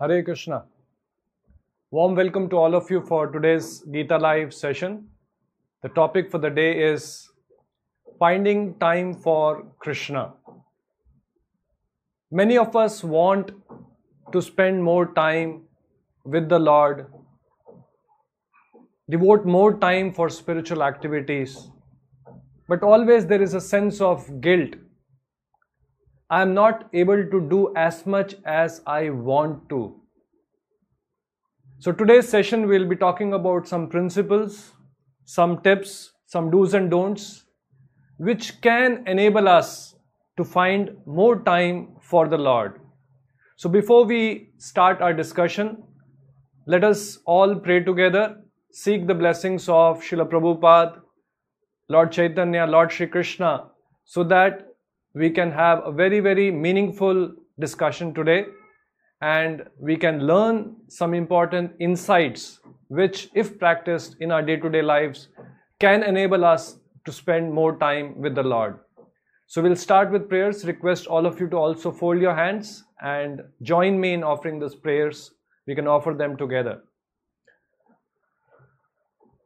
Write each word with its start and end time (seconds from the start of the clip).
Hare 0.00 0.22
Krishna. 0.22 0.64
Warm 1.90 2.14
welcome 2.14 2.48
to 2.48 2.56
all 2.56 2.74
of 2.74 2.90
you 2.90 3.02
for 3.02 3.26
today's 3.26 3.80
Gita 3.80 4.16
Live 4.16 4.54
session. 4.54 5.08
The 5.82 5.90
topic 5.90 6.30
for 6.30 6.38
the 6.38 6.48
day 6.48 6.82
is 6.82 7.28
finding 8.18 8.78
time 8.78 9.12
for 9.12 9.66
Krishna. 9.78 10.32
Many 12.30 12.56
of 12.56 12.74
us 12.74 13.04
want 13.04 13.52
to 14.32 14.40
spend 14.40 14.82
more 14.82 15.12
time 15.12 15.64
with 16.24 16.48
the 16.48 16.58
Lord, 16.58 17.12
devote 19.10 19.44
more 19.44 19.78
time 19.78 20.14
for 20.14 20.30
spiritual 20.30 20.82
activities, 20.82 21.68
but 22.68 22.82
always 22.82 23.26
there 23.26 23.42
is 23.42 23.52
a 23.52 23.60
sense 23.60 24.00
of 24.00 24.40
guilt. 24.40 24.76
I 26.32 26.42
am 26.42 26.54
not 26.54 26.88
able 26.92 27.24
to 27.28 27.40
do 27.50 27.74
as 27.74 28.06
much 28.06 28.36
as 28.44 28.82
I 28.86 29.10
want 29.10 29.68
to. 29.70 30.00
So, 31.80 31.90
today's 31.90 32.28
session 32.28 32.68
we'll 32.68 32.86
be 32.88 32.94
talking 32.94 33.32
about 33.32 33.66
some 33.66 33.88
principles, 33.88 34.72
some 35.24 35.60
tips, 35.62 36.12
some 36.26 36.48
do's 36.52 36.74
and 36.74 36.88
don'ts, 36.88 37.46
which 38.18 38.60
can 38.60 39.02
enable 39.08 39.48
us 39.48 39.96
to 40.36 40.44
find 40.44 40.92
more 41.04 41.42
time 41.42 41.96
for 42.00 42.28
the 42.28 42.38
Lord. 42.38 42.80
So, 43.56 43.68
before 43.68 44.04
we 44.04 44.50
start 44.58 45.02
our 45.02 45.12
discussion, 45.12 45.82
let 46.66 46.84
us 46.84 47.18
all 47.26 47.56
pray 47.56 47.82
together, 47.82 48.36
seek 48.70 49.08
the 49.08 49.14
blessings 49.14 49.68
of 49.68 50.00
Srila 50.00 50.30
Prabhupada, 50.30 51.00
Lord 51.88 52.12
Chaitanya, 52.12 52.66
Lord 52.66 52.92
Shri 52.92 53.08
Krishna, 53.08 53.64
so 54.04 54.22
that 54.22 54.69
we 55.14 55.30
can 55.30 55.50
have 55.50 55.82
a 55.84 55.92
very, 55.92 56.20
very 56.20 56.50
meaningful 56.50 57.32
discussion 57.58 58.14
today 58.14 58.46
and 59.20 59.64
we 59.78 59.96
can 59.96 60.26
learn 60.26 60.76
some 60.88 61.14
important 61.14 61.72
insights 61.78 62.60
which, 62.88 63.28
if 63.34 63.58
practiced 63.58 64.16
in 64.20 64.32
our 64.32 64.42
day 64.42 64.56
to 64.56 64.68
day 64.68 64.82
lives, 64.82 65.28
can 65.78 66.02
enable 66.02 66.44
us 66.44 66.78
to 67.04 67.12
spend 67.12 67.52
more 67.52 67.76
time 67.76 68.20
with 68.20 68.34
the 68.34 68.42
Lord. 68.42 68.78
So, 69.46 69.62
we'll 69.62 69.76
start 69.76 70.10
with 70.10 70.28
prayers. 70.28 70.64
Request 70.64 71.06
all 71.06 71.26
of 71.26 71.40
you 71.40 71.48
to 71.48 71.56
also 71.56 71.90
fold 71.92 72.20
your 72.20 72.34
hands 72.34 72.84
and 73.02 73.42
join 73.62 74.00
me 74.00 74.14
in 74.14 74.22
offering 74.24 74.58
those 74.58 74.74
prayers. 74.74 75.32
We 75.66 75.74
can 75.74 75.86
offer 75.86 76.14
them 76.14 76.36
together. 76.36 76.82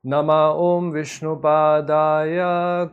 नमा 0.04 0.40
ॐ 0.62 0.90
विष्णुपादाय 0.92 2.38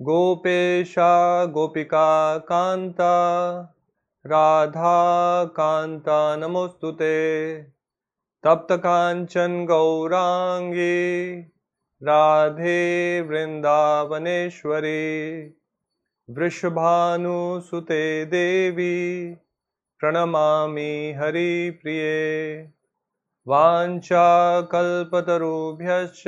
गोपेशा 0.00 1.44
गोपिका 1.44 2.38
कांता 2.38 3.32
राधा 4.26 5.44
कांता 5.44 6.36
नमोस्तुते 6.36 7.62
तप्त 8.46 8.72
कांचन 8.72 9.64
गौरांगी, 9.64 11.40
राधे 12.02 13.20
वृंदावनेश्वरी 13.20 15.48
वृषभानुसुते 16.30 18.24
देवी 18.24 19.34
प्रणमामि 20.00 21.14
हरिप्रिये। 21.18 22.68
वाञ्छाकल्पतरुभ्यश्च, 23.48 26.24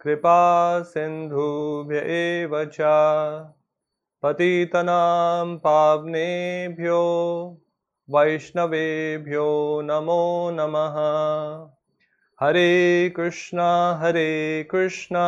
कृपा 0.00 0.82
सिन्धुभ्य 0.82 1.96
एव 1.96 2.64
च। 2.64 2.76
पतितनां 4.22 5.56
पावनेभ्यो, 5.56 7.58
वैष्णवेभ्यो 8.10 9.82
नमो 9.84 10.50
नमः। 10.50 10.94
Hare 12.40 13.12
Krishna 13.16 13.96
Hare 13.96 14.68
Krishna, 14.70 15.26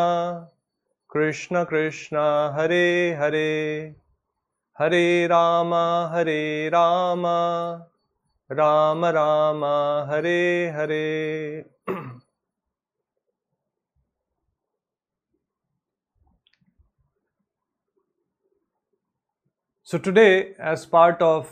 Krishna 1.11 1.65
Krishna, 1.65 2.17
Hare 2.53 3.19
Hare. 3.21 3.95
Hare 4.79 5.27
Rama, 5.27 6.11
Hare 6.13 6.71
Rama, 6.71 7.87
Rama 8.51 9.13
Rama, 9.13 10.07
Hare 10.07 10.71
Hare. 10.71 11.65
so, 19.83 19.97
today, 19.97 20.53
as 20.59 20.85
part 20.85 21.23
of 21.23 21.51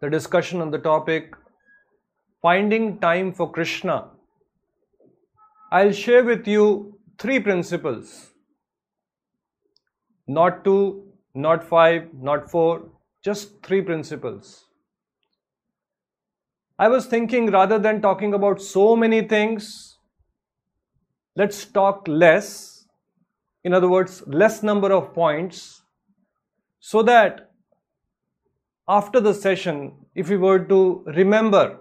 the 0.00 0.08
discussion 0.08 0.62
on 0.62 0.70
the 0.70 0.78
topic 0.78 1.34
finding 2.40 2.98
time 2.98 3.34
for 3.34 3.52
Krishna, 3.52 4.08
I'll 5.70 5.92
share 5.92 6.24
with 6.24 6.48
you 6.48 6.98
three 7.18 7.40
principles 7.40 8.32
not 10.26 10.64
to 10.64 11.07
not 11.38 11.62
five, 11.62 12.08
not 12.20 12.50
four, 12.50 12.90
just 13.24 13.62
three 13.62 13.80
principles. 13.80 14.66
I 16.78 16.88
was 16.88 17.06
thinking 17.06 17.50
rather 17.50 17.78
than 17.78 18.00
talking 18.02 18.34
about 18.34 18.60
so 18.60 18.96
many 18.96 19.22
things, 19.22 19.98
let's 21.36 21.64
talk 21.64 22.06
less. 22.08 22.86
In 23.64 23.72
other 23.72 23.88
words, 23.88 24.22
less 24.26 24.62
number 24.62 24.92
of 24.92 25.14
points 25.14 25.82
so 26.80 27.02
that 27.02 27.50
after 28.88 29.20
the 29.20 29.34
session, 29.34 29.92
if 30.14 30.28
we 30.28 30.36
were 30.36 30.60
to 30.60 31.04
remember, 31.06 31.78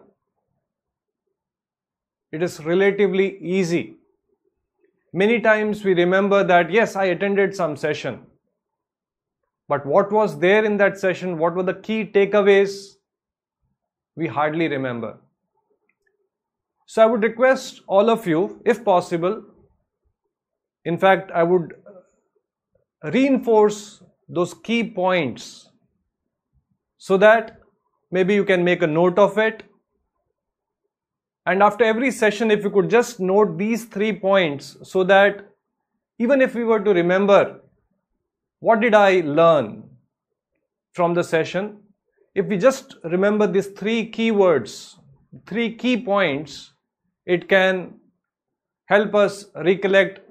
it 2.32 2.44
is 2.44 2.64
relatively 2.64 3.38
easy. 3.40 3.96
Many 5.14 5.40
times 5.40 5.84
we 5.84 5.94
remember 5.94 6.44
that, 6.44 6.72
yes, 6.72 6.96
I 6.96 7.06
attended 7.06 7.56
some 7.56 7.78
session. 7.78 8.26
But 9.68 9.86
what 9.86 10.12
was 10.12 10.40
there 10.40 10.66
in 10.66 10.78
that 10.78 10.98
session? 10.98 11.38
What 11.38 11.56
were 11.56 11.64
the 11.64 11.74
key 11.76 12.06
takeaways? 12.06 12.96
We 14.18 14.28
hardly 14.28 14.68
remember. 14.68 15.18
So 16.88 17.04
I 17.04 17.06
would 17.06 17.24
request 17.24 17.82
all 17.88 18.10
of 18.10 18.26
you, 18.28 18.62
if 18.66 18.84
possible, 18.84 19.44
in 20.86 20.98
fact, 20.98 21.32
I 21.32 21.44
would 21.44 21.74
reinforce 23.04 24.04
those 24.30 24.54
key 24.54 24.84
points 24.92 25.70
so 26.98 27.18
that 27.18 27.60
maybe 28.12 28.34
you 28.36 28.46
can 28.46 28.64
make 28.64 28.82
a 28.82 28.88
note 28.88 29.18
of 29.20 29.38
it 29.38 29.64
And 31.46 31.64
after 31.64 31.84
every 31.84 32.12
session, 32.12 32.52
if 32.52 32.64
you 32.64 32.70
could 32.70 32.90
just 32.90 33.20
note 33.20 33.58
these 33.58 33.86
three 33.86 34.14
points 34.14 34.78
so 34.84 35.04
that 35.06 35.50
even 36.20 36.42
if 36.42 36.54
we 36.54 36.64
were 36.64 36.80
to 36.80 36.92
remember 36.94 37.62
what 38.60 38.80
did 38.80 38.94
I 38.94 39.22
learn 39.22 39.84
from 40.94 41.14
the 41.14 41.24
session, 41.24 41.78
if 42.34 42.48
we 42.48 42.58
just 42.58 42.96
remember 43.04 43.48
these 43.48 43.68
three 43.68 44.12
keywords, 44.12 44.96
three 45.46 45.76
key 45.76 46.04
points, 46.04 46.74
it 47.26 47.48
can 47.48 47.96
help 48.86 49.14
us 49.16 49.46
recollect 49.56 50.22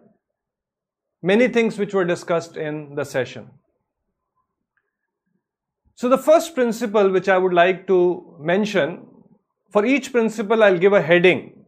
many 1.22 1.48
things 1.48 1.78
which 1.78 1.94
were 1.94 2.04
discussed 2.04 2.56
in 2.56 2.94
the 2.94 3.04
session. 3.04 3.50
So 5.94 6.08
the 6.08 6.18
first 6.18 6.54
principle 6.54 7.10
which 7.10 7.28
I 7.28 7.38
would 7.38 7.54
like 7.54 7.86
to 7.86 8.36
mention, 8.38 9.06
for 9.72 9.84
each 9.84 10.12
principle 10.12 10.62
I'll 10.62 10.78
give 10.78 10.92
a 10.92 11.02
heading. 11.02 11.64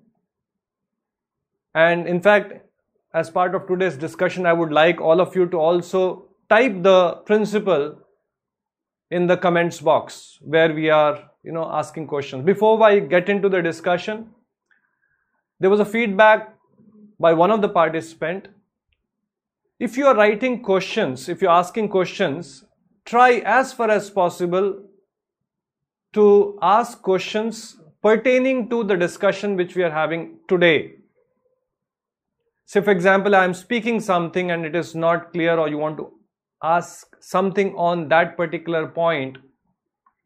And 1.75 2.07
in 2.07 2.21
fact, 2.21 2.53
as 3.15 3.31
part 3.31 3.55
of 3.55 3.67
today's 3.67 3.97
discussion, 3.97 4.45
I 4.45 4.53
would 4.53 4.71
like 4.71 5.01
all 5.01 5.21
of 5.21 5.35
you 5.35 5.47
to 5.47 5.57
also 5.57 6.28
type 6.49 6.83
the 6.83 7.13
principle 7.27 7.99
in 9.11 9.27
the 9.27 9.37
comments 9.37 9.81
box 9.81 10.39
where 10.43 10.73
we 10.73 10.91
are, 10.91 11.31
you 11.43 11.53
know, 11.53 11.71
asking 11.71 12.07
questions. 12.07 12.45
Before 12.45 12.83
I 12.83 12.99
get 13.01 13.29
into 13.29 13.49
the 13.49 13.63
discussion, 13.63 14.31
there 15.61 15.71
was 15.71 15.81
a 15.81 15.85
feedback 15.85 16.55
by 17.19 17.33
one 17.33 17.51
of 17.51 17.63
the 17.63 17.69
participants. 17.69 18.51
If 19.79 19.97
you 19.97 20.07
are 20.07 20.15
writing 20.15 20.63
questions, 20.63 21.29
if 21.29 21.41
you're 21.41 21.51
asking 21.51 21.89
questions, 21.89 22.65
try 23.05 23.43
as 23.45 23.73
far 23.73 23.91
as 23.91 24.11
possible 24.11 24.83
to 26.13 26.59
ask 26.63 27.01
questions 27.03 27.77
pertaining 28.03 28.69
to 28.71 28.85
the 28.85 28.97
discussion 28.97 29.57
which 29.57 29.75
we 29.77 29.83
are 29.83 29.91
having 29.91 30.39
today. 30.49 30.95
Say, 32.67 32.81
for 32.81 32.91
example, 32.91 33.35
I 33.35 33.45
am 33.45 33.55
speaking 33.55 34.01
something 34.01 34.51
and 34.51 34.65
it 34.65 34.77
is 34.77 34.95
not 34.95 35.33
clear, 35.33 35.59
or 35.59 35.69
you 35.69 35.79
want 35.79 35.97
to 35.99 36.13
ask 36.63 37.17
something 37.21 37.75
on 37.77 38.09
that 38.09 38.37
particular 38.37 38.87
point. 38.87 39.39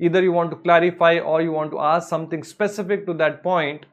Either 0.00 0.22
you 0.22 0.32
want 0.32 0.50
to 0.50 0.56
clarify 0.56 1.18
or 1.18 1.42
you 1.42 1.52
want 1.52 1.70
to 1.70 1.78
ask 1.78 2.08
something 2.08 2.42
specific 2.42 3.06
to 3.06 3.14
that 3.14 3.42
point. 3.42 3.86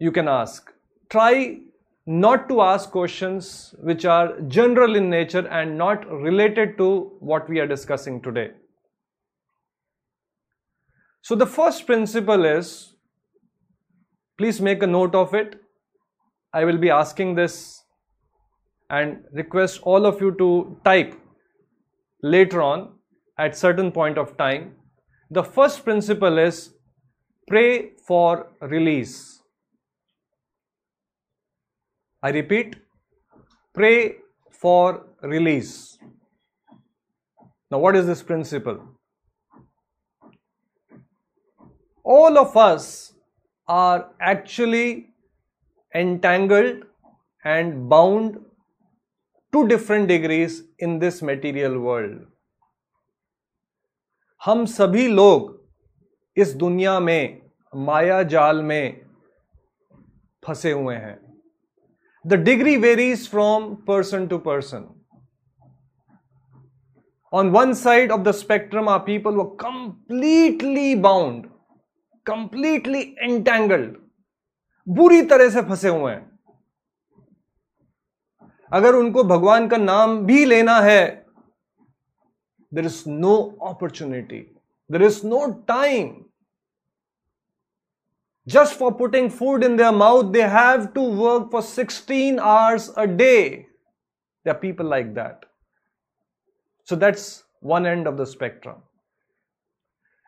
You 0.00 0.12
can 0.12 0.28
ask. 0.28 0.72
Try 1.08 1.60
not 2.06 2.48
to 2.48 2.60
ask 2.60 2.90
questions 2.90 3.74
which 3.78 4.04
are 4.04 4.40
general 4.42 4.96
in 4.96 5.08
nature 5.08 5.46
and 5.46 5.78
not 5.78 6.10
related 6.10 6.76
to 6.78 7.12
what 7.20 7.48
we 7.48 7.60
are 7.60 7.66
discussing 7.66 8.20
today. 8.20 8.50
So 11.22 11.36
the 11.36 11.46
first 11.46 11.86
principle 11.86 12.44
is, 12.44 12.94
please 14.36 14.60
make 14.60 14.82
a 14.82 14.86
note 14.88 15.14
of 15.14 15.34
it. 15.34 15.60
I 16.52 16.64
will 16.64 16.78
be 16.78 16.90
asking 16.90 17.36
this 17.36 17.81
and 18.92 19.24
request 19.32 19.80
all 19.82 20.06
of 20.06 20.20
you 20.20 20.30
to 20.38 20.78
type 20.84 21.14
later 22.22 22.62
on 22.62 22.90
at 23.38 23.56
certain 23.56 23.90
point 23.90 24.18
of 24.18 24.36
time. 24.36 24.74
The 25.30 25.42
first 25.42 25.82
principle 25.84 26.38
is 26.38 26.74
pray 27.48 27.92
for 28.06 28.52
release. 28.60 29.42
I 32.22 32.30
repeat, 32.30 32.76
pray 33.74 34.16
for 34.50 35.06
release. 35.22 35.98
Now, 37.70 37.78
what 37.78 37.96
is 37.96 38.06
this 38.06 38.22
principle? 38.22 38.78
All 42.04 42.38
of 42.38 42.56
us 42.56 43.14
are 43.66 44.10
actually 44.20 45.14
entangled 45.94 46.84
and 47.44 47.88
bound 47.88 48.38
to 49.52 49.62
different 49.62 50.06
degrees 50.08 50.54
in 50.82 50.98
this 50.98 51.22
material 51.22 51.74
world 51.76 52.20
हम 54.42 54.64
सभी 54.66 55.06
लोग 55.08 55.60
इस 56.36 56.54
दुनिया 56.54 56.98
में, 57.00 57.40
माया 57.72 58.22
जाल 58.22 58.62
में 58.62 59.00
फंसे 60.42 60.72
हुए 60.72 60.94
हैं। 60.94 61.18
The 62.24 62.34
degree 62.34 62.76
varies 62.76 63.28
from 63.30 63.74
person 63.88 64.26
to 64.26 64.38
person 64.38 64.88
on 67.32 67.50
one 67.50 67.72
side 67.74 68.12
of 68.12 68.20
the 68.20 68.30
spectrum 68.32 68.88
are 68.88 68.98
people 68.98 69.34
वो 69.34 69.44
कंप्लीटली 69.60 70.94
बाउंड 70.94 71.46
कंप्लीटली 72.26 73.02
एंटेंगल्ड 73.20 73.96
बुरी 74.86 75.22
तरह 75.22 75.50
से 75.50 75.62
फंसे 75.62 75.88
हुए 75.88 76.12
हैं। 76.12 76.31
अगर 78.73 78.95
उनको 78.95 79.23
भगवान 79.23 79.67
का 79.67 79.77
नाम 79.77 80.17
भी 80.25 80.43
लेना 80.45 80.79
है 80.81 81.03
there 82.73 82.85
is 82.85 83.03
no 83.07 83.35
opportunity 83.67 84.39
there 84.91 85.03
is 85.03 85.21
no 85.25 85.45
time 85.67 86.15
just 88.47 88.77
for 88.79 88.93
putting 88.93 89.29
food 89.29 89.63
in 89.63 89.75
their 89.75 89.91
mouth, 89.91 90.31
they 90.31 90.41
have 90.41 90.93
to 90.93 91.01
work 91.01 91.51
for 91.51 91.61
16 91.61 92.39
hours 92.39 92.89
a 92.95 93.05
day. 93.05 93.67
There 94.45 94.53
are 94.53 94.59
people 94.59 94.85
like 94.85 95.13
that. 95.15 95.43
So 96.85 96.95
that's 96.95 97.43
one 97.59 97.85
end 97.85 98.07
of 98.07 98.15
the 98.15 98.25
spectrum. 98.25 98.77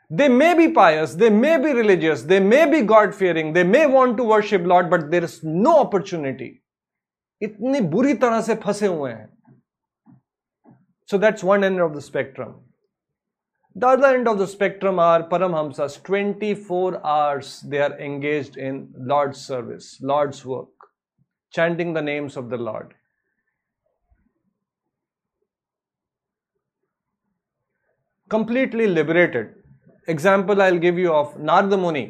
They 0.09 0.27
may 0.27 0.53
be 0.55 0.69
pious, 0.73 1.13
they 1.13 1.29
may 1.29 1.57
be 1.57 1.71
religious, 1.71 2.23
they 2.23 2.39
may 2.39 2.69
be 2.69 2.81
God 2.81 3.13
fearing, 3.15 3.53
they 3.53 3.63
may 3.63 3.85
want 3.85 4.17
to 4.17 4.23
worship 4.23 4.63
Lord, 4.65 4.89
but 4.89 5.11
there 5.11 5.23
is 5.23 5.43
no 5.43 5.79
opportunity. 5.79 6.61
इतनी 7.44 7.80
बुरी 7.94 8.14
तरह 8.24 8.40
से 8.40 8.54
फंसे 8.64 8.86
हुए 8.86 9.10
हैं। 9.12 9.28
So 11.08 11.18
that's 11.18 11.44
one 11.44 11.64
end 11.64 11.80
of 11.80 11.92
the 11.92 12.00
spectrum 12.00 12.54
the 13.76 13.84
other 13.84 14.14
end 14.14 14.28
of 14.28 14.38
the 14.38 14.44
spectrum 14.46 15.00
are 15.00 15.22
परम 15.30 15.56
हमस 15.56 16.00
twenty 16.06 16.54
four 16.66 17.00
hours 17.04 17.60
they 17.66 17.78
are 17.78 17.96
engage 18.00 18.58
in 18.58 18.86
lord 19.12 19.32
service 19.36 19.96
lord's 20.02 20.46
work 20.46 20.90
chanting 21.54 21.94
the 21.96 22.04
names 22.04 22.38
of 22.38 22.46
the 22.46 22.60
lord 22.60 22.92
completely 28.30 28.86
liberated 28.86 29.54
example 30.08 30.62
I 30.62 30.78
give 30.78 30.98
you 30.98 31.10
of 31.12 31.38
Narada 31.40 31.74
Muni 31.80 32.02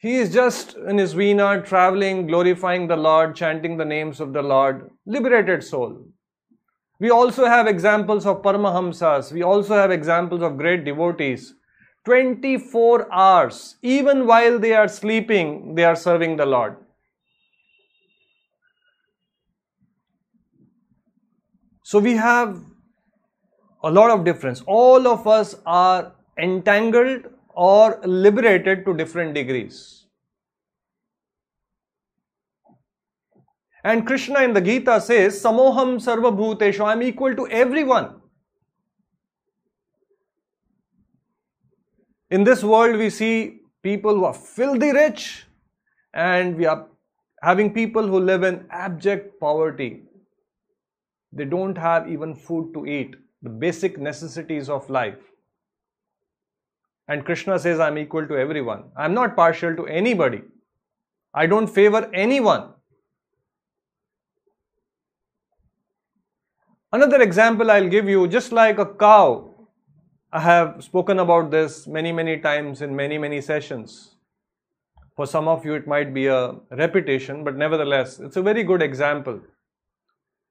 He 0.00 0.14
is 0.14 0.32
just 0.32 0.76
in 0.76 0.96
his 0.98 1.14
Veena 1.14 1.64
traveling, 1.64 2.28
glorifying 2.28 2.86
the 2.86 2.96
Lord, 2.96 3.34
chanting 3.34 3.76
the 3.76 3.84
names 3.84 4.20
of 4.20 4.32
the 4.32 4.42
Lord, 4.42 4.90
liberated 5.06 5.64
soul. 5.64 6.04
We 7.00 7.10
also 7.10 7.46
have 7.46 7.66
examples 7.66 8.24
of 8.24 8.42
Paramahamsas. 8.42 9.32
We 9.32 9.42
also 9.42 9.74
have 9.74 9.90
examples 9.90 10.42
of 10.42 10.56
great 10.56 10.84
devotees. 10.84 11.54
24 12.04 13.12
hours, 13.12 13.76
even 13.82 14.26
while 14.26 14.58
they 14.58 14.72
are 14.72 14.88
sleeping, 14.88 15.74
they 15.74 15.84
are 15.84 15.96
serving 15.96 16.36
the 16.36 16.46
Lord. 16.46 16.76
So 21.82 21.98
we 21.98 22.14
have 22.14 22.62
a 23.82 23.90
lot 23.90 24.10
of 24.10 24.24
difference. 24.24 24.62
All 24.66 25.08
of 25.08 25.26
us 25.26 25.56
are 25.66 26.12
entangled 26.38 27.26
or 27.58 28.00
liberated 28.04 28.84
to 28.84 28.94
different 28.94 29.34
degrees. 29.34 30.06
And 33.82 34.06
Krishna 34.06 34.42
in 34.42 34.52
the 34.52 34.60
Gita 34.60 35.00
says, 35.00 35.42
Samoham 35.42 35.96
Sarva 36.04 36.30
Bhuteshu, 36.40 36.84
I 36.84 36.92
am 36.92 37.02
equal 37.02 37.34
to 37.34 37.48
everyone. 37.48 38.20
In 42.30 42.44
this 42.44 42.62
world, 42.62 42.96
we 42.96 43.10
see 43.10 43.62
people 43.82 44.14
who 44.14 44.24
are 44.24 44.34
filthy 44.34 44.92
rich, 44.92 45.46
and 46.14 46.56
we 46.56 46.66
are 46.66 46.86
having 47.42 47.72
people 47.72 48.06
who 48.06 48.20
live 48.20 48.44
in 48.44 48.66
abject 48.70 49.40
poverty. 49.40 50.02
They 51.32 51.44
don't 51.44 51.76
have 51.76 52.08
even 52.08 52.36
food 52.36 52.72
to 52.74 52.86
eat, 52.86 53.16
the 53.42 53.50
basic 53.50 53.98
necessities 53.98 54.68
of 54.68 54.88
life. 54.88 55.27
And 57.08 57.24
Krishna 57.24 57.58
says, 57.58 57.80
I'm 57.80 57.96
equal 57.98 58.26
to 58.26 58.36
everyone. 58.36 58.84
I'm 58.96 59.14
not 59.14 59.34
partial 59.34 59.74
to 59.76 59.86
anybody. 59.86 60.42
I 61.32 61.46
don't 61.46 61.66
favor 61.66 62.10
anyone. 62.12 62.74
Another 66.92 67.20
example 67.20 67.70
I'll 67.70 67.88
give 67.88 68.08
you, 68.08 68.28
just 68.28 68.52
like 68.52 68.78
a 68.78 68.86
cow, 68.86 69.54
I 70.32 70.40
have 70.40 70.84
spoken 70.84 71.18
about 71.18 71.50
this 71.50 71.86
many, 71.86 72.12
many 72.12 72.38
times 72.38 72.82
in 72.82 72.94
many, 72.94 73.16
many 73.16 73.40
sessions. 73.40 74.16
For 75.16 75.26
some 75.26 75.48
of 75.48 75.64
you, 75.64 75.74
it 75.74 75.86
might 75.86 76.12
be 76.12 76.26
a 76.26 76.56
repetition, 76.70 77.42
but 77.44 77.56
nevertheless, 77.56 78.20
it's 78.20 78.36
a 78.36 78.42
very 78.42 78.62
good 78.62 78.82
example. 78.82 79.40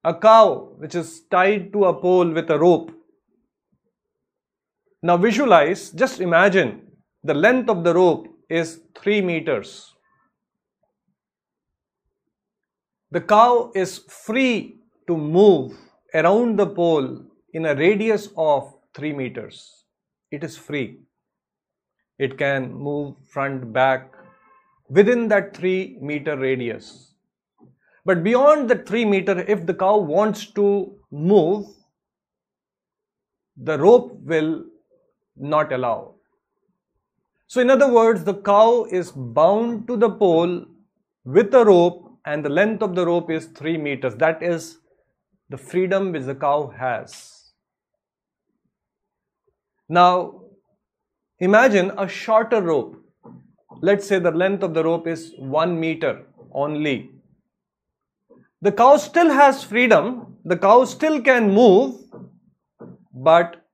A 0.03 0.13
cow 0.13 0.73
which 0.77 0.95
is 0.95 1.21
tied 1.29 1.71
to 1.73 1.85
a 1.85 1.93
pole 1.93 2.29
with 2.29 2.49
a 2.49 2.57
rope. 2.57 2.91
Now, 5.03 5.17
visualize, 5.17 5.91
just 5.91 6.19
imagine 6.21 6.81
the 7.23 7.33
length 7.33 7.69
of 7.69 7.83
the 7.83 7.93
rope 7.93 8.27
is 8.49 8.81
3 8.95 9.21
meters. 9.21 9.93
The 13.11 13.21
cow 13.21 13.71
is 13.75 13.99
free 13.99 14.79
to 15.07 15.15
move 15.15 15.77
around 16.13 16.57
the 16.57 16.67
pole 16.67 17.25
in 17.53 17.65
a 17.65 17.75
radius 17.75 18.29
of 18.35 18.73
3 18.95 19.13
meters. 19.13 19.85
It 20.31 20.43
is 20.43 20.57
free. 20.57 20.99
It 22.17 22.37
can 22.37 22.73
move 22.73 23.15
front, 23.29 23.71
back 23.71 24.13
within 24.89 25.27
that 25.27 25.55
3 25.55 25.99
meter 26.01 26.35
radius. 26.35 27.13
But 28.03 28.23
beyond 28.23 28.69
the 28.69 28.77
3 28.77 29.05
meter, 29.05 29.39
if 29.47 29.65
the 29.65 29.73
cow 29.73 29.97
wants 29.97 30.47
to 30.53 30.97
move, 31.11 31.67
the 33.55 33.77
rope 33.77 34.19
will 34.21 34.65
not 35.39 35.71
allow. 35.71 36.15
So, 37.47 37.61
in 37.61 37.69
other 37.69 37.91
words, 37.91 38.23
the 38.23 38.33
cow 38.33 38.85
is 38.85 39.11
bound 39.11 39.87
to 39.87 39.95
the 39.95 40.09
pole 40.09 40.65
with 41.23 41.53
a 41.53 41.63
rope 41.63 42.17
and 42.25 42.43
the 42.43 42.49
length 42.49 42.81
of 42.81 42.93
the 42.93 43.05
rope 43.05 43.31
is 43.31 43.45
3 43.47 43.77
meters. 43.77 44.15
That 44.15 44.43
is 44.43 44.79
the 45.49 45.57
freedom 45.57 46.11
which 46.11 46.23
the 46.23 46.35
cow 46.35 46.73
has. 46.77 47.53
Now, 49.87 50.41
imagine 51.39 51.91
a 51.97 52.07
shorter 52.07 52.61
rope. 52.61 53.01
Let's 53.81 54.07
say 54.07 54.19
the 54.19 54.31
length 54.31 54.63
of 54.63 54.73
the 54.73 54.83
rope 54.83 55.07
is 55.07 55.33
1 55.37 55.79
meter 55.79 56.25
only. 56.51 57.11
The 58.61 58.71
cow 58.71 58.97
still 58.97 59.29
has 59.29 59.63
freedom, 59.63 60.37
the 60.43 60.57
cow 60.57 60.83
still 60.83 61.21
can 61.21 61.53
move, 61.53 61.95
but 63.13 63.66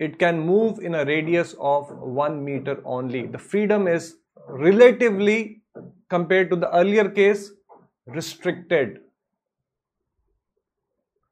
it 0.00 0.18
can 0.18 0.40
move 0.40 0.78
in 0.78 0.94
a 0.94 1.04
radius 1.04 1.54
of 1.60 1.90
1 1.90 2.42
meter 2.42 2.80
only. 2.84 3.26
The 3.26 3.38
freedom 3.38 3.86
is 3.86 4.16
relatively 4.48 5.60
compared 6.08 6.48
to 6.50 6.56
the 6.56 6.74
earlier 6.74 7.08
case 7.08 7.50
restricted. 8.06 9.00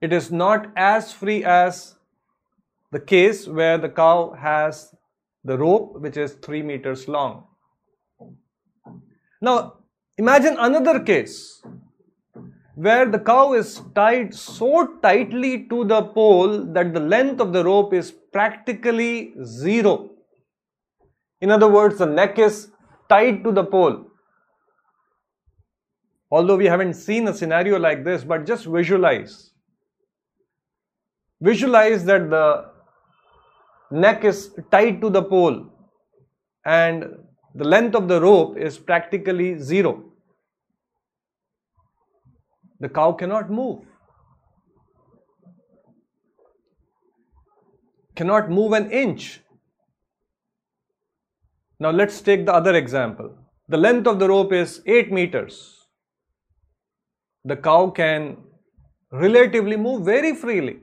It 0.03 0.13
is 0.13 0.31
not 0.31 0.71
as 0.77 1.13
free 1.13 1.43
as 1.45 1.97
the 2.93 3.01
case 3.01 3.49
where 3.49 3.79
the 3.79 3.89
cow 3.89 4.35
has 4.39 4.95
the 5.45 5.57
rope 5.57 6.01
which 6.01 6.17
is 6.17 6.35
3 6.35 6.63
meters 6.63 7.09
long. 7.09 7.45
Now 9.41 9.79
imagine 10.19 10.57
another 10.59 11.01
case 11.01 11.63
where 12.85 13.07
the 13.11 13.19
cow 13.19 13.55
is 13.55 13.83
tied 13.93 14.33
so 14.33 14.87
tightly 15.03 15.67
to 15.69 15.85
the 15.85 16.01
pole 16.17 16.65
that 16.75 16.95
the 16.95 17.01
length 17.01 17.41
of 17.41 17.53
the 17.53 17.65
rope 17.65 17.93
is 17.93 18.13
practically 18.33 19.35
zero. 19.43 20.11
In 21.41 21.51
other 21.51 21.67
words, 21.67 21.99
the 21.99 22.07
neck 22.07 22.39
is 22.39 22.71
tied 23.09 23.43
to 23.43 23.51
the 23.51 23.65
pole. 23.65 24.07
Although 26.31 26.57
we 26.57 26.67
haven't 26.67 26.95
seen 26.95 27.27
a 27.27 27.35
scenario 27.35 27.81
like 27.81 28.05
this, 28.05 28.23
but 28.23 28.47
just 28.47 28.67
visualize. 28.67 29.51
Visualize 31.41 32.05
that 32.05 32.31
the 32.31 32.67
neck 33.91 34.23
is 34.23 34.55
tied 34.71 35.01
to 35.01 35.11
the 35.11 35.23
pole 35.23 35.67
and 36.65 37.07
the 37.57 37.65
length 37.65 37.97
of 37.97 38.07
the 38.07 38.21
rope 38.21 38.57
is 38.57 38.79
practically 38.79 39.59
zero 39.59 40.08
the 42.81 42.89
cow 42.89 43.13
cannot 43.13 43.51
move. 43.51 43.85
Cannot 48.15 48.51
move 48.51 48.73
an 48.73 48.91
inch. 48.91 49.41
Now 51.81 51.91
let's 51.91 52.21
take 52.21 52.47
the 52.47 52.55
other 52.55 52.75
example. 52.75 53.37
The 53.69 53.77
length 53.77 54.07
of 54.07 54.19
the 54.19 54.29
rope 54.29 54.53
is 54.53 54.81
8 54.87 55.13
meters. 55.13 55.77
The 57.45 57.57
cow 57.57 57.91
can 57.91 58.39
relatively 59.13 59.77
move 59.77 60.05
very 60.05 60.35
freely. 60.35 60.79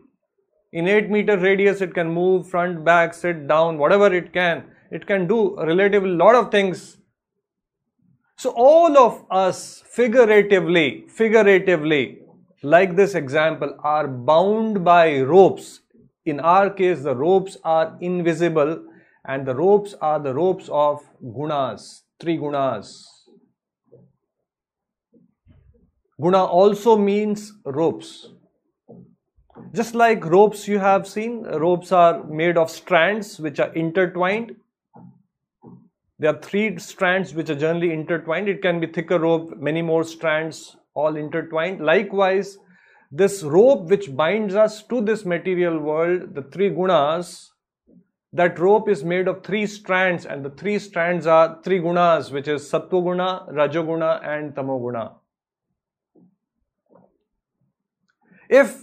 In 0.72 0.88
8 0.88 1.10
meter 1.10 1.38
radius, 1.38 1.82
it 1.82 1.94
can 1.94 2.10
move 2.10 2.50
front, 2.50 2.84
back, 2.84 3.14
sit 3.14 3.48
down, 3.48 3.78
whatever 3.78 4.14
it 4.14 4.34
can. 4.34 4.66
It 4.92 5.08
can 5.08 5.28
do 5.28 5.56
relatively 5.58 6.12
lot 6.12 6.36
of 6.36 6.52
things 6.52 6.98
so 8.38 8.50
all 8.52 8.98
of 8.98 9.26
us 9.32 9.82
figuratively, 9.88 11.06
figuratively, 11.08 12.20
like 12.64 12.96
this 12.96 13.16
example, 13.16 13.78
are 13.84 14.08
bound 14.08 14.84
by 14.84 15.22
ropes. 15.22 15.82
In 16.26 16.40
our 16.40 16.70
case, 16.70 17.04
the 17.04 17.16
ropes 17.16 17.58
are 17.64 17.98
invisible 18.02 18.84
and 19.26 19.46
the 19.46 19.56
ropes 19.56 19.94
are 20.02 20.20
the 20.20 20.34
ropes 20.34 20.70
of 20.70 21.02
gunas, 21.24 22.02
three 22.20 22.38
gunas. 22.38 23.06
Guna 26.22 26.44
also 26.46 26.98
means 26.98 27.54
ropes. 27.66 28.30
Just 29.74 29.96
like 29.96 30.26
ropes 30.26 30.68
you 30.68 30.80
have 30.80 31.08
seen, 31.08 31.44
ropes 31.44 31.92
are 31.92 32.24
made 32.24 32.58
of 32.58 32.70
strands 32.70 33.40
which 33.40 33.60
are 33.60 33.74
intertwined 33.74 34.56
there 36.18 36.34
are 36.34 36.42
three 36.42 36.78
strands 36.80 37.34
which 37.34 37.50
are 37.50 37.56
generally 37.56 37.92
intertwined. 37.92 38.48
It 38.48 38.62
can 38.62 38.80
be 38.80 38.88
thicker 38.88 39.20
rope, 39.20 39.58
many 39.58 39.82
more 39.82 40.04
strands 40.04 40.78
all 40.94 41.18
intertwined. 41.18 41.82
Likewise, 41.82 42.58
this 43.12 43.44
rope 43.44 43.90
which 43.90 44.16
binds 44.16 44.56
us 44.56 44.84
to 44.84 45.02
this 45.02 45.26
material 45.26 45.78
world, 45.80 46.34
the 46.34 46.44
three 46.44 46.70
gunas, 46.70 47.50
that 48.32 48.60
rope 48.60 48.90
is 48.90 49.04
made 49.04 49.28
of 49.28 49.44
three 49.44 49.66
strands 49.66 50.26
and 50.26 50.44
the 50.44 50.50
three 50.50 50.78
strands 50.80 51.26
are 51.26 51.60
three 51.64 51.80
gunas 51.80 52.32
which 52.32 52.48
is 52.48 52.70
sattva 52.70 53.02
guna, 53.04 53.46
rajoguna 53.50 54.26
and 54.28 54.54
tamoguna. 54.54 55.14
If 58.50 58.76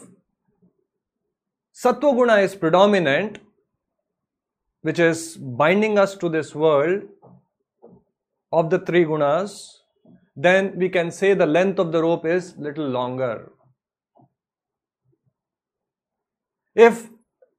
sattva 1.74 2.14
guna 2.14 2.36
is 2.36 2.54
predominant, 2.54 3.40
which 4.80 4.98
is 4.98 5.36
binding 5.36 5.98
us 5.98 6.16
to 6.16 6.28
this 6.28 6.54
world, 6.54 7.02
of 8.52 8.70
the 8.70 8.78
three 8.78 9.04
gunas, 9.04 9.78
then 10.36 10.74
we 10.76 10.88
can 10.88 11.10
say 11.10 11.34
the 11.34 11.46
length 11.46 11.78
of 11.78 11.92
the 11.92 12.02
rope 12.02 12.26
is 12.26 12.54
little 12.58 12.88
longer. 12.88 13.52
If 16.74 17.08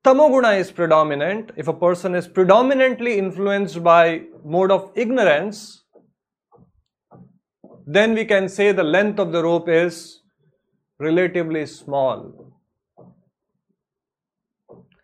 tamoguna 0.04 0.60
is 0.60 0.72
predominant, 0.72 1.52
if 1.56 1.68
a 1.68 1.74
person 1.74 2.16
is 2.16 2.28
predominantly 2.28 3.18
influenced 3.18 3.84
by 3.84 4.24
mode 4.44 4.72
of 4.72 4.92
ignorance, 4.96 5.84
then 7.86 8.14
we 8.14 8.26
can 8.26 8.50
say 8.50 8.72
the 8.72 8.84
length 8.84 9.20
of 9.20 9.32
the 9.32 9.44
rope 9.44 9.70
is 9.70 10.22
relatively 11.00 11.66
small. 11.66 12.54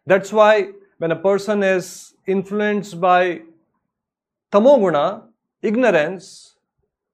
That's 0.06 0.34
why 0.34 0.70
when 0.98 1.12
a 1.12 1.16
person 1.16 1.62
is 1.62 2.14
influenced 2.26 3.00
by 3.00 3.42
tamoguna, 4.52 5.29
ignorance, 5.62 6.56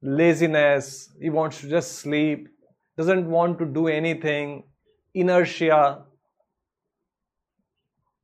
laziness, 0.02 1.10
he 1.22 1.30
wants 1.30 1.62
to 1.62 1.70
just 1.70 1.94
sleep, 1.94 2.48
doesn't 2.98 3.30
want 3.30 3.60
to 3.60 3.66
do 3.66 3.88
anything, 3.88 4.64
inertia. 5.14 6.04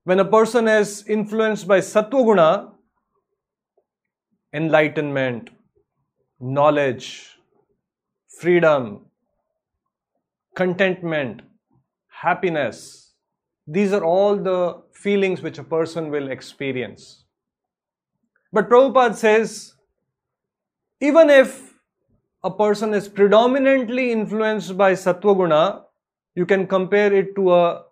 When 0.03 0.19
a 0.19 0.25
person 0.25 0.67
is 0.67 1.05
influenced 1.07 1.67
by 1.67 1.79
sattva 1.79 2.71
enlightenment, 4.53 5.49
knowledge, 6.39 7.37
freedom, 8.39 9.05
contentment, 10.55 11.41
happiness, 12.09 13.13
these 13.67 13.93
are 13.93 14.03
all 14.03 14.35
the 14.35 14.81
feelings 14.93 15.41
which 15.41 15.57
a 15.57 15.63
person 15.63 16.09
will 16.09 16.29
experience. 16.29 17.25
But 18.51 18.69
Prabhupada 18.69 19.15
says 19.15 19.73
even 21.01 21.31
if 21.31 21.73
a 22.43 22.51
person 22.51 22.93
is 22.93 23.07
predominantly 23.07 24.11
influenced 24.11 24.77
by 24.77 24.93
sattva 24.93 25.35
guna, 25.35 25.83
you 26.35 26.45
can 26.45 26.67
compare 26.67 27.11
it 27.13 27.35
to 27.35 27.53
a 27.53 27.83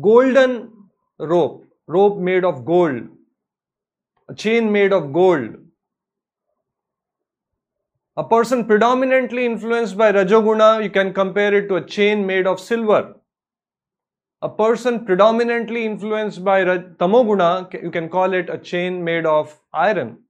golden 0.00 0.72
rope, 1.18 1.64
rope 1.86 2.18
made 2.18 2.44
of 2.44 2.64
gold, 2.64 3.02
a 4.28 4.34
chain 4.34 4.70
made 4.72 4.92
of 4.92 5.12
gold. 5.12 5.56
A 8.16 8.24
person 8.24 8.66
predominantly 8.66 9.46
influenced 9.46 9.96
by 9.96 10.12
Rajoguna, 10.12 10.82
you 10.82 10.90
can 10.90 11.14
compare 11.14 11.54
it 11.54 11.68
to 11.68 11.76
a 11.76 11.86
chain 11.86 12.26
made 12.26 12.46
of 12.46 12.60
silver. 12.60 13.14
A 14.42 14.48
person 14.48 15.06
predominantly 15.06 15.86
influenced 15.86 16.44
by 16.44 16.64
Tamoguna, 16.64 17.72
you 17.82 17.90
can 17.90 18.08
call 18.10 18.34
it 18.34 18.50
a 18.50 18.58
chain 18.58 19.02
made 19.02 19.24
of 19.24 19.58
iron. 19.72 20.21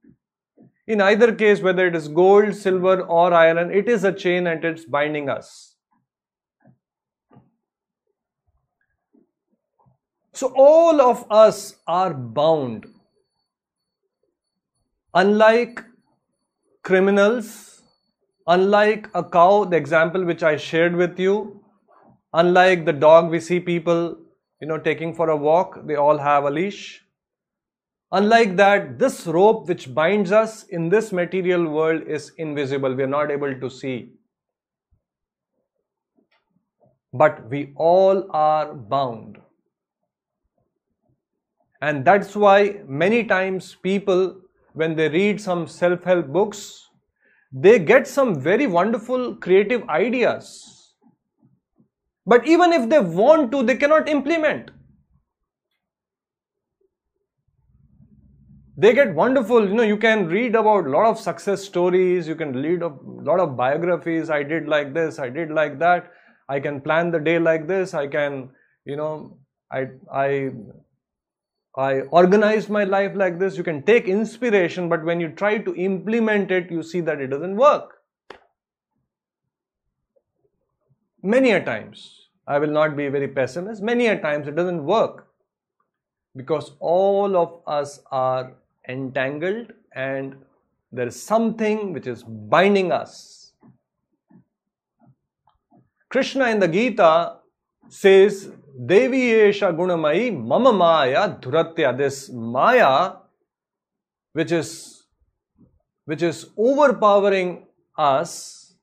In 0.87 1.01
either 1.01 1.33
case, 1.33 1.61
whether 1.61 1.87
it 1.87 1.95
is 1.95 2.07
gold, 2.07 2.55
silver, 2.55 3.01
or 3.01 3.33
iron, 3.33 3.71
it 3.71 3.89
is 3.89 4.03
a 4.03 4.11
chain 4.13 4.47
and 4.47 4.63
it's 4.65 4.85
binding 4.85 5.29
us. 5.29 5.75
So, 10.33 10.53
all 10.55 11.01
of 11.01 11.25
us 11.31 11.75
are 11.87 12.13
bound. 12.13 12.87
unlike 15.13 15.83
criminals, 16.83 17.81
unlike 18.47 19.09
a 19.13 19.23
cow, 19.23 19.63
the 19.63 19.77
example 19.77 20.25
which 20.25 20.43
I 20.43 20.57
shared 20.57 20.95
with 20.95 21.19
you, 21.19 21.63
unlike 22.33 22.85
the 22.85 22.93
dog 22.93 23.29
we 23.29 23.39
see 23.39 23.59
people, 23.59 24.17
you 24.61 24.67
know, 24.67 24.77
taking 24.77 25.13
for 25.13 25.29
a 25.29 25.37
walk, 25.37 25.85
they 25.85 25.95
all 25.95 26.17
have 26.17 26.45
a 26.45 26.49
leash. 26.49 27.02
Unlike 28.13 28.55
that, 28.57 28.99
this 28.99 29.25
rope 29.25 29.67
which 29.67 29.93
binds 29.93 30.31
us 30.31 30.63
in 30.65 30.87
this 30.87 31.11
material 31.11 31.67
world 31.67 32.03
is 32.03 32.31
invisible. 32.37 32.93
We 32.93 33.03
are 33.03 33.07
not 33.07 33.31
able 33.31 33.59
to 33.59 33.69
see. 33.69 34.11
But 37.11 37.49
we 37.49 37.73
all 37.75 38.27
are 38.31 38.73
bound. 38.73 39.39
And 41.81 42.05
that's 42.05 42.35
why 42.35 42.81
many 42.87 43.23
times 43.23 43.75
people 43.75 44.39
when 44.73 44.95
they 44.95 45.09
read 45.09 45.39
some 45.39 45.67
self 45.67 46.03
help 46.03 46.27
books, 46.27 46.89
they 47.51 47.79
get 47.79 48.07
some 48.07 48.39
very 48.39 48.67
wonderful 48.67 49.35
creative 49.35 49.87
ideas. 49.89 50.95
But 52.25 52.47
even 52.47 52.73
if 52.73 52.89
they 52.89 52.99
want 52.99 53.51
to, 53.51 53.63
they 53.63 53.75
cannot 53.75 54.07
implement. 54.09 54.71
They 58.75 58.93
get 58.93 59.13
wonderful, 59.13 59.67
you 59.67 59.75
know, 59.75 59.83
you 59.83 59.97
can 59.97 60.27
read 60.27 60.55
about 60.55 60.87
a 60.87 60.89
lot 60.89 61.05
of 61.05 61.19
success 61.19 61.63
stories, 61.63 62.27
you 62.27 62.35
can 62.35 62.53
read 62.53 62.81
a 62.81 62.87
lot 63.03 63.39
of 63.39 63.55
biographies. 63.55 64.31
I 64.31 64.41
did 64.41 64.67
like 64.67 64.93
this, 64.95 65.19
I 65.19 65.29
did 65.29 65.51
like 65.51 65.77
that, 65.77 66.11
I 66.49 66.59
can 66.59 66.81
plan 66.81 67.11
the 67.11 67.19
day 67.19 67.37
like 67.37 67.67
this, 67.67 67.93
I 67.93 68.07
can, 68.07 68.49
you 68.85 68.95
know, 68.95 69.37
I, 69.71 69.89
I 70.11 70.51
I 71.75 72.01
organized 72.01 72.69
my 72.69 72.83
life 72.83 73.13
like 73.15 73.39
this. 73.39 73.57
You 73.57 73.63
can 73.63 73.81
take 73.81 74.07
inspiration, 74.07 74.89
but 74.89 75.03
when 75.03 75.19
you 75.19 75.29
try 75.29 75.57
to 75.57 75.75
implement 75.75 76.51
it, 76.51 76.69
you 76.69 76.83
see 76.83 77.01
that 77.01 77.19
it 77.19 77.27
doesn't 77.27 77.55
work. 77.55 77.95
Many 81.23 81.51
a 81.51 81.63
times, 81.63 82.29
I 82.47 82.59
will 82.59 82.69
not 82.69 82.95
be 82.95 83.07
very 83.07 83.27
pessimist, 83.27 83.81
many 83.81 84.07
a 84.07 84.19
times 84.19 84.47
it 84.47 84.55
doesn't 84.55 84.83
work 84.85 85.27
because 86.35 86.71
all 86.79 87.37
of 87.37 87.61
us 87.65 88.01
are 88.11 88.53
entangled 88.87 89.71
and 89.95 90.35
there 90.91 91.07
is 91.07 91.21
something 91.21 91.93
which 91.93 92.07
is 92.07 92.23
binding 92.23 92.91
us. 92.91 93.53
Krishna 96.09 96.49
in 96.49 96.59
the 96.59 96.67
Gita 96.67 97.37
says 97.89 98.51
Devi 98.85 99.31
Esha 99.31 99.75
Gunamai 99.75 100.35
Mama 100.35 100.71
Maya 100.71 101.29
Dhuratya. 101.39 101.97
This 101.97 102.29
Maya, 102.29 103.13
which 104.33 104.51
is 104.51 105.03
which 106.05 106.21
is 106.21 106.49
overpowering 106.57 107.65
us, 107.97 108.75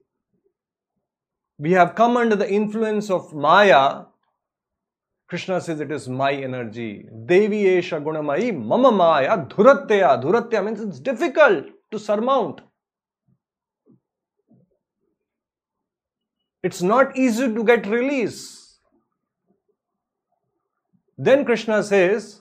we 1.59 1.73
have 1.73 1.95
come 1.95 2.17
under 2.17 2.35
the 2.35 2.51
influence 2.51 3.11
of 3.11 3.33
Maya. 3.33 4.07
Krishna 5.31 5.61
says 5.61 5.79
it 5.79 5.93
is 5.93 6.09
my 6.09 6.33
energy. 6.33 7.07
Devi 7.27 7.63
Esha 7.63 8.03
Gunamai 8.03 8.53
Mama 8.53 8.91
Maya 8.91 9.39
Dhuratya. 9.39 10.21
Dhuratya 10.21 10.65
means 10.65 10.81
it's 10.81 10.99
difficult 10.99 11.67
to 11.93 11.99
surmount. 12.01 12.61
It's 16.65 16.83
not 16.83 17.17
easy 17.17 17.47
to 17.55 17.63
get 17.63 17.87
release. 17.87 18.81
Then 21.17 21.45
Krishna 21.45 21.85
says, 21.85 22.41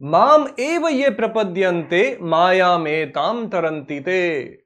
eva 0.00 0.48
ye 0.56 1.10
prapadyante 1.10 2.20
mayam 2.20 2.88
etam 2.88 3.50
tarantite. 3.50 4.56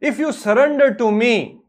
If 0.00 0.18
you 0.18 0.32
surrender 0.32 0.94
to 0.94 1.12
me, 1.12 1.59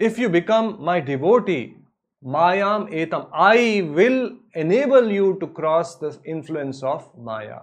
if 0.00 0.18
you 0.18 0.28
become 0.28 0.82
my 0.82 0.98
devotee, 0.98 1.76
mayam 2.24 2.90
etam, 2.90 3.28
I 3.32 3.88
will 3.94 4.36
enable 4.54 5.10
you 5.10 5.36
to 5.40 5.46
cross 5.46 5.96
the 5.96 6.18
influence 6.24 6.82
of 6.82 7.10
maya. 7.16 7.60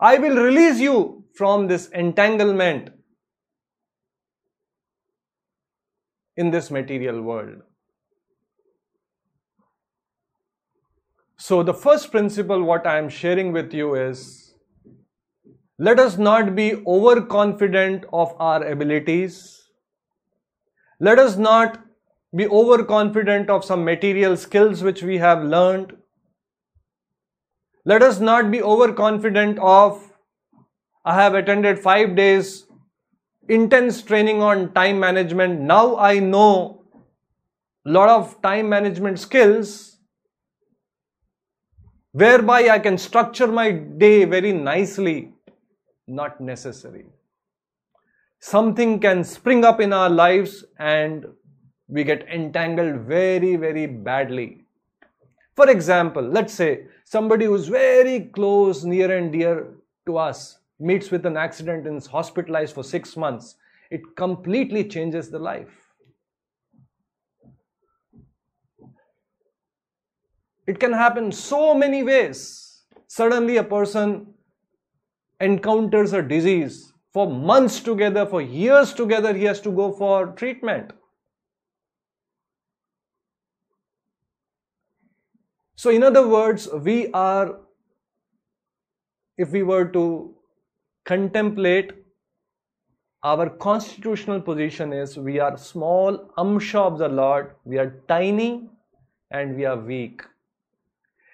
I 0.00 0.18
will 0.18 0.36
release 0.36 0.80
you 0.80 1.24
from 1.34 1.68
this 1.68 1.88
entanglement 1.88 2.90
in 6.36 6.50
this 6.50 6.70
material 6.70 7.22
world. 7.22 7.62
So, 11.38 11.62
the 11.62 11.74
first 11.74 12.10
principle, 12.10 12.62
what 12.62 12.86
I 12.86 12.98
am 12.98 13.08
sharing 13.08 13.52
with 13.52 13.72
you 13.72 13.94
is 13.94 14.54
let 15.78 16.00
us 16.00 16.16
not 16.16 16.54
be 16.54 16.82
overconfident 16.86 18.04
of 18.12 18.34
our 18.40 18.64
abilities. 18.64 19.65
Let 20.98 21.18
us 21.18 21.36
not 21.36 21.84
be 22.34 22.46
overconfident 22.46 23.50
of 23.50 23.64
some 23.64 23.84
material 23.84 24.36
skills 24.36 24.82
which 24.82 25.02
we 25.02 25.18
have 25.18 25.44
learned. 25.44 25.96
Let 27.84 28.02
us 28.02 28.18
not 28.18 28.50
be 28.50 28.62
overconfident 28.62 29.58
of 29.58 30.12
I 31.04 31.14
have 31.14 31.34
attended 31.34 31.78
five 31.78 32.16
days 32.16 32.66
intense 33.48 34.02
training 34.02 34.42
on 34.42 34.72
time 34.72 34.98
management. 34.98 35.60
Now 35.60 35.96
I 35.96 36.18
know 36.18 36.82
a 37.86 37.90
lot 37.90 38.08
of 38.08 38.42
time 38.42 38.68
management 38.68 39.20
skills 39.20 39.98
whereby 42.10 42.70
I 42.70 42.78
can 42.80 42.98
structure 42.98 43.46
my 43.46 43.70
day 43.70 44.24
very 44.24 44.52
nicely, 44.52 45.32
not 46.08 46.40
necessary. 46.40 47.04
Something 48.38 49.00
can 49.00 49.24
spring 49.24 49.64
up 49.64 49.80
in 49.80 49.92
our 49.92 50.10
lives 50.10 50.64
and 50.78 51.26
we 51.88 52.04
get 52.04 52.28
entangled 52.28 53.00
very, 53.02 53.56
very 53.56 53.86
badly. 53.86 54.64
For 55.54 55.70
example, 55.70 56.22
let's 56.22 56.52
say 56.52 56.86
somebody 57.04 57.46
who's 57.46 57.68
very 57.68 58.20
close, 58.34 58.84
near 58.84 59.16
and 59.16 59.32
dear 59.32 59.74
to 60.06 60.18
us 60.18 60.58
meets 60.78 61.10
with 61.10 61.24
an 61.24 61.36
accident 61.36 61.86
and 61.86 61.96
is 61.96 62.06
hospitalized 62.06 62.74
for 62.74 62.84
six 62.84 63.16
months. 63.16 63.56
It 63.90 64.16
completely 64.16 64.84
changes 64.84 65.30
the 65.30 65.38
life. 65.38 65.70
It 70.66 70.80
can 70.80 70.92
happen 70.92 71.30
so 71.30 71.74
many 71.74 72.02
ways. 72.02 72.82
Suddenly, 73.06 73.56
a 73.56 73.64
person 73.64 74.34
encounters 75.40 76.12
a 76.12 76.22
disease 76.22 76.92
for 77.16 77.26
months 77.30 77.80
together, 77.80 78.26
for 78.26 78.42
years 78.42 78.92
together, 78.92 79.32
he 79.32 79.44
has 79.44 79.58
to 79.58 79.70
go 79.70 79.90
for 79.90 80.26
treatment. 80.38 80.90
So, 85.76 85.88
in 85.88 86.02
other 86.02 86.28
words, 86.28 86.68
we 86.88 87.10
are, 87.12 87.60
if 89.38 89.50
we 89.50 89.62
were 89.62 89.86
to 89.94 90.34
contemplate 91.06 91.92
our 93.22 93.48
constitutional 93.48 94.42
position 94.42 94.92
is 94.92 95.16
we 95.16 95.38
are 95.40 95.56
small 95.56 96.18
amsha 96.36 96.80
of 96.80 96.98
the 96.98 97.08
Lord, 97.08 97.52
we 97.64 97.78
are 97.78 97.94
tiny 98.08 98.68
and 99.30 99.56
we 99.56 99.64
are 99.64 99.78
weak. 99.78 100.20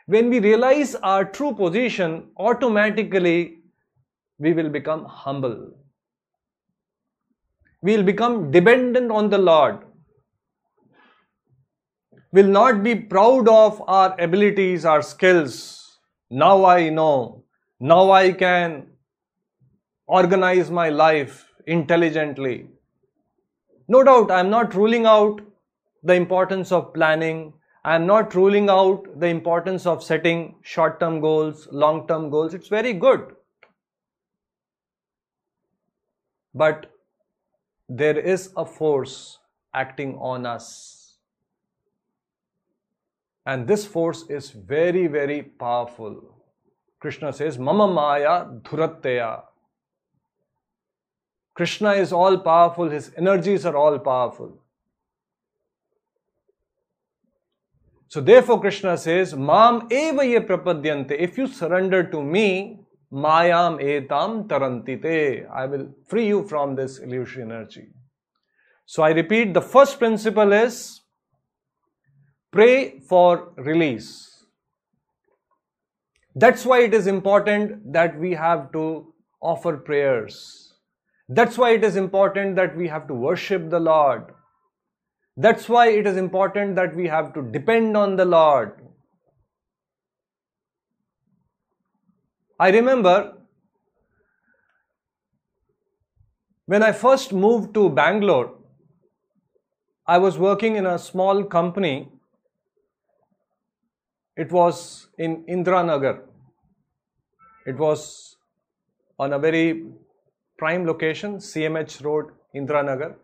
When 0.06 0.30
we 0.30 0.38
realize 0.38 0.94
our 0.94 1.24
true 1.24 1.52
position, 1.52 2.28
automatically 2.36 3.61
we 4.42 4.52
will 4.52 4.68
become 4.68 5.04
humble. 5.04 5.56
We 7.80 7.96
will 7.96 8.02
become 8.02 8.50
dependent 8.50 9.12
on 9.12 9.30
the 9.30 9.38
Lord. 9.38 9.78
We 12.32 12.42
will 12.42 12.50
not 12.50 12.82
be 12.82 12.94
proud 12.94 13.48
of 13.48 13.80
our 13.86 14.20
abilities, 14.20 14.84
our 14.84 15.02
skills. 15.02 15.54
Now 16.30 16.64
I 16.64 16.88
know. 16.88 17.44
Now 17.78 18.10
I 18.10 18.32
can 18.32 18.86
organize 20.06 20.70
my 20.70 20.88
life 20.88 21.44
intelligently. 21.66 22.66
No 23.88 24.02
doubt, 24.02 24.30
I 24.30 24.40
am 24.40 24.50
not 24.50 24.74
ruling 24.74 25.06
out 25.06 25.40
the 26.02 26.14
importance 26.14 26.72
of 26.72 26.92
planning, 26.94 27.52
I 27.84 27.94
am 27.94 28.06
not 28.06 28.34
ruling 28.34 28.68
out 28.70 29.06
the 29.20 29.26
importance 29.26 29.86
of 29.86 30.02
setting 30.02 30.56
short 30.62 30.98
term 30.98 31.20
goals, 31.20 31.68
long 31.70 32.06
term 32.08 32.28
goals. 32.30 32.54
It's 32.54 32.68
very 32.68 32.92
good. 32.92 33.34
But 36.54 36.90
there 37.88 38.18
is 38.18 38.52
a 38.56 38.64
force 38.64 39.38
acting 39.74 40.16
on 40.18 40.46
us. 40.46 41.16
And 43.44 43.66
this 43.66 43.84
force 43.86 44.24
is 44.28 44.50
very, 44.50 45.06
very 45.06 45.42
powerful. 45.42 46.22
Krishna 47.00 47.32
says, 47.32 47.58
Mama 47.58 47.88
Maya 47.88 48.46
Dhuratteya. 48.62 49.42
Krishna 51.54 51.92
is 51.92 52.12
all 52.12 52.38
powerful, 52.38 52.88
his 52.88 53.12
energies 53.16 53.66
are 53.66 53.76
all 53.76 53.98
powerful. 53.98 54.58
So 58.08 58.20
therefore 58.20 58.60
Krishna 58.60 58.96
says, 58.96 59.34
Mam 59.34 59.88
eva 59.90 60.24
ye 60.24 60.38
prapadyante. 60.38 61.12
If 61.18 61.36
you 61.38 61.46
surrender 61.46 62.04
to 62.04 62.22
me, 62.22 62.81
mayam 63.12 63.78
etam 63.80 64.48
tarantite. 64.48 65.48
I 65.50 65.66
will 65.66 65.94
free 66.06 66.26
you 66.26 66.46
from 66.48 66.74
this 66.74 66.98
illusory 66.98 67.42
energy. 67.42 67.88
So 68.86 69.02
I 69.02 69.10
repeat, 69.10 69.54
the 69.54 69.60
first 69.60 69.98
principle 69.98 70.52
is 70.52 71.00
pray 72.52 73.00
for 73.08 73.52
release. 73.56 74.28
That's 76.34 76.64
why 76.64 76.80
it 76.80 76.94
is 76.94 77.06
important 77.06 77.92
that 77.92 78.18
we 78.18 78.32
have 78.32 78.72
to 78.72 79.12
offer 79.40 79.76
prayers. 79.76 80.74
That's 81.28 81.56
why 81.56 81.70
it 81.70 81.84
is 81.84 81.96
important 81.96 82.56
that 82.56 82.76
we 82.76 82.88
have 82.88 83.06
to 83.08 83.14
worship 83.14 83.70
the 83.70 83.80
Lord. 83.80 84.24
That's 85.36 85.68
why 85.68 85.88
it 85.88 86.06
is 86.06 86.16
important 86.16 86.76
that 86.76 86.94
we 86.94 87.06
have 87.08 87.32
to 87.34 87.42
depend 87.42 87.96
on 87.96 88.16
the 88.16 88.24
Lord. 88.24 88.81
I 92.58 92.70
remember 92.70 93.34
when 96.66 96.82
I 96.82 96.92
first 96.92 97.32
moved 97.32 97.74
to 97.74 97.88
Bangalore, 97.90 98.54
I 100.06 100.18
was 100.18 100.38
working 100.38 100.76
in 100.76 100.86
a 100.86 100.98
small 100.98 101.44
company. 101.44 102.08
It 104.36 104.50
was 104.50 105.08
in 105.18 105.44
Indiranagar. 105.44 106.20
It 107.66 107.76
was 107.76 108.36
on 109.18 109.32
a 109.32 109.38
very 109.38 109.86
prime 110.58 110.86
location, 110.86 111.36
CMH 111.36 112.02
Road, 112.04 112.32
Indiranagar. 112.54 113.16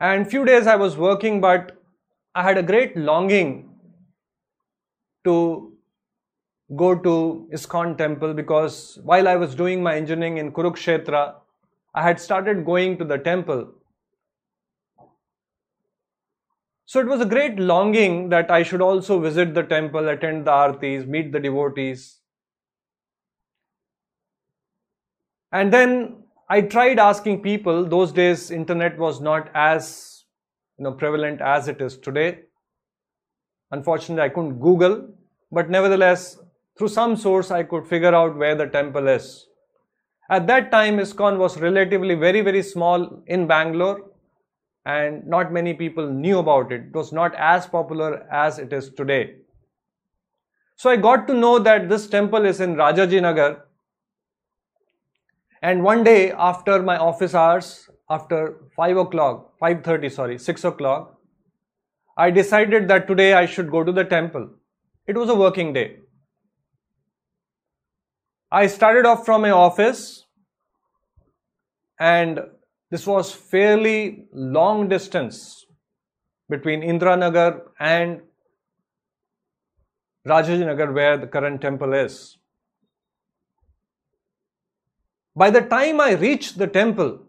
And 0.00 0.28
few 0.30 0.44
days 0.44 0.66
I 0.66 0.76
was 0.76 0.96
working, 0.96 1.40
but 1.40 1.76
I 2.34 2.42
had 2.42 2.58
a 2.58 2.62
great 2.62 2.96
longing 2.96 3.70
to 5.24 5.65
go 6.74 6.94
to 6.96 7.48
ISKCON 7.52 7.96
temple 7.96 8.34
because 8.34 8.98
while 9.04 9.28
I 9.28 9.36
was 9.36 9.54
doing 9.54 9.82
my 9.82 9.94
engineering 9.94 10.38
in 10.38 10.50
Kurukshetra, 10.52 11.34
I 11.94 12.02
had 12.02 12.18
started 12.20 12.64
going 12.64 12.98
to 12.98 13.04
the 13.04 13.18
temple. 13.18 13.72
So 16.86 17.00
it 17.00 17.06
was 17.06 17.20
a 17.20 17.26
great 17.26 17.58
longing 17.58 18.28
that 18.30 18.50
I 18.50 18.62
should 18.62 18.80
also 18.80 19.20
visit 19.20 19.54
the 19.54 19.62
temple, 19.62 20.08
attend 20.08 20.46
the 20.46 20.52
artis, 20.52 21.06
meet 21.06 21.32
the 21.32 21.40
devotees. 21.40 22.20
And 25.52 25.72
then 25.72 26.24
I 26.48 26.60
tried 26.62 26.98
asking 26.98 27.42
people, 27.42 27.84
those 27.84 28.12
days 28.12 28.50
internet 28.50 28.98
was 28.98 29.20
not 29.20 29.50
as 29.54 30.24
you 30.78 30.84
know 30.84 30.92
prevalent 30.92 31.40
as 31.40 31.68
it 31.68 31.80
is 31.80 31.96
today. 31.96 32.40
Unfortunately, 33.72 34.22
I 34.22 34.28
couldn't 34.28 34.60
Google, 34.60 35.08
but 35.50 35.70
nevertheless, 35.70 36.38
through 36.76 36.88
some 36.88 37.16
source, 37.16 37.50
I 37.50 37.62
could 37.62 37.86
figure 37.86 38.14
out 38.14 38.36
where 38.36 38.54
the 38.54 38.66
temple 38.66 39.08
is. 39.08 39.46
At 40.28 40.46
that 40.48 40.70
time, 40.70 40.98
ISKCON 40.98 41.38
was 41.38 41.58
relatively 41.60 42.14
very, 42.14 42.40
very 42.40 42.62
small 42.62 43.22
in 43.26 43.46
Bangalore, 43.46 44.10
and 44.84 45.26
not 45.26 45.52
many 45.52 45.72
people 45.74 46.08
knew 46.08 46.38
about 46.38 46.72
it. 46.72 46.82
It 46.82 46.94
was 46.94 47.12
not 47.12 47.34
as 47.36 47.66
popular 47.66 48.26
as 48.32 48.58
it 48.58 48.72
is 48.72 48.90
today. 48.90 49.36
So 50.74 50.90
I 50.90 50.96
got 50.96 51.26
to 51.28 51.34
know 51.34 51.58
that 51.58 51.88
this 51.88 52.06
temple 52.08 52.44
is 52.44 52.60
in 52.60 52.74
Rajaji 52.74 53.22
Nagar, 53.22 53.64
and 55.62 55.82
one 55.82 56.04
day 56.04 56.32
after 56.32 56.82
my 56.82 56.98
office 56.98 57.34
hours, 57.34 57.88
after 58.10 58.60
5 58.76 58.96
o'clock, 58.98 59.52
5.30 59.60 60.12
sorry, 60.12 60.38
6 60.38 60.64
o'clock, 60.64 61.18
I 62.16 62.30
decided 62.30 62.88
that 62.88 63.06
today 63.08 63.32
I 63.34 63.46
should 63.46 63.70
go 63.70 63.82
to 63.82 63.92
the 63.92 64.04
temple. 64.04 64.50
It 65.06 65.16
was 65.16 65.28
a 65.28 65.34
working 65.34 65.72
day. 65.72 65.98
I 68.50 68.68
started 68.68 69.06
off 69.06 69.24
from 69.24 69.42
my 69.42 69.50
office 69.50 70.24
and 71.98 72.40
this 72.90 73.06
was 73.06 73.32
fairly 73.32 74.26
long 74.32 74.88
distance 74.88 75.66
between 76.48 76.82
Indiranagar 76.82 77.62
and 77.80 78.20
Rajajinagar 80.26 80.94
where 80.94 81.16
the 81.16 81.26
current 81.26 81.60
temple 81.60 81.92
is. 81.92 82.38
By 85.34 85.50
the 85.50 85.62
time 85.62 86.00
I 86.00 86.12
reached 86.12 86.56
the 86.56 86.66
temple, 86.66 87.26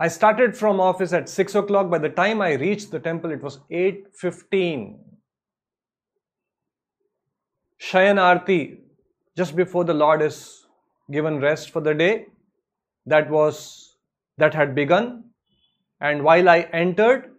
I 0.00 0.08
started 0.08 0.56
from 0.56 0.80
office 0.80 1.12
at 1.12 1.28
6 1.28 1.54
o'clock. 1.54 1.90
By 1.90 1.98
the 1.98 2.08
time 2.08 2.40
I 2.40 2.54
reached 2.54 2.90
the 2.90 2.98
temple, 2.98 3.30
it 3.30 3.42
was 3.42 3.60
8.15. 3.70 4.98
Shayan 7.84 8.18
Arti, 8.18 8.80
just 9.36 9.54
before 9.54 9.84
the 9.84 9.92
Lord 9.92 10.22
is 10.22 10.64
given 11.10 11.38
rest 11.38 11.70
for 11.70 11.82
the 11.82 11.92
day, 11.92 12.26
that 13.04 13.28
was 13.28 13.96
that 14.38 14.54
had 14.54 14.74
begun. 14.74 15.24
And 16.00 16.24
while 16.24 16.48
I 16.48 16.60
entered, 16.72 17.32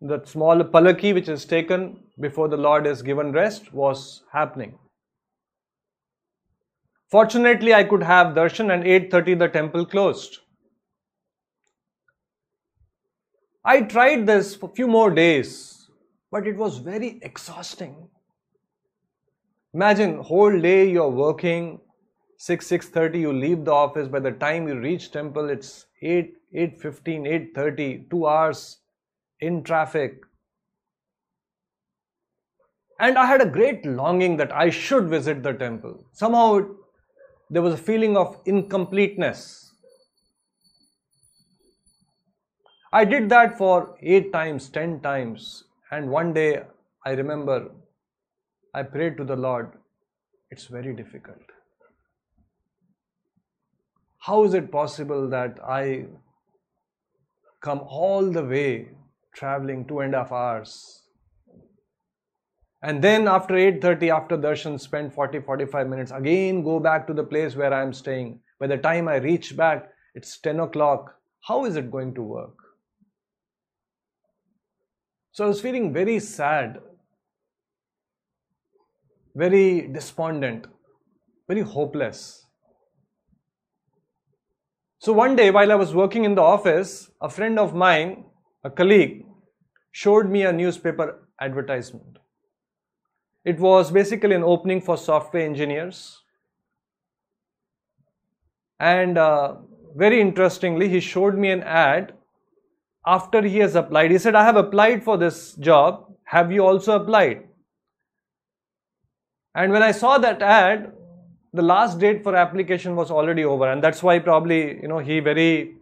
the 0.00 0.24
small 0.24 0.62
palaki 0.62 1.12
which 1.12 1.28
is 1.28 1.44
taken 1.44 1.98
before 2.20 2.48
the 2.48 2.56
Lord 2.56 2.86
is 2.86 3.02
given 3.02 3.32
rest 3.32 3.72
was 3.74 4.22
happening. 4.32 4.78
Fortunately, 7.10 7.74
I 7.74 7.82
could 7.82 8.04
have 8.04 8.36
darshan 8.36 8.72
and 8.72 8.84
8.30 8.84 9.38
the 9.38 9.48
temple 9.48 9.84
closed. 9.84 10.38
I 13.64 13.80
tried 13.80 14.26
this 14.26 14.54
for 14.54 14.70
a 14.70 14.74
few 14.74 14.86
more 14.86 15.10
days, 15.10 15.90
but 16.30 16.46
it 16.46 16.56
was 16.56 16.78
very 16.78 17.18
exhausting. 17.22 18.08
Imagine 19.74 20.18
whole 20.22 20.58
day 20.60 20.90
you're 20.90 21.10
working, 21.10 21.80
6, 22.38 22.66
6.30 22.68 23.20
you 23.20 23.32
leave 23.32 23.64
the 23.64 23.72
office, 23.72 24.08
by 24.08 24.20
the 24.20 24.32
time 24.32 24.66
you 24.66 24.78
reach 24.78 25.12
temple 25.12 25.50
it's 25.50 25.86
8, 26.00 26.34
8.15, 26.54 27.52
8.30, 27.54 28.10
2 28.10 28.26
hours 28.26 28.78
in 29.40 29.62
traffic. 29.62 30.22
And 32.98 33.18
I 33.18 33.26
had 33.26 33.42
a 33.42 33.46
great 33.46 33.84
longing 33.84 34.36
that 34.38 34.52
I 34.52 34.70
should 34.70 35.08
visit 35.08 35.42
the 35.42 35.52
temple. 35.52 36.04
Somehow 36.12 36.66
there 37.50 37.62
was 37.62 37.74
a 37.74 37.78
feeling 37.78 38.16
of 38.16 38.40
incompleteness. 38.46 39.72
I 42.90 43.04
did 43.04 43.28
that 43.28 43.58
for 43.58 43.96
eight 44.00 44.32
times, 44.32 44.70
ten 44.70 45.00
times, 45.00 45.64
and 45.90 46.08
one 46.08 46.32
day 46.32 46.62
I 47.04 47.12
remember 47.12 47.70
I 48.74 48.82
prayed 48.82 49.16
to 49.16 49.24
the 49.24 49.36
Lord, 49.36 49.72
it's 50.50 50.66
very 50.66 50.94
difficult. 50.94 51.40
How 54.18 54.44
is 54.44 54.54
it 54.54 54.70
possible 54.70 55.28
that 55.30 55.58
I 55.66 56.06
come 57.60 57.80
all 57.80 58.30
the 58.30 58.44
way 58.44 58.88
traveling 59.34 59.86
two 59.86 60.00
and 60.00 60.14
a 60.14 60.18
half 60.18 60.32
hours 60.32 61.02
and 62.82 63.02
then 63.02 63.26
after 63.26 63.54
8.30 63.54 64.14
after 64.14 64.36
darshan 64.36 64.80
spend 64.80 65.12
40 65.12 65.40
45 65.40 65.88
minutes 65.88 66.12
again 66.12 66.62
go 66.62 66.78
back 66.78 67.06
to 67.08 67.14
the 67.14 67.24
place 67.24 67.56
where 67.56 67.72
i 67.74 67.82
am 67.82 67.92
staying? 67.92 68.40
By 68.58 68.68
the 68.68 68.76
time 68.76 69.08
i 69.08 69.16
reach 69.16 69.56
back 69.56 69.90
it's 70.14 70.38
10 70.38 70.60
o'clock. 70.60 71.14
How 71.40 71.64
is 71.64 71.76
it 71.76 71.90
going 71.90 72.14
to 72.14 72.22
work? 72.22 72.56
So 75.32 75.44
i 75.44 75.48
was 75.48 75.60
feeling 75.60 75.92
very 75.92 76.18
sad 76.18 76.78
very 79.42 79.88
despondent 79.96 80.66
very 81.48 81.64
hopeless 81.74 82.20
so 85.06 85.12
one 85.24 85.36
day 85.40 85.50
while 85.56 85.72
i 85.72 85.80
was 85.84 85.94
working 86.02 86.24
in 86.30 86.34
the 86.34 86.46
office 86.54 86.94
a 87.30 87.34
friend 87.38 87.64
of 87.66 87.74
mine 87.86 88.14
a 88.64 88.70
colleague 88.70 89.18
showed 90.04 90.32
me 90.36 90.42
a 90.44 90.56
newspaper 90.62 91.06
advertisement 91.40 92.18
it 93.48 93.58
was 93.58 93.90
basically 93.90 94.34
an 94.34 94.44
opening 94.44 94.82
for 94.82 94.98
software 94.98 95.42
engineers. 95.42 96.22
And 98.78 99.16
uh, 99.16 99.54
very 99.96 100.20
interestingly, 100.20 100.90
he 100.90 101.00
showed 101.00 101.38
me 101.38 101.50
an 101.50 101.62
ad 101.62 102.12
after 103.06 103.40
he 103.40 103.56
has 103.58 103.74
applied. 103.74 104.10
He 104.10 104.18
said, 104.18 104.34
I 104.34 104.44
have 104.44 104.56
applied 104.56 105.02
for 105.02 105.16
this 105.16 105.54
job. 105.54 106.12
Have 106.24 106.52
you 106.52 106.66
also 106.66 107.00
applied? 107.00 107.47
And 109.54 109.72
when 109.72 109.82
I 109.82 109.92
saw 109.92 110.18
that 110.18 110.42
ad, 110.42 110.92
the 111.52 111.62
last 111.62 111.98
date 111.98 112.22
for 112.22 112.36
application 112.36 112.94
was 112.94 113.10
already 113.10 113.44
over. 113.44 113.70
And 113.70 113.82
that's 113.82 114.02
why 114.02 114.18
probably, 114.18 114.80
you 114.80 114.88
know, 114.88 114.98
he 114.98 115.20
very, 115.20 115.76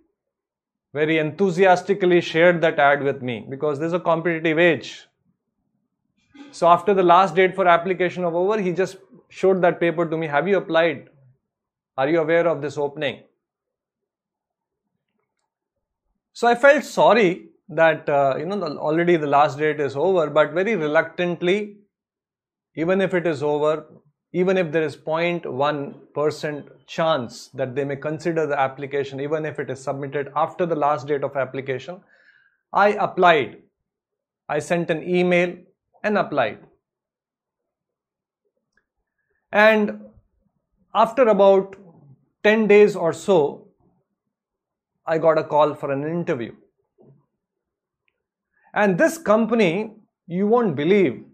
very 0.95 1.19
enthusiastically 1.19 2.21
shared 2.21 2.61
that 2.63 2.79
ad 2.79 3.03
with 3.03 3.23
me 3.23 3.45
because 3.49 3.79
there's 3.79 3.93
a 3.93 4.01
competitive 4.01 4.59
age. 4.59 5.07
So 6.53 6.69
after 6.69 6.95
the 6.95 7.03
last 7.03 7.35
date 7.35 7.55
for 7.55 7.67
application 7.67 8.25
of 8.25 8.35
over, 8.35 8.61
he 8.61 8.73
just 8.73 8.97
showed 9.29 9.61
that 9.63 9.81
paper 9.81 10.09
to 10.09 10.17
me. 10.17 10.27
Have 10.27 10.49
you 10.49 10.57
applied? 10.57 11.11
Are 11.99 12.09
you 12.09 12.21
aware 12.21 12.47
of 12.47 12.63
this 12.63 12.79
opening? 12.79 13.25
So 16.33 16.47
I 16.47 16.55
felt 16.55 16.85
sorry 16.85 17.49
that 17.69 18.09
uh, 18.09 18.37
you 18.39 18.47
know 18.47 18.59
the, 18.59 18.79
already 18.79 19.17
the 19.17 19.27
last 19.27 19.59
date 19.59 19.81
is 19.81 19.97
over, 19.97 20.29
but 20.31 20.53
very 20.53 20.77
reluctantly, 20.77 21.79
even 22.77 23.01
if 23.01 23.15
it 23.15 23.27
is 23.27 23.43
over, 23.43 23.87
even 24.33 24.57
if 24.59 24.71
there 24.71 24.83
is 24.83 24.97
0.1% 24.97 26.87
chance 26.87 27.49
that 27.55 27.75
they 27.75 27.85
may 27.85 27.97
consider 27.97 28.47
the 28.47 28.59
application, 28.59 29.19
even 29.19 29.47
if 29.47 29.59
it 29.59 29.71
is 29.71 29.83
submitted 29.83 30.31
after 30.37 30.67
the 30.67 30.77
last 30.77 31.07
date 31.07 31.25
of 31.25 31.37
application, 31.37 32.03
I 32.73 32.89
applied. 32.91 33.63
I 34.49 34.59
sent 34.59 34.91
an 34.91 35.03
email 35.09 35.57
and 36.05 36.19
applied. 36.19 36.59
And 39.53 40.03
after 40.95 41.23
about 41.29 41.77
10 42.45 42.67
days 42.67 42.95
or 42.95 43.13
so, 43.13 43.69
I 45.07 45.19
got 45.19 45.39
a 45.39 45.45
call 45.45 45.75
for 45.75 45.91
an 45.91 46.05
interview. 46.05 46.55
And 48.75 48.99
this 48.99 49.17
company, 49.17 49.95
you 50.27 50.47
won't 50.47 50.77
believe, 50.77 51.25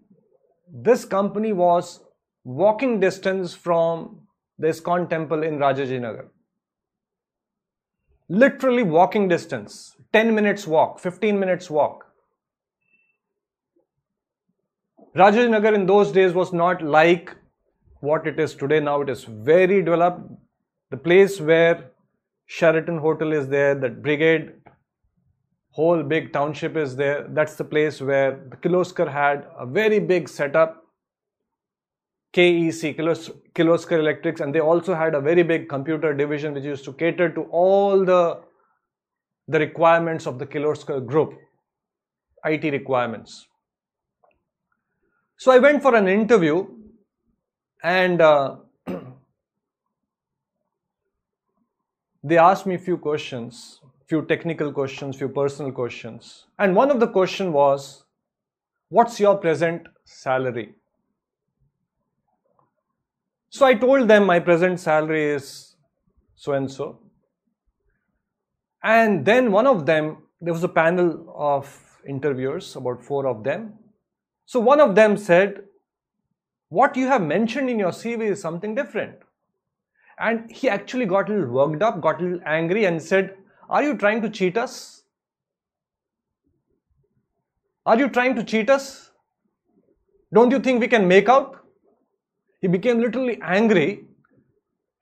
this 0.73 1.05
company 1.05 1.53
was 1.53 1.99
walking 2.43 2.99
distance 2.99 3.53
from 3.53 4.21
the 4.57 4.67
ISKCON 4.67 5.07
temple 5.07 5.43
in 5.43 5.59
Rajajinagar. 5.59 6.25
Literally 8.27 8.81
walking 8.81 9.27
distance, 9.27 9.95
10 10.13 10.33
minutes 10.33 10.65
walk, 10.65 10.99
15 10.99 11.39
minutes 11.39 11.69
walk. 11.69 12.05
Rajajinagar 15.15 15.75
in 15.75 15.85
those 15.85 16.11
days 16.11 16.33
was 16.33 16.51
not 16.51 16.81
like 16.81 17.35
what 17.99 18.25
it 18.25 18.39
is 18.39 18.55
today. 18.55 18.79
Now 18.79 19.01
it 19.01 19.09
is 19.09 19.25
very 19.25 19.83
developed. 19.83 20.21
The 20.89 20.97
place 20.97 21.39
where 21.39 21.91
Sheraton 22.47 22.97
Hotel 22.97 23.31
is 23.31 23.47
there, 23.47 23.75
that 23.75 24.01
Brigade 24.01 24.53
whole 25.73 26.03
big 26.03 26.31
township 26.31 26.77
is 26.77 26.95
there. 26.95 27.25
That's 27.29 27.55
the 27.55 27.63
place 27.63 27.99
where 27.99 28.39
the 28.49 28.57
Kirloskar 28.57 29.11
had 29.11 29.47
a 29.57 29.65
very 29.65 29.99
big 29.99 30.29
setup, 30.29 30.83
KEC, 32.33 32.95
Kirloskar 32.95 33.99
Electrics, 33.99 34.39
and 34.39 34.53
they 34.53 34.59
also 34.59 34.93
had 34.93 35.15
a 35.15 35.19
very 35.19 35.41
big 35.41 35.67
computer 35.67 36.13
division 36.13 36.53
which 36.53 36.63
used 36.63 36.85
to 36.85 36.93
cater 36.93 37.29
to 37.29 37.41
all 37.51 38.05
the, 38.05 38.39
the 39.47 39.57
requirements 39.59 40.27
of 40.27 40.37
the 40.37 40.45
Kirloskar 40.45 41.03
group, 41.03 41.33
IT 42.45 42.63
requirements. 42.71 43.47
So 45.37 45.51
I 45.51 45.57
went 45.57 45.81
for 45.81 45.95
an 45.95 46.07
interview 46.07 46.67
and 47.81 48.21
uh, 48.21 48.57
they 52.23 52.37
asked 52.37 52.67
me 52.67 52.75
a 52.75 52.79
few 52.79 52.97
questions 52.97 53.79
few 54.13 54.21
technical 54.27 54.71
questions, 54.71 55.15
few 55.15 55.27
personal 55.27 55.71
questions. 55.71 56.45
And 56.59 56.75
one 56.75 56.91
of 56.91 56.99
the 56.99 57.07
question 57.07 57.51
was, 57.51 58.03
what's 58.89 59.19
your 59.19 59.37
present 59.37 59.87
salary? 60.05 60.75
So 63.49 63.65
I 63.65 63.73
told 63.73 64.07
them 64.07 64.27
my 64.27 64.39
present 64.39 64.79
salary 64.79 65.31
is 65.31 65.75
so 66.35 66.53
and 66.53 66.69
so. 66.69 66.99
And 68.83 69.25
then 69.25 69.51
one 69.51 69.65
of 69.65 69.87
them, 69.87 70.17
there 70.39 70.53
was 70.53 70.63
a 70.63 70.69
panel 70.69 71.33
of 71.35 71.75
interviewers, 72.07 72.75
about 72.75 73.03
four 73.03 73.25
of 73.25 73.43
them. 73.43 73.73
So 74.45 74.59
one 74.59 74.79
of 74.79 74.93
them 74.93 75.17
said, 75.17 75.63
what 76.69 76.95
you 76.95 77.07
have 77.07 77.23
mentioned 77.23 77.67
in 77.67 77.79
your 77.79 77.91
CV 77.91 78.29
is 78.29 78.39
something 78.39 78.75
different. 78.75 79.15
And 80.19 80.51
he 80.51 80.69
actually 80.69 81.07
got 81.07 81.31
a 81.31 81.33
little 81.33 81.49
worked 81.49 81.81
up, 81.81 81.99
got 81.99 82.21
a 82.21 82.23
little 82.23 82.41
angry 82.45 82.85
and 82.85 83.01
said, 83.01 83.37
are 83.73 83.83
you 83.83 83.97
trying 83.97 84.21
to 84.21 84.29
cheat 84.29 84.55
us? 84.55 85.03
Are 87.85 87.97
you 87.97 88.07
trying 88.07 88.35
to 88.35 88.43
cheat 88.43 88.69
us? 88.69 89.09
Don't 90.31 90.51
you 90.51 90.59
think 90.59 90.79
we 90.79 90.87
can 90.87 91.07
make 91.07 91.27
out? 91.27 91.57
He 92.61 92.67
became 92.67 92.99
literally 92.99 93.39
angry 93.41 94.05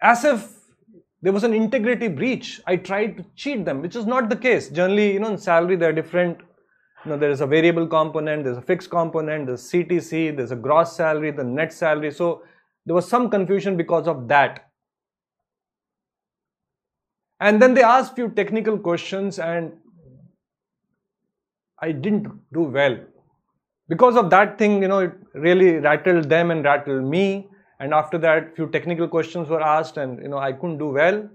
as 0.01 0.23
if 0.23 0.47
there 1.21 1.33
was 1.33 1.43
an 1.43 1.53
integrity 1.53 2.07
breach. 2.07 2.61
I 2.65 2.77
tried 2.77 3.17
to 3.17 3.25
cheat 3.35 3.65
them, 3.65 3.81
which 3.81 3.95
is 3.95 4.05
not 4.05 4.29
the 4.29 4.35
case. 4.37 4.69
Generally, 4.69 5.13
you 5.13 5.19
know, 5.19 5.31
in 5.31 5.37
salary, 5.37 5.75
there 5.75 5.89
are 5.89 5.93
different, 5.93 6.39
you 7.05 7.11
know, 7.11 7.17
there 7.17 7.29
is 7.29 7.41
a 7.41 7.45
variable 7.45 7.85
component, 7.85 8.45
there's 8.45 8.57
a 8.57 8.61
fixed 8.61 8.89
component, 8.89 9.47
there's 9.47 9.69
CTC, 9.69 10.35
there's 10.35 10.51
a 10.51 10.55
gross 10.55 10.95
salary, 10.95 11.31
the 11.31 11.43
net 11.43 11.73
salary. 11.73 12.11
So 12.11 12.43
there 12.85 12.95
was 12.95 13.07
some 13.07 13.29
confusion 13.29 13.75
because 13.75 14.07
of 14.07 14.27
that. 14.29 14.70
And 17.41 17.59
then 17.59 17.73
they 17.73 17.81
asked 17.81 18.15
few 18.15 18.29
technical 18.29 18.77
questions 18.77 19.39
and 19.39 19.73
I 21.79 21.91
didn't 21.91 22.27
do 22.53 22.61
well. 22.61 22.97
Because 23.89 24.15
of 24.15 24.29
that 24.29 24.59
thing, 24.59 24.83
you 24.83 24.87
know, 24.87 24.99
it 24.99 25.13
really 25.33 25.77
rattled 25.77 26.29
them 26.29 26.51
and 26.51 26.63
rattled 26.63 27.03
me. 27.03 27.49
And 27.79 27.95
after 27.95 28.19
that, 28.19 28.55
few 28.55 28.69
technical 28.69 29.07
questions 29.07 29.49
were 29.49 29.61
asked 29.61 29.97
and, 29.97 30.21
you 30.21 30.29
know, 30.29 30.37
I 30.37 30.53
couldn't 30.53 30.77
do 30.77 30.89
well. 30.89 31.27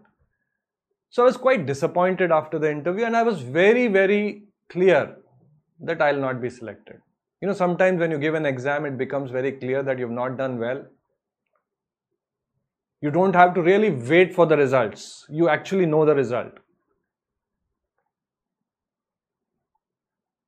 So 1.10 1.24
I 1.24 1.26
was 1.26 1.36
quite 1.36 1.66
disappointed 1.66 2.30
after 2.30 2.60
the 2.60 2.70
interview 2.70 3.04
and 3.04 3.16
I 3.16 3.24
was 3.24 3.42
very, 3.42 3.88
very 3.88 4.44
clear 4.70 5.16
that 5.80 6.00
I'll 6.00 6.20
not 6.20 6.40
be 6.40 6.50
selected. 6.50 7.00
You 7.40 7.48
know, 7.48 7.54
sometimes 7.54 7.98
when 7.98 8.12
you 8.12 8.18
give 8.18 8.34
an 8.34 8.46
exam, 8.46 8.86
it 8.86 8.96
becomes 8.96 9.32
very 9.32 9.50
clear 9.50 9.82
that 9.82 9.98
you've 9.98 10.10
not 10.10 10.38
done 10.38 10.58
well. 10.60 10.86
You 13.00 13.10
don't 13.10 13.34
have 13.34 13.54
to 13.54 13.62
really 13.62 13.90
wait 13.90 14.34
for 14.34 14.46
the 14.46 14.56
results. 14.56 15.26
You 15.28 15.48
actually 15.48 15.86
know 15.86 16.04
the 16.04 16.14
result. 16.14 16.52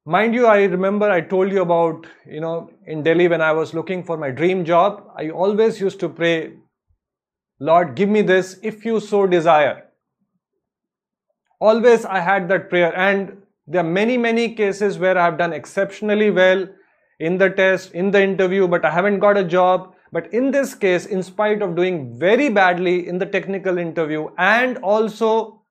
Mind 0.06 0.34
you, 0.34 0.46
I 0.46 0.64
remember 0.64 1.11
I 1.11 1.20
told 1.20 1.52
you 1.52 1.61
about, 1.61 2.06
you 2.26 2.40
know, 2.40 2.70
in 2.87 3.02
Delhi 3.02 3.28
when 3.28 3.42
I 3.42 3.52
was 3.52 3.74
looking 3.74 4.02
for 4.02 4.16
my 4.16 4.30
dream 4.30 4.64
job, 4.64 5.06
I 5.14 5.28
always 5.28 5.78
used 5.82 6.00
to 6.00 6.08
pray, 6.08 6.54
Lord, 7.61 7.94
give 7.94 8.08
me 8.08 8.22
this 8.22 8.58
if 8.62 8.87
you 8.87 9.00
so 9.00 9.26
desire. 9.26 9.84
Always 11.61 12.06
I 12.06 12.20
had 12.20 12.48
that 12.48 12.70
prayer, 12.70 12.96
and 12.96 13.42
there 13.66 13.82
are 13.82 13.90
many, 13.90 14.16
many 14.16 14.54
cases 14.54 14.98
where 14.98 15.18
I 15.18 15.24
have 15.26 15.37
done 15.37 15.52
exceptionally 15.52 16.30
well 16.30 16.66
in 17.20 17.37
the 17.37 17.50
test, 17.50 17.92
in 17.92 18.11
the 18.11 18.22
interview, 18.22 18.66
but 18.66 18.87
I 18.87 18.90
haven't 18.90 19.18
got 19.18 19.37
a 19.37 19.44
job. 19.44 19.92
But 20.11 20.33
in 20.33 20.51
this 20.51 20.75
case, 20.75 21.05
in 21.07 21.23
spite 21.23 21.61
of 21.61 21.77
doing 21.77 22.18
very 22.18 22.49
badly 22.49 23.07
in 23.07 23.18
the 23.18 23.27
technical 23.27 23.79
interview 23.79 24.29
and 24.38 24.79
also 24.79 25.62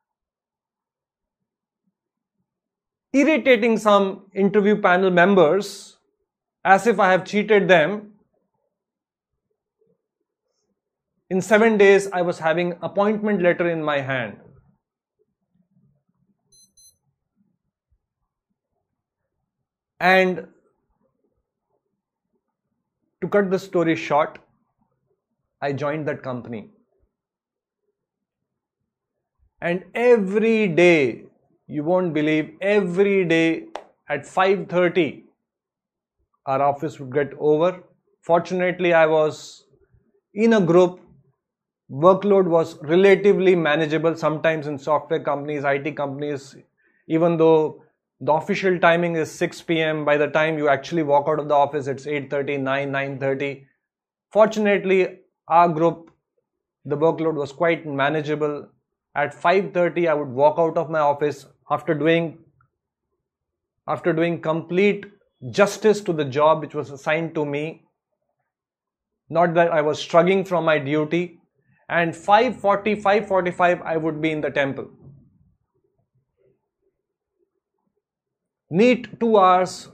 irritating 3.13 3.78
some 3.78 4.28
interview 4.36 4.80
panel 4.80 5.10
members 5.10 5.97
as 6.63 6.86
if 6.86 7.00
I 7.00 7.12
have 7.12 7.26
cheated 7.26 7.67
them, 7.67 8.13
in 11.30 11.41
seven 11.41 11.78
days 11.78 12.08
I 12.12 12.21
was 12.21 12.39
having 12.39 12.78
appointment 12.82 13.41
letter 13.41 13.69
in 13.69 13.84
my 13.84 14.02
hand. 14.02 14.38
And 20.00 20.47
to 23.21 23.27
cut 23.27 23.49
the 23.49 23.60
story 23.60 23.95
short, 23.95 24.39
I 25.62 25.73
joined 25.73 26.08
that 26.08 26.21
company. 26.21 26.69
And 29.62 29.84
every 29.95 30.67
day, 30.67 31.23
you 31.67 31.84
won't 31.84 32.13
believe, 32.13 32.51
every 32.62 33.25
day 33.25 33.65
at 34.08 34.23
5.30, 34.23 35.23
our 36.45 36.62
office 36.62 36.99
would 36.99 37.12
get 37.12 37.34
over. 37.39 37.84
Fortunately, 38.21 38.93
I 38.93 39.06
was 39.08 39.65
in 40.34 40.53
a 40.53 40.62
group. 40.62 41.01
Workload 41.89 42.45
was 42.45 42.77
relatively 42.84 43.56
manageable. 43.56 44.15
Sometimes 44.15 44.67
in 44.67 44.77
software 44.77 45.21
companies, 45.21 45.63
IT 45.63 45.95
companies, 45.95 46.56
even 47.08 47.38
though 47.38 47.84
the 48.19 48.34
official 48.34 48.80
timing 48.80 49.15
is 49.15 49.32
6 49.32 49.62
p.m 49.62 50.03
by 50.06 50.17
the 50.17 50.27
time 50.27 50.58
you 50.58 50.69
actually 50.69 51.03
walk 51.03 51.27
out 51.27 51.39
of 51.39 51.47
the 51.47 51.53
office 51.53 51.88
it's 51.88 52.06
8.30 52.06 52.60
9 52.62 52.91
9.30 52.91 53.65
fortunately 54.32 55.19
our 55.47 55.69
group 55.69 56.12
the 56.88 56.97
workload 56.97 57.36
was 57.36 57.51
quite 57.51 57.86
manageable. 57.86 58.69
At 59.13 59.36
5.30 59.36 60.10
i 60.10 60.13
would 60.13 60.30
walk 60.30 60.60
out 60.63 60.77
of 60.77 60.89
my 60.89 60.99
office 60.99 61.45
after 61.69 61.93
doing 61.93 62.38
after 63.88 64.13
doing 64.13 64.41
complete 64.41 65.06
justice 65.51 66.01
to 66.01 66.13
the 66.13 66.25
job 66.25 66.62
which 66.62 66.75
was 66.75 66.91
assigned 66.91 67.34
to 67.36 67.45
me. 67.45 67.63
Not 69.30 69.53
that 69.56 69.71
i 69.71 69.82
was 69.82 69.99
struggling 69.99 70.45
from 70.45 70.65
my 70.65 70.77
duty. 70.80 71.23
And 71.89 72.13
5.40 72.13 73.01
5.45 73.01 73.82
i 73.82 73.97
would 73.97 74.21
be 74.21 74.32
in 74.32 74.41
the 74.41 74.51
temple 74.51 74.89
neat 78.69 79.19
two 79.19 79.38
hours, 79.38 79.89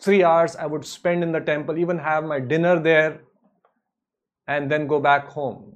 three 0.00 0.22
hours 0.22 0.56
I 0.56 0.66
would 0.66 0.84
spend 0.84 1.22
in 1.22 1.32
the 1.32 1.40
temple, 1.40 1.78
even 1.78 1.98
have 1.98 2.24
my 2.24 2.40
dinner 2.40 2.80
there, 2.80 3.20
and 4.46 4.70
then 4.70 4.86
go 4.86 5.00
back 5.00 5.28
home. 5.28 5.72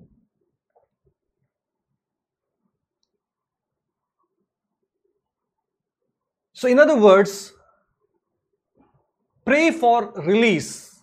So, 6.53 6.68
in 6.68 6.79
other 6.79 6.96
words, 6.96 7.55
pray 9.46 9.70
for 9.70 10.12
release. 10.12 11.01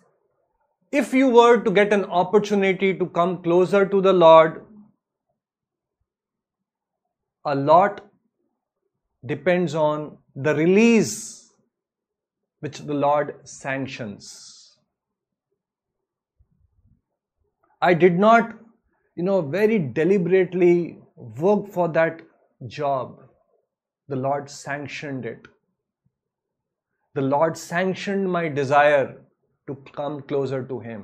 If 0.91 1.13
you 1.13 1.29
were 1.29 1.61
to 1.61 1.71
get 1.71 1.91
an 1.91 2.05
opportunity 2.05 2.93
to 2.97 3.07
come 3.07 3.41
closer 3.41 3.85
to 3.85 4.01
the 4.01 4.13
Lord, 4.13 4.63
a 7.43 7.55
lot 7.55 8.01
depends 9.25 9.73
on 9.73 10.17
the 10.39 10.53
release 10.53 11.51
which 12.59 12.79
the 12.79 12.93
Lord 12.93 13.35
sanctions. 13.43 14.77
I 17.81 17.95
did 17.95 18.19
not, 18.19 18.53
you 19.15 19.23
know, 19.23 19.41
very 19.41 19.79
deliberately 19.79 20.99
work 21.15 21.71
for 21.71 21.87
that 21.89 22.21
job. 22.67 23.19
The 24.09 24.15
Lord 24.15 24.47
sanctioned 24.47 25.25
it. 25.25 25.47
The 27.15 27.21
Lord 27.21 27.57
sanctioned 27.57 28.31
my 28.31 28.47
desire 28.47 29.19
to 29.65 29.75
come 29.93 30.21
closer 30.21 30.63
to 30.63 30.79
Him. 30.79 31.03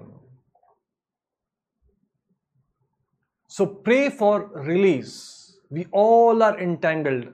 So 3.47 3.65
pray 3.65 4.09
for 4.09 4.51
release. 4.53 5.57
We 5.71 5.87
all 5.91 6.43
are 6.43 6.59
entangled 6.59 7.25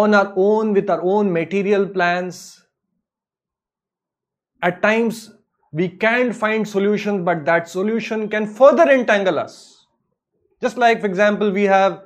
on 0.00 0.14
our 0.14 0.32
own 0.36 0.72
with 0.72 0.88
our 0.88 1.02
own 1.02 1.30
material 1.30 1.86
plans. 1.86 2.64
At 4.62 4.80
times, 4.80 5.32
we 5.70 5.88
can't 5.88 6.34
find 6.34 6.66
solutions, 6.66 7.24
but 7.26 7.44
that 7.44 7.68
solution 7.68 8.30
can 8.30 8.46
further 8.46 8.90
entangle 8.90 9.38
us. 9.38 9.86
Just 10.62 10.78
like, 10.78 11.00
for 11.00 11.06
example, 11.06 11.50
we 11.50 11.64
have 11.64 12.04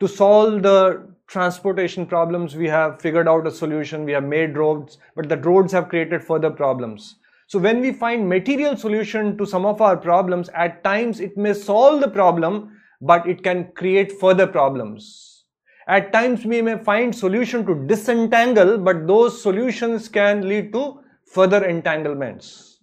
to 0.00 0.06
solve 0.06 0.62
the 0.62 1.08
transportation 1.26 2.04
problems, 2.04 2.54
we 2.54 2.68
have 2.68 3.00
figured 3.00 3.26
out 3.26 3.46
a 3.46 3.50
solution, 3.50 4.04
we 4.04 4.12
have 4.12 4.24
made 4.24 4.58
roads, 4.58 4.98
but 5.16 5.30
the 5.30 5.38
roads 5.38 5.72
have 5.72 5.88
created 5.88 6.22
further 6.22 6.50
problems. 6.50 7.16
So 7.46 7.58
when 7.58 7.80
we 7.80 7.92
find 7.94 8.28
material 8.28 8.76
solution 8.76 9.38
to 9.38 9.46
some 9.46 9.64
of 9.64 9.80
our 9.80 9.96
problems, 9.96 10.50
at 10.50 10.84
times 10.84 11.20
it 11.20 11.38
may 11.38 11.54
solve 11.54 12.02
the 12.02 12.08
problem, 12.08 12.78
but 13.00 13.26
it 13.26 13.42
can 13.42 13.72
create 13.72 14.20
further 14.20 14.46
problems. 14.46 15.41
At 15.88 16.12
times 16.12 16.44
we 16.44 16.62
may 16.62 16.78
find 16.78 17.14
solution 17.14 17.66
to 17.66 17.86
disentangle, 17.86 18.78
but 18.78 19.06
those 19.06 19.42
solutions 19.42 20.08
can 20.08 20.48
lead 20.48 20.72
to 20.72 21.00
further 21.32 21.64
entanglements. 21.64 22.80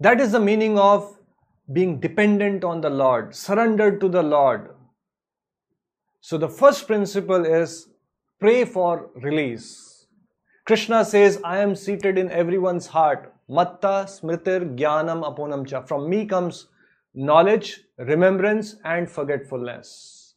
That 0.00 0.20
is 0.20 0.32
the 0.32 0.40
meaning 0.40 0.78
of 0.78 1.16
being 1.72 2.00
dependent 2.00 2.64
on 2.64 2.80
the 2.80 2.90
Lord, 2.90 3.34
surrendered 3.34 4.00
to 4.00 4.08
the 4.08 4.22
Lord. 4.22 4.74
So 6.20 6.36
the 6.36 6.48
first 6.48 6.86
principle 6.86 7.44
is 7.44 7.88
pray 8.40 8.64
for 8.64 9.10
release. 9.14 10.06
Krishna 10.66 11.04
says, 11.04 11.40
I 11.44 11.58
am 11.58 11.74
seated 11.74 12.18
in 12.18 12.30
everyone's 12.30 12.86
heart. 12.86 13.32
Matta 13.48 14.06
smritir 14.06 14.76
jnanam 14.76 15.22
apohanam 15.24 15.66
cha. 15.66 15.82
From 15.82 16.08
me 16.08 16.26
comes 16.26 16.66
knowledge, 17.14 17.80
remembrance, 17.98 18.76
and 18.84 19.10
forgetfulness. 19.10 20.34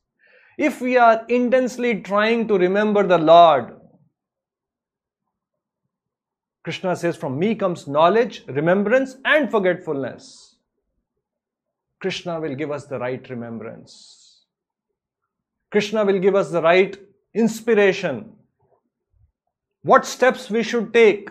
If 0.58 0.82
we 0.82 0.98
are 0.98 1.26
intensely 1.28 2.02
trying 2.02 2.48
to 2.48 2.58
remember 2.58 3.06
the 3.06 3.18
Lord, 3.18 3.76
Krishna 6.64 6.96
says, 6.96 7.16
From 7.16 7.38
me 7.38 7.56
comes 7.56 7.88
knowledge, 7.88 8.44
remembrance, 8.48 9.18
and 9.24 9.52
forgetfulness. 9.52 10.56
Krishna 12.00 12.40
will 12.40 12.56
give 12.56 12.72
us 12.72 12.86
the 12.86 13.00
right 13.00 13.30
remembrance. 13.30 14.46
Krishna 15.72 16.06
will 16.06 16.20
give 16.20 16.36
us 16.36 16.52
the 16.52 16.62
right 16.62 16.98
inspiration. 17.34 18.34
What 19.84 20.06
steps 20.06 20.50
we 20.50 20.64
should 20.64 20.94
take. 20.94 21.30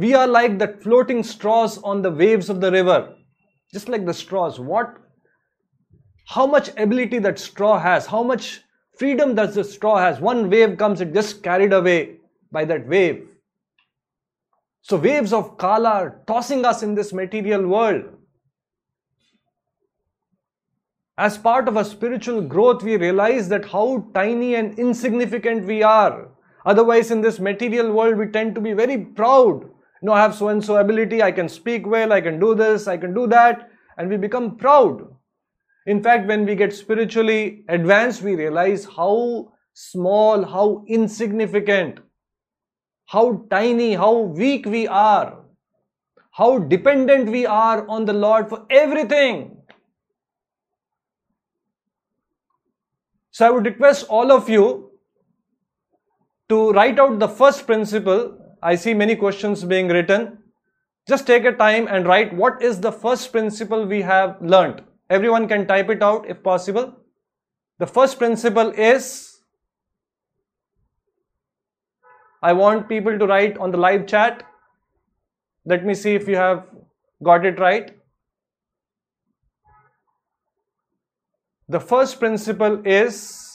We 0.00 0.14
are 0.14 0.26
like 0.26 0.58
the 0.58 0.78
floating 0.82 1.22
straws 1.22 1.76
on 1.82 2.00
the 2.00 2.10
waves 2.10 2.48
of 2.48 2.62
the 2.62 2.72
river. 2.72 3.14
Just 3.70 3.90
like 3.90 4.06
the 4.06 4.14
straws. 4.14 4.58
What, 4.58 4.96
how 6.26 6.46
much 6.46 6.70
ability 6.78 7.18
that 7.18 7.38
straw 7.38 7.78
has, 7.78 8.06
how 8.06 8.22
much 8.22 8.62
freedom 8.96 9.34
does 9.34 9.54
the 9.54 9.64
straw 9.64 9.98
has. 9.98 10.18
One 10.18 10.48
wave 10.48 10.78
comes, 10.78 11.02
it 11.02 11.12
just 11.12 11.42
carried 11.42 11.74
away 11.74 12.16
by 12.50 12.64
that 12.64 12.88
wave. 12.88 13.28
So, 14.80 14.96
waves 14.96 15.34
of 15.34 15.58
Kala 15.58 15.90
are 15.90 16.22
tossing 16.26 16.64
us 16.64 16.82
in 16.82 16.94
this 16.94 17.12
material 17.12 17.66
world. 17.66 18.04
As 21.18 21.36
part 21.36 21.68
of 21.68 21.76
our 21.76 21.84
spiritual 21.84 22.40
growth, 22.40 22.82
we 22.82 22.96
realize 22.96 23.50
that 23.50 23.66
how 23.66 24.06
tiny 24.14 24.54
and 24.54 24.78
insignificant 24.78 25.66
we 25.66 25.82
are. 25.82 26.28
Otherwise, 26.64 27.10
in 27.10 27.20
this 27.20 27.38
material 27.38 27.92
world, 27.92 28.16
we 28.16 28.26
tend 28.28 28.54
to 28.54 28.62
be 28.62 28.72
very 28.72 28.96
proud. 28.96 29.69
Know, 30.02 30.12
I 30.12 30.20
have 30.20 30.34
so 30.34 30.48
and 30.48 30.64
so 30.64 30.76
ability, 30.76 31.22
I 31.22 31.30
can 31.30 31.48
speak 31.48 31.86
well, 31.86 32.12
I 32.12 32.20
can 32.20 32.40
do 32.40 32.54
this, 32.54 32.88
I 32.88 32.96
can 32.96 33.12
do 33.12 33.26
that, 33.26 33.70
and 33.98 34.08
we 34.08 34.16
become 34.16 34.56
proud. 34.56 35.06
In 35.86 36.02
fact, 36.02 36.26
when 36.26 36.46
we 36.46 36.54
get 36.54 36.72
spiritually 36.72 37.64
advanced, 37.68 38.22
we 38.22 38.34
realize 38.34 38.86
how 38.86 39.52
small, 39.74 40.44
how 40.44 40.84
insignificant 40.88 42.00
how 43.10 43.44
tiny, 43.50 43.94
how 43.94 44.18
weak 44.18 44.66
we 44.66 44.86
are, 44.86 45.38
how 46.30 46.58
dependent 46.58 47.28
we 47.28 47.44
are 47.44 47.84
on 47.88 48.04
the 48.04 48.12
Lord 48.12 48.48
for 48.48 48.64
everything. 48.70 49.56
So 53.32 53.48
I 53.48 53.50
would 53.50 53.66
request 53.66 54.06
all 54.08 54.30
of 54.30 54.48
you 54.48 54.92
to 56.50 56.70
write 56.70 57.00
out 57.00 57.18
the 57.18 57.28
first 57.28 57.66
principle. 57.66 58.38
I 58.62 58.74
see 58.74 58.94
many 58.94 59.16
questions 59.16 59.64
being 59.64 59.88
written. 59.88 60.38
Just 61.08 61.26
take 61.26 61.44
a 61.44 61.52
time 61.52 61.88
and 61.88 62.06
write 62.06 62.34
what 62.34 62.62
is 62.62 62.80
the 62.80 62.92
first 62.92 63.32
principle 63.32 63.86
we 63.86 64.02
have 64.02 64.40
learnt. 64.40 64.82
Everyone 65.08 65.48
can 65.48 65.66
type 65.66 65.88
it 65.90 66.02
out 66.02 66.28
if 66.28 66.42
possible. 66.42 66.94
The 67.78 67.86
first 67.86 68.18
principle 68.18 68.70
is 68.70 69.40
I 72.42 72.52
want 72.52 72.88
people 72.88 73.18
to 73.18 73.26
write 73.26 73.58
on 73.58 73.70
the 73.70 73.78
live 73.78 74.06
chat. 74.06 74.42
Let 75.64 75.84
me 75.84 75.94
see 75.94 76.14
if 76.14 76.28
you 76.28 76.36
have 76.36 76.66
got 77.22 77.44
it 77.44 77.58
right. 77.58 77.96
The 81.68 81.80
first 81.80 82.18
principle 82.18 82.82
is 82.86 83.49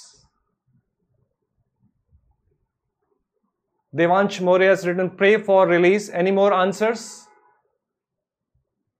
Devansh 3.96 4.42
More 4.42 4.60
has 4.60 4.86
written 4.86 5.10
pray 5.10 5.38
for 5.38 5.68
release. 5.68 6.10
Any 6.10 6.32
more 6.32 6.54
answers? 6.54 7.28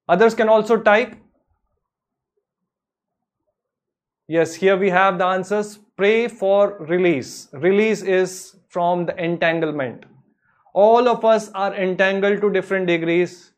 Others 0.08 0.36
can 0.36 0.48
also 0.48 0.78
type. 0.78 1.16
Yes, 4.28 4.56
here 4.56 4.78
we 4.78 4.90
have 4.90 5.18
the 5.18 5.26
answers. 5.26 5.80
Pray 5.98 6.28
for 6.28 6.78
release. 6.80 7.50
Release 7.54 8.02
is 8.04 8.56
from 8.70 9.06
the 9.06 9.24
entanglement. 9.24 10.06
All 10.74 11.08
of 11.08 11.26
us 11.26 11.52
are 11.54 11.76
entangled 11.76 12.42
to 12.42 12.52
different 12.52 12.88
degrees. 12.88 13.52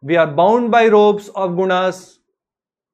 We 0.00 0.16
are 0.16 0.26
bound 0.26 0.70
by 0.70 0.88
ropes 0.88 1.28
of 1.28 1.52
gunas. 1.52 2.18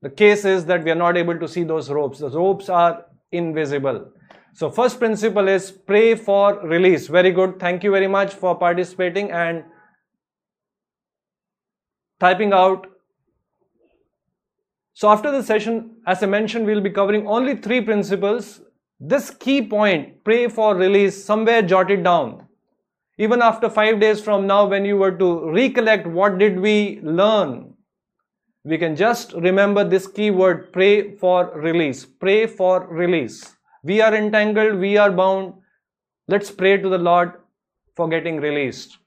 The 0.02 0.10
case 0.10 0.44
is 0.44 0.64
that 0.66 0.84
we 0.84 0.90
are 0.90 1.02
not 1.06 1.16
able 1.16 1.38
to 1.38 1.48
see 1.48 1.64
those 1.64 1.90
ropes. 1.90 2.20
The 2.20 2.30
ropes 2.30 2.68
are 2.68 3.04
invisible. 3.32 4.10
So 4.52 4.70
first 4.70 4.98
principle 4.98 5.48
is 5.48 5.70
pray 5.70 6.14
for 6.14 6.60
release. 6.66 7.06
Very 7.06 7.30
good. 7.30 7.58
Thank 7.58 7.84
you 7.84 7.90
very 7.90 8.08
much 8.08 8.34
for 8.34 8.54
participating 8.56 9.30
and 9.30 9.64
typing 12.18 12.52
out 12.52 12.86
so 15.00 15.08
after 15.08 15.30
the 15.32 15.42
session, 15.42 15.96
as 16.06 16.22
I 16.22 16.26
mentioned, 16.26 16.66
we'll 16.66 16.82
be 16.82 16.90
covering 16.90 17.26
only 17.26 17.56
three 17.56 17.80
principles. 17.80 18.60
This 18.98 19.30
key 19.30 19.62
point, 19.66 20.22
pray 20.24 20.46
for 20.46 20.76
release, 20.76 21.24
somewhere 21.24 21.62
jot 21.62 21.90
it 21.90 22.02
down. 22.02 22.46
Even 23.16 23.40
after 23.40 23.70
five 23.70 23.98
days 23.98 24.20
from 24.20 24.46
now, 24.46 24.66
when 24.66 24.84
you 24.84 24.98
were 24.98 25.16
to 25.16 25.50
recollect 25.52 26.06
what 26.06 26.36
did 26.36 26.60
we 26.60 27.00
learn, 27.02 27.72
we 28.64 28.76
can 28.76 28.94
just 28.94 29.32
remember 29.32 29.84
this 29.84 30.06
key 30.06 30.30
word, 30.30 30.70
pray 30.70 31.16
for 31.16 31.50
release. 31.58 32.04
Pray 32.04 32.46
for 32.46 32.86
release. 32.88 33.56
We 33.82 34.00
are 34.00 34.14
entangled, 34.14 34.78
we 34.78 34.96
are 34.96 35.10
bound. 35.10 35.54
Let's 36.28 36.50
pray 36.50 36.76
to 36.76 36.88
the 36.88 36.98
Lord 36.98 37.32
for 37.96 38.08
getting 38.08 38.40
released. 38.40 38.98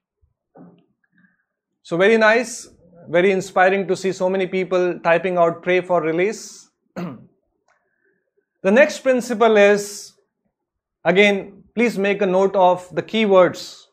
So 1.84 1.98
very 1.98 2.18
nice 2.18 2.70
very 3.10 3.32
inspiring 3.32 3.88
to 3.88 3.96
see 3.96 4.12
so 4.12 4.30
many 4.30 4.48
people 4.48 5.00
typing 5.00 5.38
out 5.38 5.62
pray 5.62 5.82
for 5.82 6.02
release. 6.02 6.70
the 6.96 7.18
next 8.64 9.00
principle 9.00 9.58
is 9.58 10.14
again, 11.04 11.64
please 11.76 11.98
make 11.98 12.22
a 12.22 12.26
note 12.26 12.56
of 12.56 12.88
the 12.94 13.04
keywords. 13.04 13.84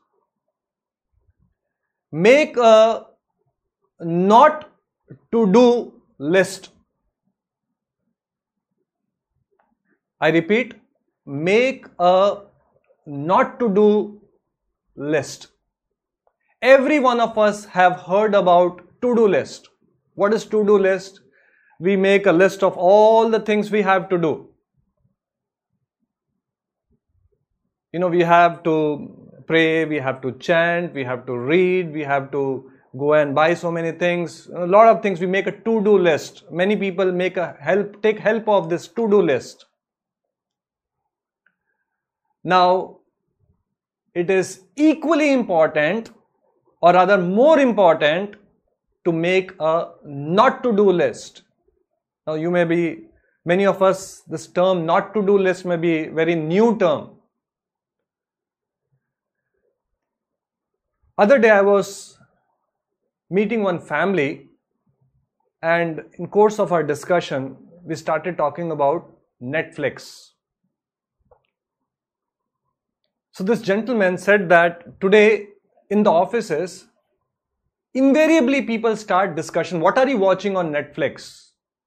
Make 2.12 2.56
a 2.56 3.06
not 4.00 4.70
to 5.32 5.52
do 5.52 5.92
list. 6.18 6.70
I 10.20 10.28
repeat, 10.28 10.74
make 11.26 11.86
a 11.98 12.42
not 13.06 13.58
to 13.60 13.68
do 13.74 14.20
list. 14.96 15.48
Every 16.60 16.98
one 16.98 17.20
of 17.20 17.38
us 17.38 17.64
have 17.64 18.00
heard 18.00 18.34
about 18.34 18.82
to 19.00 19.14
do 19.14 19.26
list. 19.26 19.68
What 20.14 20.34
is 20.34 20.44
to 20.46 20.64
do 20.64 20.76
list? 20.78 21.20
We 21.78 21.96
make 21.96 22.26
a 22.26 22.32
list 22.32 22.62
of 22.62 22.76
all 22.76 23.30
the 23.30 23.40
things 23.40 23.70
we 23.70 23.80
have 23.82 24.10
to 24.10 24.18
do. 24.18 24.48
You 27.92 28.00
know, 28.00 28.08
we 28.08 28.20
have 28.20 28.62
to 28.64 29.30
pray, 29.46 29.86
we 29.86 29.96
have 29.96 30.20
to 30.20 30.32
chant, 30.32 30.92
we 30.92 31.02
have 31.04 31.24
to 31.26 31.36
read, 31.36 31.92
we 31.92 32.02
have 32.02 32.30
to 32.32 32.70
go 32.98 33.14
and 33.14 33.34
buy 33.34 33.54
so 33.54 33.70
many 33.70 33.92
things 33.92 34.48
a 34.48 34.66
lot 34.66 34.88
of 34.88 35.00
things 35.00 35.20
we 35.20 35.26
make 35.26 35.46
a 35.46 35.52
to 35.52 35.80
do 35.84 35.96
list 35.96 36.42
many 36.50 36.76
people 36.76 37.12
make 37.12 37.36
a 37.36 37.56
help 37.60 38.02
take 38.02 38.18
help 38.18 38.48
of 38.48 38.68
this 38.68 38.88
to 38.88 39.08
do 39.08 39.22
list 39.22 39.66
now 42.42 42.98
it 44.14 44.30
is 44.30 44.62
equally 44.76 45.32
important 45.32 46.10
or 46.80 46.92
rather 46.92 47.18
more 47.18 47.58
important 47.58 48.36
to 49.04 49.12
make 49.12 49.52
a 49.60 49.90
not 50.04 50.62
to 50.62 50.72
do 50.74 50.90
list. 50.90 51.42
Now 52.26 52.34
you 52.34 52.50
may 52.50 52.64
be 52.64 53.06
many 53.44 53.66
of 53.66 53.82
us 53.82 54.22
this 54.22 54.46
term 54.46 54.84
not 54.86 55.14
to 55.14 55.22
do 55.22 55.38
list 55.38 55.64
may 55.64 55.76
be 55.76 56.08
very 56.08 56.34
new 56.34 56.78
term. 56.78 57.10
Other 61.18 61.38
day 61.38 61.50
i 61.50 61.60
was 61.60 62.18
meeting 63.28 63.62
one 63.62 63.78
family 63.78 64.48
and 65.62 66.02
in 66.18 66.26
course 66.26 66.58
of 66.58 66.72
our 66.72 66.82
discussion 66.82 67.56
we 67.84 67.94
started 67.94 68.38
talking 68.38 68.70
about 68.70 69.10
netflix 69.42 70.30
so 73.40 73.44
this 73.44 73.62
gentleman 73.62 74.18
said 74.18 74.50
that 74.50 75.00
today 75.00 75.46
in 75.88 76.02
the 76.02 76.10
offices 76.10 76.88
invariably 77.94 78.60
people 78.60 78.94
start 78.94 79.34
discussion 79.34 79.80
what 79.80 79.96
are 79.96 80.06
you 80.06 80.18
watching 80.18 80.58
on 80.62 80.70
netflix 80.70 81.28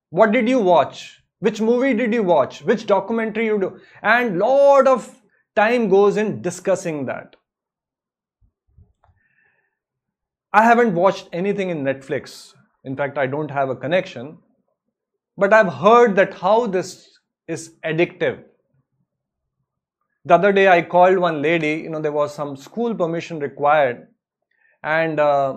what 0.09 0.31
did 0.31 0.49
you 0.49 0.57
watch 0.57 1.21
which 1.47 1.61
movie 1.61 1.93
did 1.93 2.11
you 2.11 2.23
watch 2.23 2.63
which 2.63 2.87
documentary 2.87 3.45
you 3.45 3.59
do 3.59 3.69
and 4.01 4.39
lot 4.39 4.87
of 4.87 5.07
time 5.55 5.87
goes 5.89 6.17
in 6.17 6.41
discussing 6.41 7.05
that 7.05 7.35
I 10.55 10.63
haven't 10.63 10.93
watched 10.93 11.29
anything 11.33 11.71
in 11.71 11.83
Netflix. 11.83 12.53
In 12.83 12.95
fact, 12.95 13.17
I 13.17 13.25
don't 13.25 13.49
have 13.49 13.69
a 13.69 13.75
connection. 13.75 14.37
But 15.35 15.51
I've 15.51 15.73
heard 15.73 16.15
that 16.17 16.35
how 16.35 16.67
this 16.67 17.17
is 17.47 17.71
addictive. 17.83 18.43
The 20.25 20.35
other 20.35 20.53
day 20.53 20.67
I 20.67 20.81
called 20.81 21.17
one 21.17 21.41
lady, 21.41 21.81
you 21.83 21.89
know, 21.89 22.01
there 22.01 22.11
was 22.11 22.33
some 22.33 22.55
school 22.55 22.95
permission 22.95 23.39
required. 23.39 24.07
And 24.81 25.19
uh, 25.19 25.55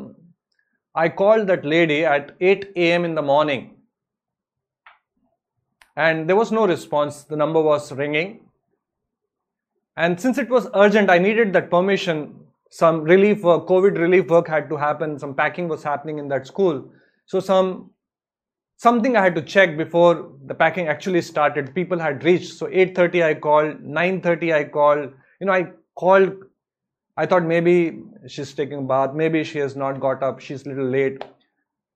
I 0.94 1.08
called 1.08 1.46
that 1.48 1.64
lady 1.64 2.04
at 2.04 2.34
8 2.40 2.72
a.m. 2.76 3.04
in 3.04 3.14
the 3.14 3.22
morning. 3.22 3.76
And 5.96 6.28
there 6.28 6.36
was 6.36 6.52
no 6.52 6.66
response. 6.66 7.24
The 7.24 7.36
number 7.36 7.62
was 7.62 7.92
ringing. 7.92 8.40
And 9.96 10.20
since 10.20 10.36
it 10.36 10.48
was 10.48 10.68
urgent, 10.74 11.10
I 11.10 11.18
needed 11.18 11.52
that 11.54 11.70
permission 11.70 12.46
some 12.70 13.02
relief 13.02 13.42
work, 13.42 13.66
COVID 13.66 13.98
relief 13.98 14.26
work 14.28 14.48
had 14.48 14.68
to 14.68 14.76
happen, 14.76 15.18
some 15.18 15.34
packing 15.34 15.68
was 15.68 15.82
happening 15.82 16.18
in 16.18 16.28
that 16.28 16.46
school. 16.46 16.90
So 17.26 17.40
some 17.40 17.90
something 18.76 19.16
I 19.16 19.22
had 19.22 19.34
to 19.34 19.42
check 19.42 19.76
before 19.76 20.32
the 20.46 20.54
packing 20.54 20.88
actually 20.88 21.22
started. 21.22 21.74
People 21.74 21.98
had 21.98 22.24
reached. 22.24 22.54
So 22.54 22.66
8:30 22.66 23.24
I 23.24 23.34
called, 23.34 23.82
9:30 23.82 24.54
I 24.54 24.64
called. 24.64 25.12
You 25.40 25.46
know, 25.46 25.52
I 25.52 25.72
called. 25.94 26.32
I 27.16 27.24
thought 27.24 27.44
maybe 27.44 28.02
she's 28.28 28.52
taking 28.52 28.78
a 28.78 28.82
bath, 28.82 29.14
maybe 29.14 29.42
she 29.42 29.58
has 29.58 29.74
not 29.74 30.00
got 30.00 30.22
up, 30.22 30.38
she's 30.38 30.66
a 30.66 30.68
little 30.68 30.84
late, 30.84 31.24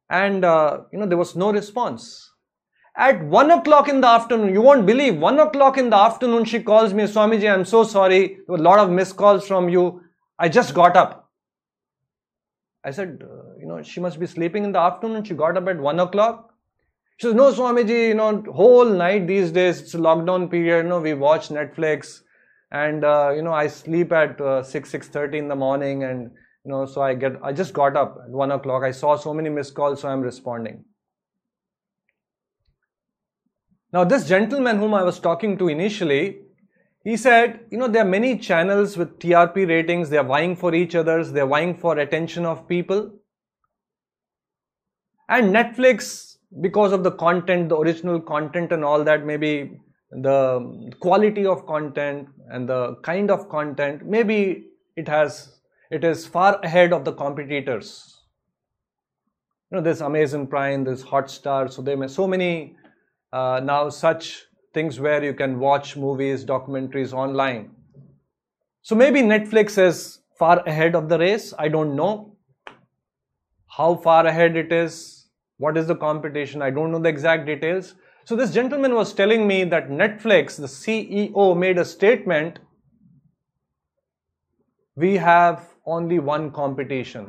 and 0.09 0.47
uh, 0.47 0.81
you 0.93 0.99
know 0.99 1.07
there 1.07 1.19
was 1.19 1.37
no 1.37 1.53
response. 1.53 2.31
At 2.97 3.23
one 3.25 3.51
o'clock 3.51 3.89
in 3.89 4.01
the 4.01 4.07
afternoon, 4.07 4.53
you 4.53 4.63
won't 4.63 4.87
believe, 4.87 5.19
one 5.19 5.39
o'clock 5.39 5.79
in 5.79 5.91
the 5.91 5.97
afternoon, 5.97 6.45
she 6.45 6.63
calls 6.63 6.93
me, 6.93 7.05
Swamiji, 7.05 7.53
I'm 7.53 7.65
so 7.65 7.85
sorry. 7.85 8.27
There 8.29 8.45
were 8.49 8.57
a 8.57 8.63
lot 8.63 8.79
of 8.79 8.91
missed 8.91 9.17
calls 9.17 9.47
from 9.47 9.69
you. 9.69 10.03
I 10.39 10.49
just 10.49 10.75
got 10.75 10.97
up. 10.97 11.31
I 12.85 12.91
said, 12.91 13.23
uh, 13.23 13.59
you 13.59 13.67
know, 13.67 13.83
she 13.83 14.01
must 14.01 14.19
be 14.19 14.27
sleeping 14.27 14.65
in 14.65 14.73
the 14.73 14.81
afternoon. 14.81 15.23
She 15.25 15.35
got 15.35 15.57
up 15.57 15.69
at 15.69 15.79
one 15.79 16.01
o'clock. 16.01 16.50
She 17.21 17.27
says, 17.27 17.35
no, 17.35 17.53
Swamiji, 17.53 18.09
you 18.09 18.15
know, 18.15 18.43
whole 18.51 18.87
night 18.87 19.27
these 19.27 19.53
days, 19.53 19.79
it's 19.79 19.95
lockdown 19.95 20.51
period, 20.51 20.85
you 20.85 20.89
know, 20.89 21.01
we 21.01 21.13
watch 21.13 21.51
Netflix 21.51 22.23
and, 22.71 23.05
uh, 23.05 23.33
you 23.37 23.43
know, 23.43 23.53
I 23.53 23.67
sleep 23.67 24.11
at 24.11 24.41
uh, 24.41 24.63
6, 24.63 24.91
6.30 24.91 25.35
in 25.35 25.49
the 25.49 25.55
morning 25.55 26.05
and, 26.05 26.31
you 26.65 26.71
know, 26.71 26.87
so 26.87 27.03
I 27.03 27.13
get, 27.13 27.33
I 27.45 27.53
just 27.53 27.75
got 27.75 27.95
up 27.95 28.17
at 28.25 28.31
one 28.31 28.51
o'clock. 28.51 28.85
I 28.85 28.93
saw 28.93 29.17
so 29.17 29.35
many 29.35 29.51
missed 29.51 29.75
calls, 29.75 30.01
so 30.01 30.09
I'm 30.09 30.23
responding. 30.23 30.83
Now, 33.93 34.05
this 34.05 34.27
gentleman 34.27 34.79
whom 34.79 34.95
I 34.95 35.03
was 35.03 35.21
talking 35.21 35.59
to 35.59 35.69
initially, 35.69 36.39
he 37.05 37.19
said, 37.19 37.61
you 37.71 37.77
know, 37.77 37.89
there 37.89 38.01
are 38.01 38.09
many 38.09 38.39
channels 38.39 38.97
with 38.97 39.19
TRP 39.19 39.69
ratings, 39.69 40.09
they 40.09 40.17
are 40.17 40.25
vying 40.25 40.57
for 40.57 40.75
each 40.75 40.95
others, 40.95 41.33
they 41.33 41.41
are 41.41 41.47
vying 41.47 41.77
for 41.77 41.99
attention 41.99 42.47
of 42.47 42.67
people. 42.67 43.11
And 45.29 45.55
Netflix, 45.55 46.30
because 46.61 46.93
of 46.93 47.05
the 47.05 47.13
content, 47.13 47.69
the 47.69 47.77
original 47.77 48.21
content 48.21 48.73
and 48.73 48.85
all 48.85 49.05
that, 49.05 49.25
maybe 49.25 49.81
the 50.11 50.91
quality 51.01 51.47
of 51.47 51.67
content 51.67 52.29
and 52.49 52.69
the 52.69 52.97
kind 53.03 53.31
of 53.31 53.49
content, 53.49 54.05
maybe 54.05 54.67
it 54.97 55.07
has, 55.07 55.61
it 55.91 56.03
is 56.03 56.27
far 56.27 56.59
ahead 56.65 56.93
of 56.93 57.05
the 57.05 57.13
competitors. 57.13 58.17
You 59.71 59.77
know, 59.77 59.83
there's 59.83 60.03
Amazon 60.03 60.49
Prime, 60.49 60.83
there's 60.83 61.05
Hotstar, 61.05 61.73
so 61.73 61.81
there 61.83 62.01
are 62.03 62.09
so 62.09 62.27
many 62.27 62.77
uh, 63.33 63.61
now 63.63 63.89
such 63.89 64.43
things 64.75 64.99
where 64.99 65.23
you 65.23 65.35
can 65.35 65.61
watch 65.61 65.97
movies, 65.97 66.45
documentaries 66.45 67.13
online. 67.13 67.71
So 68.83 68.97
maybe 68.97 69.21
Netflix 69.21 69.79
is 69.79 70.21
far 70.39 70.65
ahead 70.67 70.97
of 70.97 71.09
the 71.09 71.19
race. 71.19 71.55
I 71.59 71.69
don't 71.69 71.95
know 71.95 72.37
how 73.69 73.95
far 73.95 74.27
ahead 74.27 74.57
it 74.57 74.73
is. 74.73 75.20
What 75.61 75.77
is 75.77 75.87
the 75.87 75.95
competition? 75.95 76.63
I 76.63 76.71
don't 76.71 76.91
know 76.91 76.99
the 76.99 77.09
exact 77.09 77.47
details. 77.47 77.95
So 78.25 78.35
this 78.35 78.53
gentleman 78.53 78.95
was 78.95 79.13
telling 79.13 79.47
me 79.47 79.63
that 79.65 79.91
Netflix, 79.91 80.57
the 80.57 80.67
CEO 80.67 81.57
made 81.57 81.79
a 81.79 81.85
statement. 81.85 82.59
We 84.97 85.17
have 85.17 85.69
only 85.87 86.19
one 86.19 86.51
competition. 86.51 87.29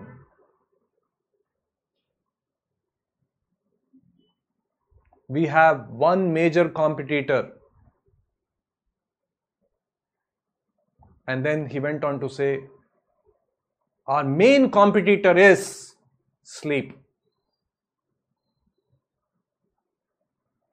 we 5.32 5.46
have 5.48 5.90
one 5.90 6.34
major 6.34 6.68
competitor. 6.68 7.52
And 11.28 11.46
then 11.46 11.68
he 11.68 11.80
went 11.80 12.04
on 12.04 12.20
to 12.20 12.30
say, 12.30 12.60
our 14.08 14.26
main 14.26 14.70
competitor 14.70 15.38
is 15.38 15.96
sleep. 16.44 16.98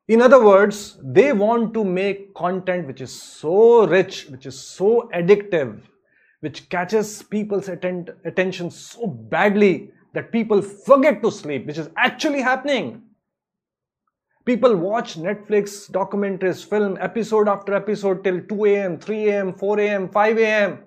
In 0.09 0.23
other 0.23 0.43
words, 0.43 0.99
they 1.03 1.35
want 1.35 1.75
to 1.75 1.85
make 1.85 2.35
content 2.35 2.87
which 2.87 3.03
is 3.03 3.13
so 3.13 3.87
rich, 3.87 4.27
which 4.31 4.47
is 4.47 4.59
so 4.59 5.11
addictive, 5.15 5.83
which 6.41 6.71
catches 6.71 7.23
people's 7.23 7.69
atten- 7.69 8.09
attention 8.25 8.71
so 8.71 9.07
badly 9.07 9.93
that 10.15 10.33
people 10.33 10.63
forget 10.63 11.23
to 11.23 11.31
sleep, 11.31 11.67
which 11.67 11.77
is 11.77 11.91
actually 11.97 12.41
happening. 12.41 13.03
People 14.47 14.75
watch 14.77 15.17
Netflix 15.17 15.91
documentaries, 15.91 16.65
film 16.65 16.97
episode 17.03 17.47
after 17.47 17.75
episode 17.75 18.25
till 18.25 18.41
2 18.41 18.65
a.m., 18.65 18.99
3 18.99 19.29
a.m., 19.29 19.53
4 19.53 19.81
a.m., 19.81 20.09
5 20.09 20.39
a.m. 20.39 20.79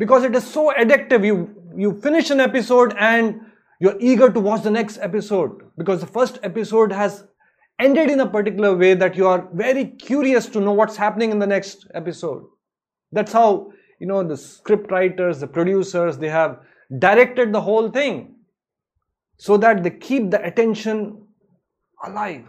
Because 0.00 0.24
it 0.24 0.34
is 0.34 0.44
so 0.44 0.72
addictive. 0.76 1.24
You, 1.24 1.54
you 1.76 2.00
finish 2.00 2.30
an 2.30 2.40
episode 2.40 2.92
and 2.98 3.40
you're 3.78 3.96
eager 4.00 4.30
to 4.30 4.40
watch 4.40 4.62
the 4.62 4.70
next 4.70 4.98
episode 4.98 5.62
because 5.76 6.00
the 6.00 6.06
first 6.06 6.38
episode 6.42 6.92
has 6.92 7.24
ended 7.78 8.10
in 8.10 8.20
a 8.20 8.28
particular 8.28 8.76
way 8.76 8.94
that 8.94 9.16
you 9.16 9.26
are 9.26 9.48
very 9.52 9.84
curious 9.84 10.46
to 10.46 10.60
know 10.60 10.72
what's 10.72 10.96
happening 10.96 11.30
in 11.30 11.38
the 11.38 11.46
next 11.46 11.86
episode. 11.94 12.44
That's 13.12 13.32
how, 13.32 13.72
you 14.00 14.06
know, 14.06 14.22
the 14.22 14.36
script 14.36 14.90
writers, 14.90 15.40
the 15.40 15.46
producers, 15.46 16.18
they 16.18 16.28
have 16.28 16.60
directed 16.98 17.52
the 17.52 17.60
whole 17.60 17.90
thing 17.90 18.34
so 19.36 19.56
that 19.56 19.82
they 19.84 19.90
keep 19.90 20.30
the 20.30 20.44
attention 20.44 21.22
alive. 22.04 22.44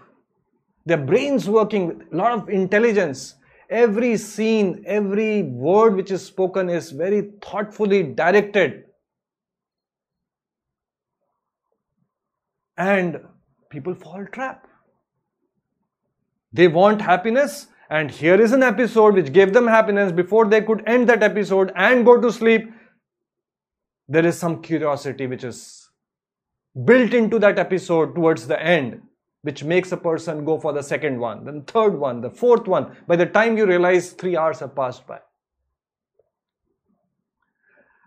Their 0.86 0.98
brains 0.98 1.48
working 1.48 1.88
with 1.88 2.02
a 2.12 2.16
lot 2.16 2.32
of 2.32 2.50
intelligence. 2.50 3.36
Every 3.70 4.18
scene, 4.18 4.84
every 4.88 5.44
word 5.44 5.96
which 5.96 6.10
is 6.10 6.26
spoken 6.26 6.70
is 6.70 6.90
very 6.90 7.34
thoughtfully 7.44 8.02
directed. 8.02 8.86
And 12.80 13.20
people 13.70 13.94
fall 13.94 14.26
trap. 14.32 14.66
They 16.54 16.68
want 16.68 17.02
happiness 17.02 17.68
and 17.90 18.10
here 18.10 18.40
is 18.40 18.54
an 18.54 18.64
episode 18.64 19.16
which 19.16 19.34
gave 19.34 19.52
them 19.54 19.68
happiness 19.68 20.12
before 20.12 20.46
they 20.46 20.62
could 20.62 20.84
end 20.88 21.10
that 21.10 21.22
episode 21.22 21.72
and 21.76 22.06
go 22.06 22.20
to 22.20 22.32
sleep. 22.32 22.72
There 24.08 24.26
is 24.26 24.40
some 24.40 24.62
curiosity 24.62 25.28
which 25.28 25.44
is 25.44 25.90
built 26.86 27.14
into 27.14 27.38
that 27.40 27.60
episode 27.60 28.16
towards 28.16 28.48
the 28.48 28.62
end 28.64 29.02
which 29.42 29.64
makes 29.64 29.92
a 29.92 29.98
person 29.98 30.46
go 30.46 30.60
for 30.60 30.72
the 30.74 30.84
second 30.84 31.20
one 31.20 31.44
then 31.46 31.64
third 31.64 32.00
one 32.00 32.22
the 32.22 32.30
fourth 32.30 32.68
one. 32.68 32.96
By 33.08 33.18
the 33.18 33.26
time 33.26 33.58
you 33.58 33.66
realize 33.66 34.12
3 34.14 34.38
hours 34.38 34.60
have 34.62 34.76
passed 34.76 35.06
by. 35.06 35.20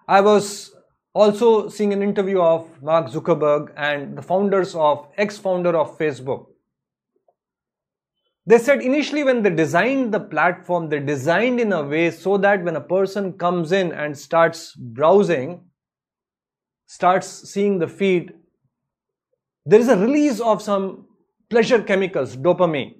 I 0.09 0.21
was 0.23 0.75
also 1.15 1.69
seeing 1.69 1.93
an 1.93 2.03
interview 2.03 2.41
of 2.41 2.83
mark 2.83 3.07
zuckerberg 3.09 3.73
and 3.77 4.17
the 4.17 4.23
founders 4.23 4.75
of 4.75 5.07
ex-founder 5.19 5.77
of 5.77 5.99
facebook 5.99 6.47
they 8.45 8.59
said 8.59 8.83
initially 8.83 9.23
when 9.23 9.43
they 9.43 9.51
designed 9.51 10.13
the 10.13 10.19
platform, 10.19 10.89
they 10.89 10.99
designed 10.99 11.61
in 11.61 11.73
a 11.73 11.83
way 11.83 12.11
so 12.11 12.37
that 12.39 12.65
when 12.65 12.75
a 12.75 12.81
person 12.81 13.35
comes 13.35 13.71
in 13.71 13.93
and 13.93 14.19
starts 14.19 14.75
browsing, 14.75 15.61
starts 16.87 17.29
seeing 17.29 17.79
the 17.79 17.87
feed, 17.87 18.33
there 19.65 19.79
is 19.79 19.89
a 19.89 19.97
release 19.97 20.41
of 20.41 20.61
some 20.61 21.07
pleasure 21.51 21.81
chemicals, 21.81 22.37
dopamine. 22.37 22.97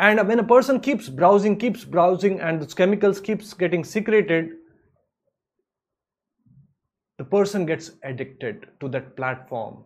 And 0.00 0.26
when 0.26 0.40
a 0.40 0.44
person 0.44 0.80
keeps 0.80 1.08
browsing, 1.08 1.58
keeps 1.58 1.84
browsing, 1.84 2.40
and 2.40 2.60
those 2.60 2.74
chemicals 2.74 3.20
keeps 3.20 3.54
getting 3.54 3.84
secreted, 3.84 4.50
the 7.18 7.24
person 7.24 7.66
gets 7.66 7.92
addicted 8.04 8.66
to 8.80 8.88
that 8.88 9.16
platform. 9.16 9.84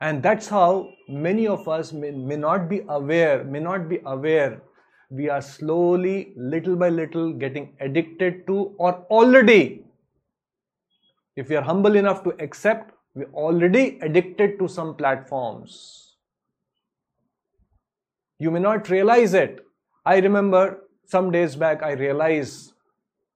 And 0.00 0.22
that's 0.22 0.48
how 0.48 0.90
many 1.08 1.46
of 1.46 1.68
us 1.68 1.92
may, 1.92 2.10
may 2.10 2.36
not 2.36 2.68
be 2.68 2.82
aware 2.88 3.44
may 3.44 3.60
not 3.60 3.88
be 3.88 4.00
aware 4.04 4.60
we 5.10 5.28
are 5.28 5.40
slowly 5.40 6.32
little 6.36 6.76
by 6.76 6.88
little 6.88 7.32
getting 7.32 7.76
addicted 7.80 8.46
to 8.46 8.74
or 8.78 9.06
already 9.10 9.84
if 11.36 11.48
we 11.48 11.56
are 11.56 11.62
humble 11.62 11.96
enough 11.96 12.22
to 12.24 12.34
accept 12.40 12.92
we're 13.14 13.32
already 13.32 13.98
addicted 14.02 14.58
to 14.58 14.66
some 14.66 14.96
platforms. 14.96 16.16
You 18.40 18.50
may 18.50 18.58
not 18.58 18.88
realize 18.88 19.32
it. 19.32 19.64
I 20.04 20.18
remember 20.18 20.80
some 21.06 21.30
days 21.30 21.54
back 21.56 21.82
i 21.82 21.92
realized 21.92 22.73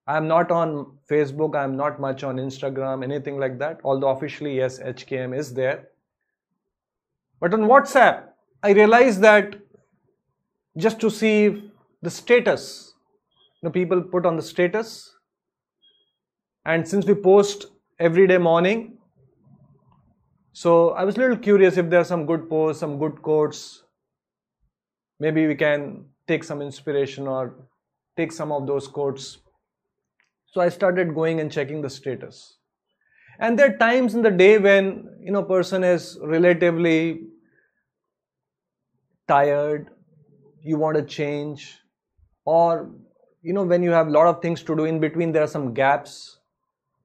i'm 0.08 0.26
not 0.26 0.50
on 0.50 0.74
facebook 1.10 1.56
i'm 1.56 1.76
not 1.76 2.00
much 2.00 2.24
on 2.24 2.36
instagram 2.36 3.04
anything 3.04 3.38
like 3.38 3.58
that 3.58 3.80
although 3.84 4.10
officially 4.10 4.56
yes 4.56 4.80
hkm 4.80 5.36
is 5.36 5.54
there 5.54 5.78
but 7.40 7.54
on 7.54 7.60
WhatsApp, 7.62 8.24
I 8.62 8.70
realized 8.70 9.20
that 9.20 9.54
just 10.76 11.00
to 11.00 11.10
see 11.10 11.70
the 12.02 12.10
status, 12.10 12.94
you 13.62 13.68
know, 13.68 13.70
people 13.70 14.02
put 14.02 14.26
on 14.26 14.36
the 14.36 14.42
status. 14.42 15.14
And 16.64 16.86
since 16.86 17.06
we 17.06 17.14
post 17.14 17.66
every 17.98 18.26
day 18.26 18.38
morning, 18.38 18.98
so 20.52 20.90
I 20.90 21.04
was 21.04 21.16
a 21.16 21.20
little 21.20 21.36
curious 21.36 21.76
if 21.76 21.88
there 21.88 22.00
are 22.00 22.04
some 22.04 22.26
good 22.26 22.48
posts, 22.48 22.80
some 22.80 22.98
good 22.98 23.22
quotes. 23.22 23.84
Maybe 25.20 25.46
we 25.46 25.54
can 25.54 26.06
take 26.26 26.42
some 26.42 26.60
inspiration 26.60 27.28
or 27.28 27.54
take 28.16 28.32
some 28.32 28.50
of 28.50 28.66
those 28.66 28.88
quotes. 28.88 29.38
So 30.50 30.60
I 30.60 30.70
started 30.70 31.14
going 31.14 31.40
and 31.40 31.52
checking 31.52 31.82
the 31.82 31.90
status. 31.90 32.56
And 33.38 33.58
there 33.58 33.72
are 33.72 33.76
times 33.76 34.14
in 34.14 34.22
the 34.22 34.30
day 34.30 34.58
when 34.58 35.08
you 35.22 35.30
know 35.30 35.42
person 35.42 35.84
is 35.84 36.18
relatively 36.22 37.20
tired 39.28 39.90
you 40.62 40.78
want 40.78 40.96
to 40.96 41.02
change 41.02 41.78
or 42.46 42.90
you 43.42 43.52
know 43.52 43.62
when 43.62 43.82
you 43.82 43.90
have 43.90 44.08
a 44.08 44.10
lot 44.10 44.26
of 44.26 44.40
things 44.40 44.62
to 44.62 44.74
do 44.74 44.86
in 44.86 44.98
between 44.98 45.32
there 45.32 45.42
are 45.42 45.54
some 45.54 45.74
gaps 45.74 46.38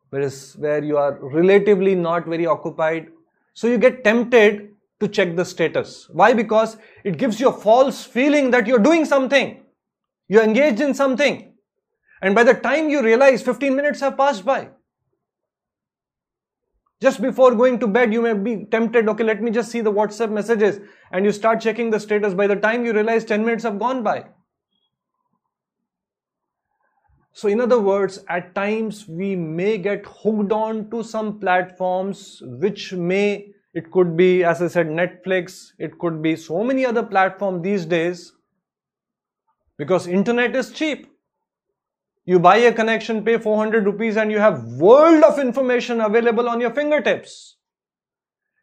whereas 0.10 0.56
where 0.58 0.84
you 0.84 0.98
are 0.98 1.20
relatively 1.22 1.96
not 1.96 2.26
very 2.26 2.46
occupied. 2.46 3.08
So 3.54 3.68
you 3.68 3.78
get 3.78 4.04
tempted 4.04 4.70
to 5.00 5.08
check 5.08 5.36
the 5.36 5.44
status. 5.44 6.08
Why? 6.12 6.34
Because 6.34 6.78
it 7.04 7.18
gives 7.18 7.40
you 7.40 7.50
a 7.50 7.54
false 7.54 8.06
feeling 8.06 8.52
that 8.52 8.68
you're 8.68 8.80
doing 8.80 9.06
something. 9.06 9.62
You're 10.28 10.44
engaged 10.44 10.82
in 10.82 10.94
something 10.94 11.53
and 12.24 12.34
by 12.34 12.44
the 12.46 12.54
time 12.54 12.90
you 12.90 13.04
realize 13.04 13.42
15 13.42 13.76
minutes 13.76 14.00
have 14.00 14.16
passed 14.16 14.46
by. 14.46 14.70
Just 17.02 17.22
before 17.22 17.54
going 17.54 17.80
to 17.80 17.88
bed, 17.88 18.14
you 18.14 18.22
may 18.22 18.34
be 18.34 18.66
tempted, 18.72 19.10
okay, 19.10 19.26
let 19.26 19.42
me 19.42 19.52
just 19.52 19.70
see 19.70 19.82
the 19.82 19.92
WhatsApp 19.92 20.32
messages. 20.32 20.80
And 21.12 21.26
you 21.26 21.34
start 21.34 21.60
checking 21.60 21.90
the 21.90 22.00
status. 22.00 22.34
By 22.34 22.48
the 22.48 22.56
time 22.56 22.86
you 22.86 22.94
realize 22.94 23.26
10 23.26 23.44
minutes 23.44 23.66
have 23.66 23.78
gone 23.78 24.04
by. 24.04 24.24
So, 27.34 27.50
in 27.50 27.60
other 27.60 27.82
words, 27.82 28.24
at 28.30 28.56
times 28.56 29.06
we 29.06 29.36
may 29.36 29.78
get 29.78 30.06
hooked 30.06 30.54
on 30.54 30.90
to 30.92 31.04
some 31.04 31.40
platforms 31.42 32.42
which 32.46 32.94
may, 32.94 33.50
it 33.74 33.92
could 33.92 34.16
be, 34.16 34.46
as 34.46 34.62
I 34.62 34.68
said, 34.68 34.88
Netflix, 34.88 35.72
it 35.78 36.00
could 36.00 36.22
be 36.22 36.38
so 36.38 36.64
many 36.64 36.86
other 36.86 37.04
platforms 37.04 37.64
these 37.64 37.86
days 37.86 38.32
because 39.78 40.08
internet 40.08 40.56
is 40.56 40.72
cheap 40.72 41.13
you 42.26 42.40
buy 42.40 42.58
a 42.58 42.72
connection, 42.72 43.24
pay 43.24 43.38
400 43.38 43.86
rupees 43.86 44.16
and 44.16 44.32
you 44.32 44.40
have 44.40 44.64
world 44.64 45.24
of 45.24 45.40
information 45.40 46.00
available 46.00 46.48
on 46.48 46.62
your 46.62 46.72
fingertips. 46.72 47.58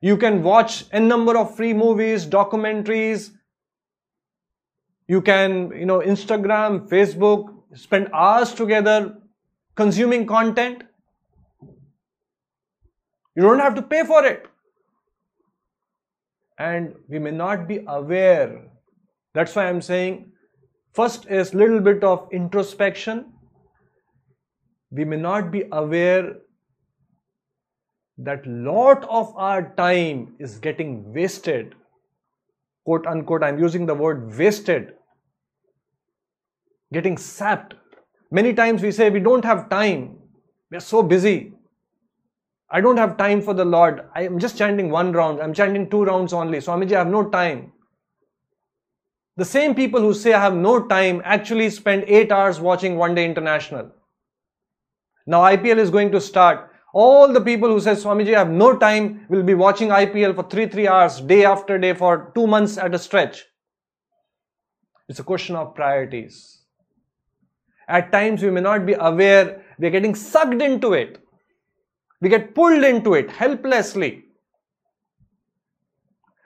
You 0.01 0.17
can 0.17 0.43
watch 0.43 0.87
a 0.93 1.01
number 1.01 1.37
of 1.37 1.55
free 1.55 1.75
movies, 1.75 2.27
documentaries. 2.27 3.33
You 5.09 5.21
can, 5.21 5.73
you 5.73 5.85
know, 5.85 6.01
Instagram, 6.01 6.89
Facebook, 6.89 7.53
spend 7.75 8.09
hours 8.15 8.55
together 8.55 9.17
consuming 9.75 10.27
content. 10.27 10.85
You 13.37 13.43
don't 13.43 13.59
have 13.59 13.75
to 13.75 13.83
pay 13.83 14.05
for 14.05 14.25
it. 14.25 14.47
And 16.59 16.95
we 17.09 17.19
may 17.19 17.31
not 17.31 17.69
be 17.69 17.85
aware. 17.87 18.63
That's 19.35 19.55
why 19.55 19.69
I'm 19.69 19.83
saying 19.83 20.33
first 20.93 21.27
is 21.27 21.55
little 21.55 21.81
bit 21.81 22.03
of 22.03 22.29
introspection 22.33 23.33
we 24.91 25.05
may 25.05 25.16
not 25.16 25.51
be 25.51 25.64
aware 25.70 26.36
that 28.18 28.47
lot 28.47 29.07
of 29.09 29.34
our 29.36 29.72
time 29.76 30.34
is 30.38 30.59
getting 30.59 31.12
wasted. 31.12 31.74
Quote 32.84 33.07
unquote 33.07 33.43
i'm 33.43 33.59
using 33.59 33.86
the 33.86 33.95
word 33.95 34.36
wasted. 34.36 34.95
Getting 36.93 37.16
sapped. 37.16 37.74
Many 38.30 38.53
times 38.53 38.82
we 38.82 38.91
say 38.91 39.11
we 39.11 39.20
don't 39.20 39.45
have 39.45 39.68
time. 39.70 40.18
We're 40.70 40.80
so 40.80 41.03
busy. 41.03 41.53
I 42.70 42.80
don't 42.80 42.97
have 42.97 43.16
time 43.16 43.43
for 43.43 43.55
the 43.55 43.64
lord. 43.64 44.03
I 44.14 44.22
am 44.22 44.38
just 44.38 44.57
chanting 44.57 44.91
one 44.91 45.12
round. 45.12 45.41
I'm 45.41 45.55
chanting 45.55 45.88
two 45.91 46.05
rounds 46.05 46.32
only. 46.32 46.59
Swamiji 46.59 46.93
i 46.93 46.99
have 46.99 47.09
no 47.09 47.28
time. 47.30 47.72
The 49.36 49.45
same 49.45 49.74
people 49.74 50.01
who 50.01 50.12
say 50.14 50.32
i 50.32 50.41
have 50.41 50.55
no 50.55 50.86
time 50.88 51.22
actually 51.24 51.70
spend 51.70 52.05
8 52.07 52.32
hours 52.32 52.61
watching 52.61 52.97
one 52.97 53.14
day 53.14 53.24
international 53.24 53.93
now 55.27 55.41
IPL 55.43 55.79
is 55.79 55.91
going 55.91 56.11
to 56.12 56.21
start. 56.21 56.71
All 56.93 57.33
the 57.33 57.41
people 57.41 57.68
who 57.68 57.81
say, 57.81 57.93
Swamiji, 57.93 58.35
I 58.35 58.39
have 58.41 58.51
no 58.51 58.77
time, 58.77 59.27
will 59.29 59.43
be 59.43 59.55
watching 59.55 59.91
IPL 59.91 60.35
for 60.35 60.43
3 60.43 60.66
3 60.66 60.89
hours, 60.89 61.21
day 61.21 61.45
after 61.45 61.79
day, 61.79 61.95
for 61.95 62.33
2 62.35 62.47
months 62.47 62.79
at 62.79 62.95
a 62.95 62.99
stretch. 62.99 63.45
It's 65.09 65.21
a 65.21 65.25
question 65.25 65.57
of 65.57 65.75
priorities. 65.75 66.62
At 67.89 68.12
times 68.12 68.43
we 68.43 68.51
may 68.51 68.61
not 68.61 68.87
be 68.87 68.95
aware, 68.95 69.64
we 69.79 69.89
are 69.89 69.91
getting 69.91 70.14
sucked 70.14 70.62
into 70.62 70.93
it. 70.93 71.18
We 72.21 72.29
get 72.29 72.55
pulled 72.55 72.85
into 72.85 73.14
it 73.14 73.31
helplessly. 73.31 74.25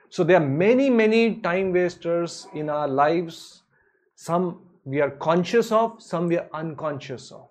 So 0.08 0.24
there 0.24 0.36
are 0.36 0.46
many, 0.46 0.88
many 0.88 1.36
time 1.40 1.72
wasters 1.72 2.46
in 2.54 2.70
our 2.70 2.86
lives. 2.86 3.62
Some 4.14 4.60
we 4.84 5.00
are 5.00 5.10
conscious 5.10 5.72
of, 5.72 6.00
some 6.00 6.28
we 6.28 6.38
are 6.38 6.48
unconscious 6.54 7.32
of. 7.32 7.48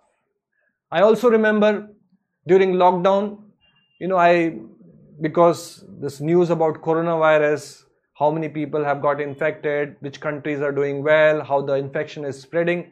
I 0.93 1.01
also 1.01 1.27
remember 1.27 1.89
during 2.47 2.73
lockdown, 2.73 3.39
you 3.99 4.07
know, 4.07 4.17
I 4.17 4.59
because 5.21 5.83
this 5.99 6.19
news 6.21 6.51
about 6.51 6.83
coronavirus, 6.83 7.85
how 8.19 8.29
many 8.29 8.47
people 8.47 8.83
have 8.83 9.01
got 9.01 9.19
infected, 9.19 9.95
which 10.01 10.19
countries 10.19 10.61
are 10.61 10.71
doing 10.71 11.01
well, 11.03 11.43
how 11.43 11.61
the 11.61 11.73
infection 11.73 12.25
is 12.25 12.39
spreading. 12.39 12.91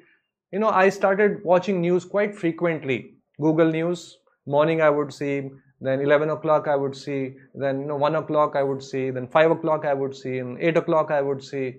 You 0.51 0.57
know, 0.57 0.69
I 0.69 0.89
started 0.89 1.43
watching 1.43 1.79
news 1.79 2.03
quite 2.03 2.35
frequently. 2.35 3.13
Google 3.39 3.71
News, 3.71 4.17
morning 4.47 4.81
I 4.81 4.89
would 4.89 5.13
see, 5.13 5.51
then 5.79 6.01
11 6.01 6.31
o'clock 6.31 6.67
I 6.67 6.75
would 6.75 6.95
see, 6.95 7.35
then 7.53 7.81
you 7.81 7.85
know 7.85 7.97
1 7.97 8.15
o'clock 8.15 8.55
I 8.55 8.63
would 8.63 8.81
see, 8.81 9.11
then 9.11 9.27
5 9.27 9.51
o'clock 9.51 9.85
I 9.85 9.93
would 9.93 10.15
see, 10.15 10.39
and 10.39 10.57
8 10.59 10.77
o'clock 10.77 11.11
I 11.11 11.21
would 11.21 11.43
see 11.43 11.75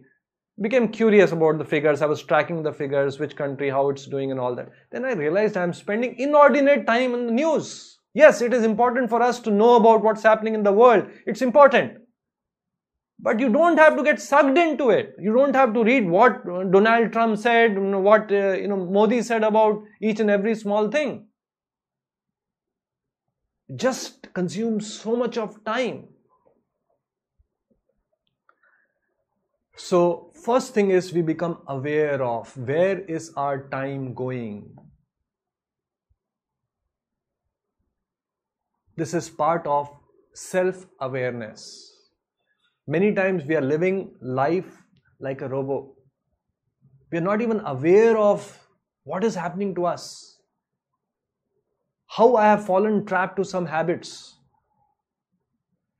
became 0.61 0.88
curious 0.88 1.32
about 1.32 1.59
the 1.59 1.64
figures. 1.64 2.03
I 2.03 2.07
was 2.07 2.22
tracking 2.22 2.62
the 2.62 2.72
figures, 2.72 3.18
which 3.18 3.36
country, 3.36 3.70
how 3.70 3.88
it's 3.90 4.07
doing, 4.07 4.30
and 4.30 4.40
all 4.40 4.55
that. 4.57 4.70
Then 4.90 5.05
I 5.05 5.12
realized 5.12 5.57
I'm 5.57 5.72
spending 5.72 6.18
inordinate 6.18 6.86
time 6.86 7.14
in 7.14 7.26
the 7.26 7.32
news. 7.32 7.98
Yes, 8.14 8.42
it 8.42 8.53
is 8.53 8.64
important 8.64 9.09
for 9.09 9.22
us 9.22 9.40
to 9.40 9.50
know 9.50 9.76
about 9.76 10.03
what's 10.03 10.22
happening 10.22 10.55
in 10.55 10.62
the 10.62 10.72
world. 10.72 11.07
It's 11.26 11.42
important. 11.42 11.98
but 13.18 13.40
you 13.40 13.48
don't 13.48 13.78
have 13.78 13.96
to 13.96 14.03
get 14.03 14.20
sucked 14.20 14.59
into 14.59 14.90
it 14.90 15.14
you 15.18 15.32
don't 15.32 15.55
have 15.55 15.72
to 15.74 15.84
read 15.84 16.09
what 16.09 16.44
donald 16.72 17.12
trump 17.12 17.38
said 17.38 17.78
what 18.09 18.32
uh, 18.32 18.53
you 18.62 18.68
know 18.68 18.76
modi 18.98 19.22
said 19.22 19.44
about 19.44 19.82
each 20.00 20.20
and 20.20 20.30
every 20.30 20.55
small 20.55 20.90
thing 20.90 21.26
just 23.76 24.32
consumes 24.32 24.92
so 25.00 25.14
much 25.14 25.36
of 25.36 25.62
time 25.64 26.09
so 29.76 30.30
first 30.44 30.74
thing 30.74 30.90
is 30.90 31.12
we 31.12 31.22
become 31.22 31.58
aware 31.68 32.22
of 32.22 32.56
where 32.56 32.98
is 33.00 33.32
our 33.36 33.68
time 33.68 34.12
going 34.14 34.76
this 38.96 39.14
is 39.14 39.28
part 39.30 39.66
of 39.66 39.88
self 40.34 40.86
awareness 41.00 41.92
Many 42.86 43.14
times 43.14 43.44
we 43.44 43.54
are 43.54 43.60
living 43.60 44.12
life 44.20 44.82
like 45.20 45.40
a 45.40 45.48
robot. 45.48 45.84
We 47.12 47.18
are 47.18 47.22
not 47.22 47.40
even 47.40 47.60
aware 47.60 48.16
of 48.18 48.58
what 49.04 49.22
is 49.22 49.36
happening 49.36 49.74
to 49.76 49.86
us. 49.86 50.40
How 52.08 52.34
I 52.34 52.46
have 52.46 52.66
fallen 52.66 53.06
trapped 53.06 53.36
to 53.36 53.44
some 53.44 53.66
habits. 53.66 54.36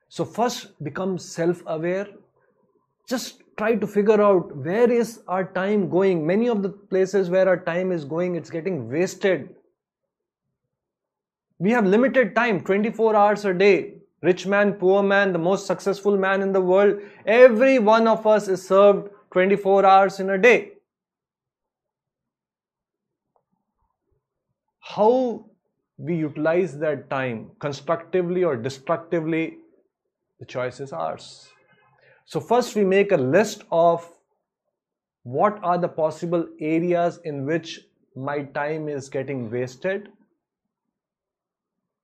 So 0.09 0.25
first 0.25 0.83
become 0.83 1.19
self-aware. 1.19 2.09
Just 3.09 3.42
try 3.57 3.75
to 3.75 3.87
figure 3.87 4.21
out 4.21 4.55
where 4.57 4.91
is 4.91 5.21
our 5.29 5.45
time 5.45 5.89
going. 5.89 6.27
Many 6.27 6.49
of 6.49 6.63
the 6.63 6.69
places 6.69 7.31
where 7.31 7.49
our 7.49 7.59
time 7.59 7.93
is 7.93 8.05
going, 8.05 8.35
it's 8.35 8.51
getting 8.51 8.89
wasted. 8.89 9.55
We 11.59 11.71
have 11.71 11.87
limited 11.87 12.35
time, 12.35 12.61
24 12.63 13.15
hours 13.15 13.45
a 13.45 13.55
day 13.55 14.03
rich 14.23 14.47
man, 14.47 14.75
poor 14.75 15.03
man, 15.03 15.33
the 15.33 15.39
most 15.39 15.67
successful 15.67 16.17
man 16.17 16.43
in 16.43 16.53
the 16.53 16.61
world, 16.61 17.01
every 17.27 17.79
one 17.79 18.07
of 18.07 18.27
us 18.27 18.49
is 18.49 18.67
served 18.67 19.11
24 19.33 19.85
hours 19.85 20.21
in 20.21 20.31
a 20.31 20.39
day. 20.39 20.73
How 24.81 25.47
we 25.97 26.17
utilize 26.17 26.79
that 26.79 27.11
time 27.11 27.51
constructively 27.59 28.45
or 28.45 28.57
destructively, 28.57 29.59
the 30.39 30.47
choice 30.47 30.81
is 30.81 30.93
ours. 30.93 31.52
So, 32.25 32.41
first 32.41 32.75
we 32.75 32.85
make 32.85 33.13
a 33.13 33.17
list 33.17 33.65
of 33.71 34.09
what 35.23 35.59
are 35.63 35.79
the 35.79 35.89
possible 35.89 36.47
areas 36.61 37.21
in 37.25 37.47
which 37.47 37.81
my 38.17 38.43
time 38.43 38.89
is 38.89 39.09
getting 39.09 39.51
wasted 39.51 40.09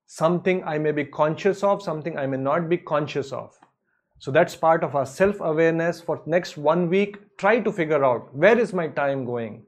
something 0.08 0.64
I 0.64 0.78
may 0.78 0.90
be 0.90 1.04
conscious 1.04 1.62
of, 1.62 1.82
something 1.82 2.18
I 2.18 2.26
may 2.26 2.38
not 2.38 2.68
be 2.68 2.78
conscious 2.78 3.30
of. 3.30 3.54
So 4.18 4.30
that's 4.32 4.56
part 4.56 4.82
of 4.82 4.96
our 4.96 5.06
self-awareness 5.06 6.00
for 6.00 6.22
next 6.26 6.56
one 6.56 6.88
week. 6.88 7.18
Try 7.36 7.60
to 7.60 7.70
figure 7.70 8.02
out 8.02 8.34
where 8.34 8.58
is 8.58 8.72
my 8.72 8.88
time 8.88 9.24
going. 9.24 9.62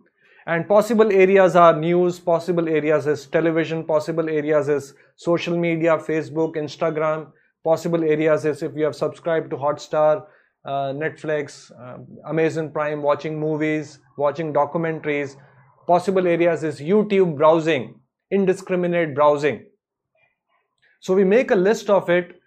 And 0.47 0.67
possible 0.67 1.13
areas 1.13 1.55
are 1.55 1.79
news, 1.79 2.19
possible 2.19 2.69
areas 2.69 3.07
is 3.07 3.27
television, 3.27 3.85
possible 3.85 4.29
areas 4.29 4.69
is 4.69 4.95
social 5.17 5.57
media, 5.57 5.99
Facebook, 5.99 6.57
Instagram, 6.57 7.31
possible 7.63 8.03
areas 8.03 8.47
is 8.47 8.63
if 8.63 8.75
you 8.75 8.85
have 8.85 8.97
subscribed 8.97 9.51
to 9.51 9.57
Hotstar, 9.57 10.25
uh, 10.65 10.93
Netflix, 10.93 11.71
uh, 11.81 11.99
Amazon 12.29 12.71
Prime, 12.71 13.03
watching 13.03 13.39
movies, 13.39 13.99
watching 14.17 14.53
documentaries. 14.53 15.37
Possible 15.87 16.27
areas 16.27 16.63
is 16.63 16.81
YouTube 16.81 17.37
browsing, 17.37 17.99
indiscriminate 18.31 19.15
browsing. 19.15 19.65
So 21.01 21.15
we 21.15 21.25
make 21.25 21.51
a 21.51 21.57
list 21.57 21.89
of 21.91 22.11
it. 22.11 22.41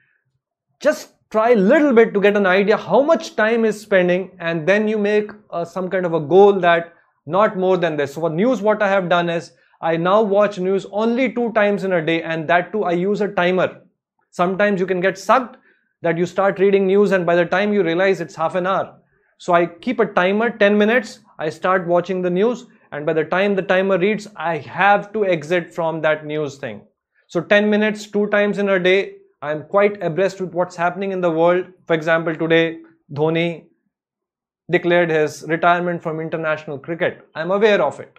Just 0.80 1.14
try 1.32 1.52
a 1.52 1.56
little 1.56 1.94
bit 1.94 2.14
to 2.14 2.22
get 2.22 2.38
an 2.38 2.46
idea 2.46 2.78
how 2.78 3.02
much 3.02 3.36
time 3.36 3.66
is 3.66 3.82
spending 3.82 4.32
and 4.40 4.68
then 4.68 4.88
you 4.88 5.00
make 5.00 5.32
uh, 5.50 5.66
some 5.66 5.90
kind 5.90 6.06
of 6.06 6.14
a 6.14 6.20
goal 6.20 6.60
that 6.60 6.94
not 7.26 7.58
more 7.58 7.78
than 7.78 7.98
this. 7.98 8.14
So 8.14 8.22
for 8.22 8.30
news, 8.30 8.62
what 8.62 8.84
I 8.84 8.90
have 8.90 9.10
done 9.10 9.30
is 9.30 9.54
I 9.82 9.98
now 9.98 10.22
watch 10.22 10.60
news 10.60 10.86
only 10.92 11.34
two 11.34 11.52
times 11.54 11.84
in 11.84 11.94
a 11.94 12.06
day 12.06 12.22
and 12.22 12.48
that 12.50 12.72
too 12.72 12.84
I 12.84 12.92
use 12.92 13.22
a 13.22 13.30
timer. 13.30 13.82
Sometimes 14.30 14.80
you 14.80 14.86
can 14.86 15.02
get 15.02 15.18
sucked 15.18 15.58
that 16.04 16.18
you 16.18 16.26
start 16.26 16.60
reading 16.60 16.86
news 16.86 17.12
and 17.14 17.26
by 17.26 17.36
the 17.36 17.46
time 17.46 17.74
you 17.74 17.82
realize 17.82 18.20
it's 18.20 18.36
half 18.36 18.56
an 18.56 18.68
hour. 18.68 19.00
So 19.38 19.54
I 19.54 19.66
keep 19.66 20.00
a 20.00 20.06
timer 20.06 20.50
10 20.50 20.78
minutes. 20.78 21.20
I 21.40 21.50
start 21.50 21.88
watching 21.88 22.22
the 22.22 22.30
news 22.30 22.66
and 22.92 23.06
by 23.06 23.14
the 23.14 23.24
time 23.24 23.56
the 23.56 23.62
timer 23.62 23.98
reads, 23.98 24.28
I 24.36 24.58
have 24.58 25.14
to 25.14 25.26
exit 25.26 25.74
from 25.74 26.02
that 26.02 26.26
news 26.26 26.58
thing. 26.58 26.82
So 27.28 27.42
10 27.42 27.70
minutes, 27.70 28.06
two 28.12 28.28
times 28.28 28.58
in 28.58 28.70
a 28.70 28.80
day, 28.80 29.16
I'm 29.42 29.64
quite 29.64 30.02
abreast 30.04 30.42
with 30.42 30.54
what's 30.54 30.76
happening 30.76 31.12
in 31.14 31.22
the 31.22 31.32
world. 31.32 31.66
For 31.88 31.94
example, 31.94 32.36
today, 32.36 32.80
Dhoni 33.12 33.66
declared 34.70 35.10
his 35.10 35.44
retirement 35.48 36.04
from 36.04 36.20
international 36.20 36.80
cricket. 36.80 37.28
I'm 37.34 37.52
aware 37.52 37.82
of 37.82 38.00
it, 38.00 38.18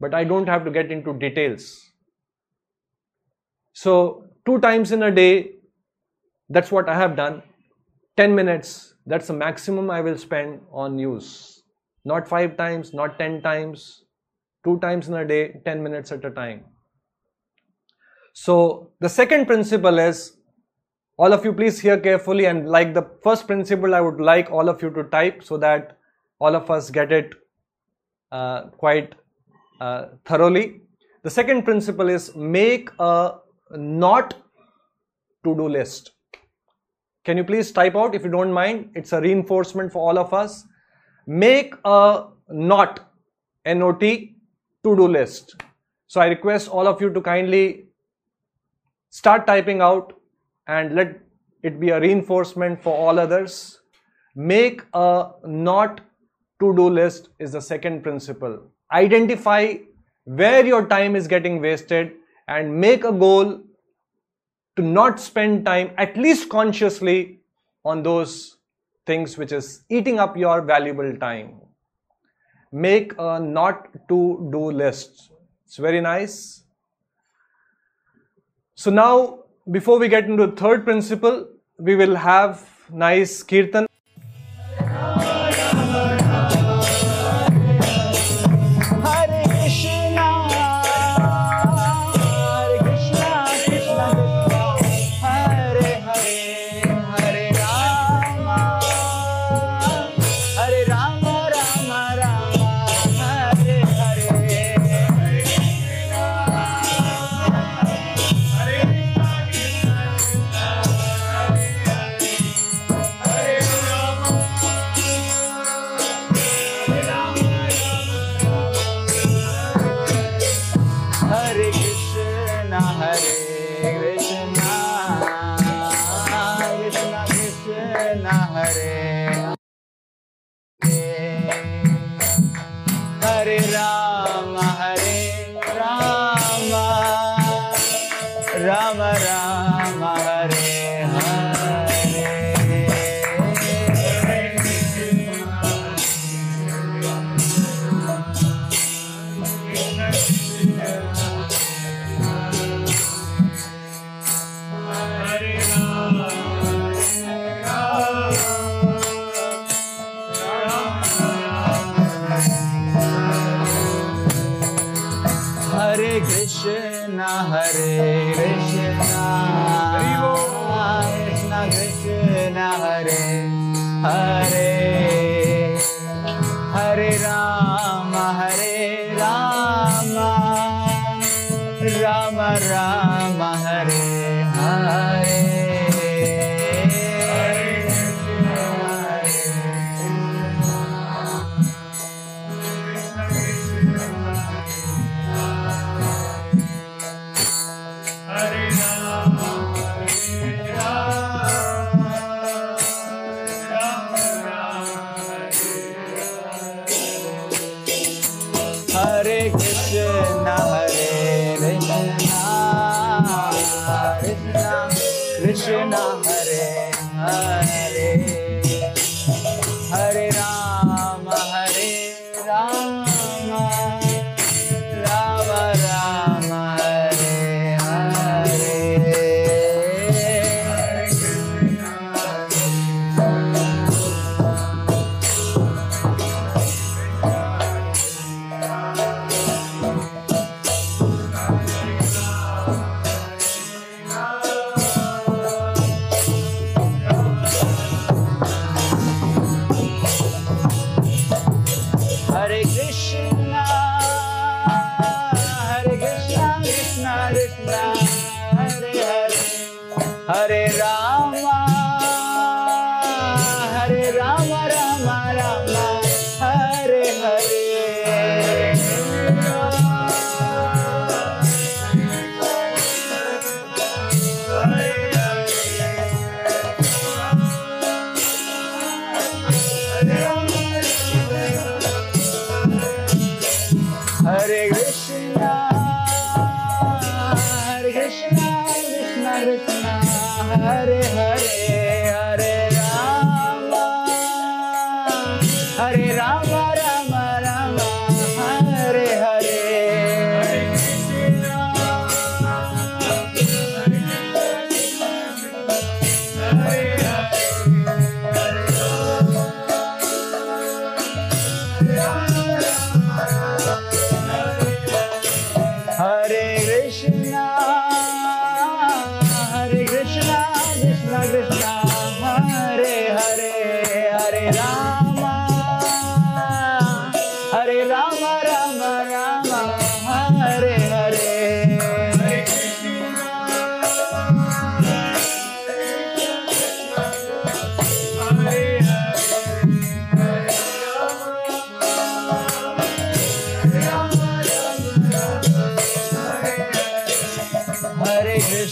but 0.00 0.14
I 0.14 0.24
don't 0.24 0.48
have 0.48 0.64
to 0.64 0.70
get 0.70 0.92
into 0.92 1.12
details. 1.14 1.80
So, 3.72 4.26
two 4.44 4.60
times 4.60 4.92
in 4.92 5.02
a 5.02 5.10
day, 5.10 5.57
that's 6.48 6.72
what 6.72 6.88
I 6.88 6.94
have 6.94 7.16
done. 7.16 7.42
10 8.16 8.34
minutes, 8.34 8.94
that's 9.06 9.28
the 9.28 9.32
maximum 9.32 9.90
I 9.90 10.00
will 10.00 10.18
spend 10.18 10.60
on 10.72 10.96
news. 10.96 11.62
Not 12.04 12.28
five 12.28 12.56
times, 12.56 12.92
not 12.92 13.18
10 13.18 13.42
times, 13.42 14.04
two 14.64 14.78
times 14.80 15.08
in 15.08 15.14
a 15.14 15.24
day, 15.24 15.60
10 15.64 15.82
minutes 15.82 16.10
at 16.10 16.24
a 16.24 16.30
time. 16.30 16.64
So 18.32 18.92
the 19.00 19.08
second 19.08 19.46
principle 19.46 19.98
is, 19.98 20.36
all 21.16 21.32
of 21.32 21.44
you 21.44 21.52
please 21.52 21.80
hear 21.80 21.98
carefully 21.98 22.46
and 22.46 22.68
like 22.68 22.94
the 22.94 23.02
first 23.22 23.46
principle 23.46 23.94
I 23.94 24.00
would 24.00 24.20
like 24.20 24.50
all 24.50 24.68
of 24.68 24.80
you 24.82 24.90
to 24.90 25.02
type 25.04 25.42
so 25.42 25.56
that 25.58 25.98
all 26.38 26.54
of 26.54 26.70
us 26.70 26.90
get 26.90 27.10
it 27.10 27.34
uh, 28.30 28.68
quite 28.68 29.14
uh, 29.80 30.06
thoroughly. 30.24 30.82
The 31.24 31.30
second 31.30 31.64
principle 31.64 32.08
is 32.08 32.34
make 32.36 32.90
a 32.98 33.38
not 33.72 34.34
to-do 35.44 35.68
list. 35.68 36.12
Can 37.24 37.36
you 37.36 37.44
please 37.44 37.72
type 37.72 37.96
out 37.96 38.14
if 38.14 38.24
you 38.24 38.30
don't 38.30 38.52
mind? 38.52 38.90
It's 38.94 39.12
a 39.12 39.20
reinforcement 39.20 39.92
for 39.92 40.08
all 40.08 40.18
of 40.18 40.32
us. 40.32 40.64
Make 41.26 41.74
a 41.84 42.26
not, 42.48 43.12
N-O-T, 43.64 44.36
to-do 44.84 45.08
list. 45.08 45.56
So 46.06 46.20
I 46.20 46.26
request 46.26 46.68
all 46.68 46.86
of 46.86 47.00
you 47.02 47.12
to 47.12 47.20
kindly 47.20 47.88
start 49.10 49.46
typing 49.46 49.80
out 49.80 50.14
and 50.66 50.94
let 50.94 51.20
it 51.62 51.80
be 51.80 51.90
a 51.90 52.00
reinforcement 52.00 52.82
for 52.82 52.96
all 52.96 53.18
others. 53.18 53.80
Make 54.34 54.82
a 54.94 55.30
not 55.44 56.00
to-do 56.60 56.88
list 56.88 57.28
is 57.38 57.52
the 57.52 57.60
second 57.60 58.02
principle. 58.02 58.62
Identify 58.92 59.76
where 60.24 60.64
your 60.64 60.86
time 60.86 61.16
is 61.16 61.26
getting 61.26 61.60
wasted 61.60 62.12
and 62.46 62.80
make 62.80 63.04
a 63.04 63.12
goal 63.12 63.60
to 64.78 64.84
not 64.84 65.18
spend 65.18 65.64
time 65.66 65.90
at 65.98 66.16
least 66.16 66.48
consciously 66.48 67.40
on 67.84 68.02
those 68.04 68.58
things 69.06 69.36
which 69.36 69.50
is 69.50 69.82
eating 69.88 70.20
up 70.20 70.36
your 70.36 70.62
valuable 70.62 71.16
time. 71.16 71.60
Make 72.70 73.12
a 73.18 73.40
not 73.40 73.88
to 74.08 74.48
do 74.52 74.70
list. 74.70 75.32
It's 75.66 75.78
very 75.78 76.00
nice. 76.00 76.62
So 78.76 78.92
now, 78.92 79.40
before 79.68 79.98
we 79.98 80.08
get 80.08 80.26
into 80.26 80.46
the 80.46 80.52
third 80.52 80.84
principle, 80.84 81.48
we 81.78 81.96
will 81.96 82.14
have 82.14 82.64
nice 82.92 83.42
kirtan. 83.42 83.87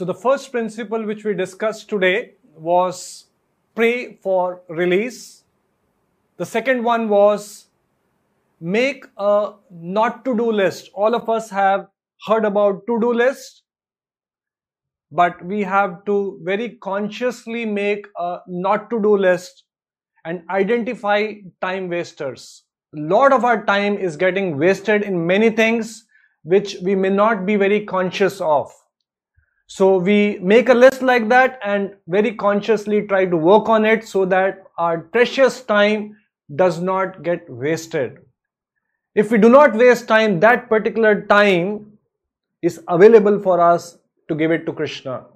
So 0.00 0.06
the 0.06 0.14
first 0.14 0.50
principle 0.50 1.04
which 1.04 1.26
we 1.26 1.34
discussed 1.34 1.90
today 1.90 2.32
was 2.56 3.26
pray 3.74 4.14
for 4.22 4.62
release. 4.66 5.44
The 6.38 6.46
second 6.46 6.84
one 6.84 7.10
was 7.10 7.66
make 8.62 9.04
a 9.18 9.52
not 9.70 10.24
to 10.24 10.34
do 10.34 10.50
list. 10.50 10.88
All 10.94 11.14
of 11.14 11.28
us 11.28 11.50
have 11.50 11.88
heard 12.26 12.46
about 12.46 12.86
to 12.86 12.98
do 12.98 13.12
list, 13.12 13.62
but 15.12 15.44
we 15.44 15.62
have 15.64 16.02
to 16.06 16.40
very 16.44 16.78
consciously 16.88 17.66
make 17.66 18.06
a 18.16 18.38
not 18.48 18.88
to 18.88 19.02
do 19.02 19.18
list 19.18 19.64
and 20.24 20.44
identify 20.48 21.34
time 21.60 21.90
wasters. 21.90 22.62
A 22.96 23.00
lot 23.00 23.34
of 23.34 23.44
our 23.44 23.66
time 23.66 23.98
is 23.98 24.16
getting 24.16 24.56
wasted 24.56 25.02
in 25.02 25.26
many 25.26 25.50
things 25.50 26.06
which 26.42 26.76
we 26.82 26.94
may 26.94 27.10
not 27.10 27.44
be 27.44 27.56
very 27.56 27.84
conscious 27.84 28.40
of. 28.40 28.72
So 29.72 29.98
we 29.98 30.40
make 30.42 30.68
a 30.68 30.74
list 30.74 31.00
like 31.00 31.28
that 31.28 31.60
and 31.64 31.94
very 32.08 32.34
consciously 32.34 33.02
try 33.06 33.24
to 33.24 33.36
work 33.36 33.68
on 33.68 33.84
it 33.84 34.04
so 34.04 34.24
that 34.24 34.64
our 34.78 34.98
precious 34.98 35.62
time 35.62 36.16
does 36.56 36.80
not 36.80 37.22
get 37.22 37.48
wasted. 37.48 38.18
If 39.14 39.30
we 39.30 39.38
do 39.38 39.48
not 39.48 39.76
waste 39.76 40.08
time, 40.08 40.40
that 40.40 40.68
particular 40.68 41.24
time 41.26 41.92
is 42.62 42.80
available 42.88 43.38
for 43.38 43.60
us 43.60 43.96
to 44.28 44.34
give 44.34 44.50
it 44.50 44.66
to 44.66 44.72
Krishna. 44.72 45.26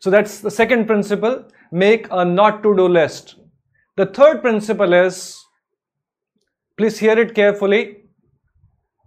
So 0.00 0.08
that's 0.08 0.38
the 0.38 0.50
second 0.50 0.86
principle 0.86 1.44
make 1.72 2.06
a 2.12 2.24
not 2.24 2.62
to 2.62 2.76
do 2.76 2.86
list. 2.86 3.34
The 3.96 4.06
third 4.06 4.42
principle 4.42 4.92
is 4.92 5.44
please 6.76 7.00
hear 7.00 7.18
it 7.18 7.34
carefully 7.34 8.04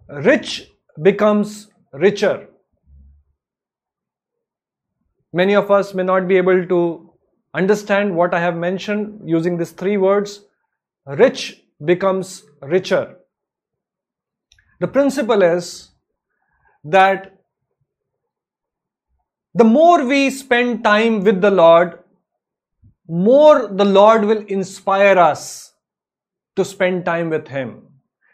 rich 0.10 0.70
becomes 1.02 1.70
richer. 1.93 2.50
Many 5.36 5.53
of 5.53 5.69
us 5.69 5.93
may 5.93 6.03
not 6.03 6.29
be 6.29 6.38
able 6.38 6.65
to 6.65 7.11
understand 7.53 8.15
what 8.15 8.33
I 8.33 8.39
have 8.39 8.55
mentioned 8.55 9.29
using 9.29 9.57
these 9.57 9.71
three 9.71 9.97
words. 9.97 10.45
Rich 11.05 11.61
becomes 11.83 12.43
richer. 12.61 13.17
The 14.79 14.88
principle 14.88 15.41
is 15.41 15.89
that 16.86 17.36
the 19.53 19.65
more 19.65 20.05
we 20.05 20.29
spend 20.29 20.86
time 20.86 21.21
with 21.25 21.41
the 21.41 21.51
Lord, 21.51 21.99
more 23.09 23.67
the 23.67 23.83
Lord 23.83 24.23
will 24.23 24.45
inspire 24.47 25.19
us 25.19 25.73
to 26.55 26.63
spend 26.63 27.03
time 27.03 27.29
with 27.29 27.49
Him. 27.49 27.81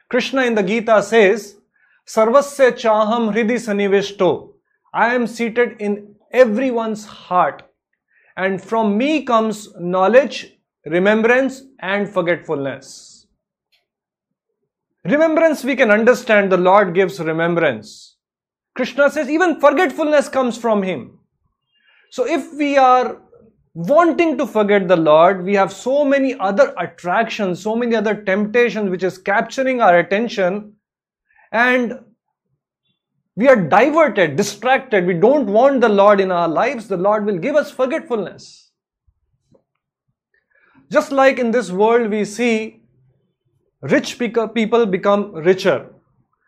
Krishna 0.07 0.43
in 0.43 0.53
the 0.53 0.61
Gita 0.61 1.01
says, 1.01 1.57
Sarvasya 2.05 2.73
chaham 2.73 3.33
hridi 3.33 3.57
sannivishto. 3.65 4.53
I 4.93 5.15
am 5.15 5.25
seated 5.25 5.77
in 5.79 6.15
everyone's 6.33 7.05
heart. 7.05 7.63
And 8.37 8.61
from 8.61 8.97
me 8.97 9.23
comes 9.23 9.69
knowledge, 9.79 10.57
remembrance, 10.85 11.63
and 11.79 12.09
forgetfulness. 12.09 13.27
Remembrance, 15.03 15.63
we 15.63 15.75
can 15.75 15.91
understand 15.91 16.51
the 16.51 16.57
Lord 16.57 16.93
gives 16.93 17.19
remembrance. 17.19 18.17
Krishna 18.75 19.09
says 19.09 19.29
even 19.29 19.59
forgetfulness 19.59 20.29
comes 20.29 20.57
from 20.57 20.83
Him. 20.83 21.19
So 22.11 22.27
if 22.27 22.53
we 22.53 22.77
are 22.77 23.21
wanting 23.73 24.37
to 24.37 24.45
forget 24.45 24.87
the 24.87 24.97
Lord, 24.97 25.43
we 25.43 25.55
have 25.55 25.71
so 25.71 26.03
many 26.05 26.37
other 26.39 26.73
attractions, 26.77 27.61
so 27.61 27.75
many 27.75 27.95
other 27.95 28.15
temptations 28.23 28.89
which 28.89 29.03
is 29.03 29.17
capturing 29.17 29.81
our 29.81 29.97
attention, 29.99 30.73
and 31.51 31.99
we 33.35 33.47
are 33.47 33.55
diverted, 33.55 34.35
distracted. 34.35 35.05
We 35.05 35.13
don't 35.13 35.47
want 35.47 35.81
the 35.81 35.89
Lord 35.89 36.19
in 36.19 36.31
our 36.31 36.47
lives. 36.47 36.87
The 36.87 36.97
Lord 36.97 37.25
will 37.25 37.37
give 37.37 37.55
us 37.55 37.71
forgetfulness. 37.71 38.71
Just 40.91 41.11
like 41.11 41.39
in 41.39 41.51
this 41.51 41.71
world, 41.71 42.09
we 42.11 42.25
see 42.25 42.81
rich 43.81 44.19
people 44.19 44.85
become 44.85 45.33
richer. 45.33 45.87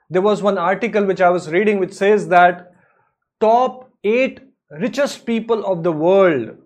There 0.09 0.21
was 0.21 0.41
one 0.41 0.57
article 0.57 1.05
which 1.05 1.21
I 1.21 1.29
was 1.29 1.49
reading 1.49 1.79
which 1.79 1.93
says 1.93 2.27
that 2.27 2.73
top 3.39 3.89
eight 4.03 4.41
richest 4.69 5.25
people 5.25 5.65
of 5.65 5.84
the 5.84 5.91
world 5.91 6.57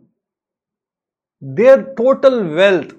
their 1.40 1.94
total 1.96 2.44
wealth 2.56 2.94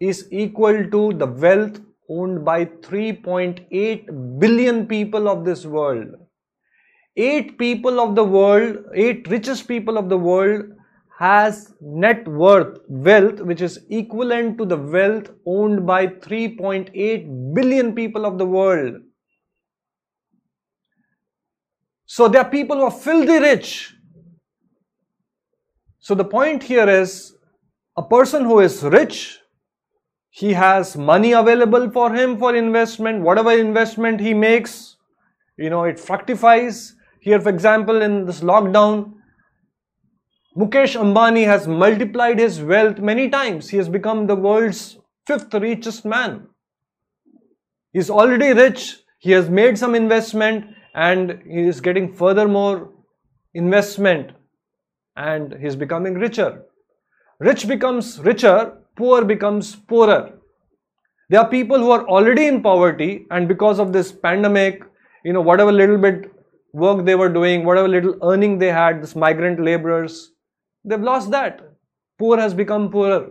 is 0.00 0.26
equal 0.30 0.90
to 0.90 1.12
the 1.12 1.26
wealth 1.26 1.78
owned 2.08 2.42
by 2.42 2.64
3.8 2.64 4.38
billion 4.38 4.86
people 4.86 5.28
of 5.28 5.44
this 5.44 5.66
world. 5.66 6.14
Eight 7.16 7.58
people 7.58 8.00
of 8.00 8.14
the 8.14 8.24
world, 8.24 8.84
eight 8.94 9.28
richest 9.28 9.68
people 9.68 9.98
of 9.98 10.08
the 10.08 10.16
world 10.16 10.64
has 11.18 11.74
net 11.80 12.26
worth 12.26 12.78
wealth 12.88 13.40
which 13.40 13.60
is 13.60 13.84
equivalent 13.90 14.56
to 14.58 14.64
the 14.64 14.76
wealth 14.76 15.30
owned 15.46 15.86
by 15.86 16.06
3.8 16.06 17.54
billion 17.54 17.94
people 17.94 18.24
of 18.24 18.38
the 18.38 18.46
world. 18.46 18.96
So 22.06 22.28
there 22.28 22.42
are 22.42 22.50
people 22.50 22.76
who 22.76 22.84
are 22.84 22.90
filthy 22.90 23.38
rich. 23.38 23.94
So 26.00 26.14
the 26.14 26.24
point 26.24 26.62
here 26.62 26.88
is 26.88 27.34
a 27.96 28.02
person 28.02 28.44
who 28.44 28.60
is 28.60 28.82
rich, 28.82 29.38
he 30.30 30.54
has 30.54 30.96
money 30.96 31.32
available 31.32 31.90
for 31.90 32.12
him 32.12 32.38
for 32.38 32.56
investment. 32.56 33.22
Whatever 33.22 33.52
investment 33.52 34.20
he 34.20 34.34
makes, 34.34 34.96
you 35.56 35.70
know, 35.70 35.84
it 35.84 36.00
fructifies. 36.00 36.96
Here, 37.22 37.40
for 37.40 37.50
example, 37.50 38.02
in 38.02 38.26
this 38.26 38.40
lockdown, 38.40 39.12
Mukesh 40.56 40.96
Ambani 41.00 41.44
has 41.44 41.68
multiplied 41.68 42.40
his 42.40 42.60
wealth 42.60 42.98
many 42.98 43.30
times. 43.30 43.68
He 43.68 43.76
has 43.76 43.88
become 43.88 44.26
the 44.26 44.34
world's 44.34 44.98
fifth 45.24 45.54
richest 45.54 46.04
man. 46.04 46.48
He's 47.92 48.10
already 48.10 48.52
rich. 48.52 48.96
He 49.20 49.30
has 49.30 49.48
made 49.48 49.78
some 49.78 49.94
investment 49.94 50.74
and 50.96 51.40
he 51.48 51.60
is 51.60 51.80
getting 51.80 52.12
furthermore 52.12 52.90
investment 53.54 54.32
and 55.16 55.54
he's 55.60 55.76
becoming 55.76 56.14
richer. 56.14 56.64
Rich 57.38 57.68
becomes 57.68 58.18
richer, 58.18 58.78
poor 58.96 59.24
becomes 59.24 59.76
poorer. 59.76 60.32
There 61.30 61.38
are 61.38 61.48
people 61.48 61.78
who 61.78 61.92
are 61.92 62.06
already 62.08 62.46
in 62.46 62.62
poverty, 62.62 63.26
and 63.30 63.48
because 63.48 63.78
of 63.78 63.92
this 63.92 64.12
pandemic, 64.12 64.82
you 65.24 65.32
know, 65.32 65.40
whatever 65.40 65.72
little 65.72 65.98
bit 65.98 66.30
work 66.72 67.04
they 67.04 67.14
were 67.14 67.28
doing, 67.28 67.64
whatever 67.64 67.88
little 67.88 68.16
earning 68.22 68.58
they 68.58 68.72
had, 68.72 69.02
this 69.02 69.14
migrant 69.14 69.60
laborers, 69.60 70.32
they've 70.84 71.00
lost 71.00 71.30
that. 71.30 71.60
Poor 72.18 72.38
has 72.38 72.54
become 72.54 72.90
poorer. 72.90 73.30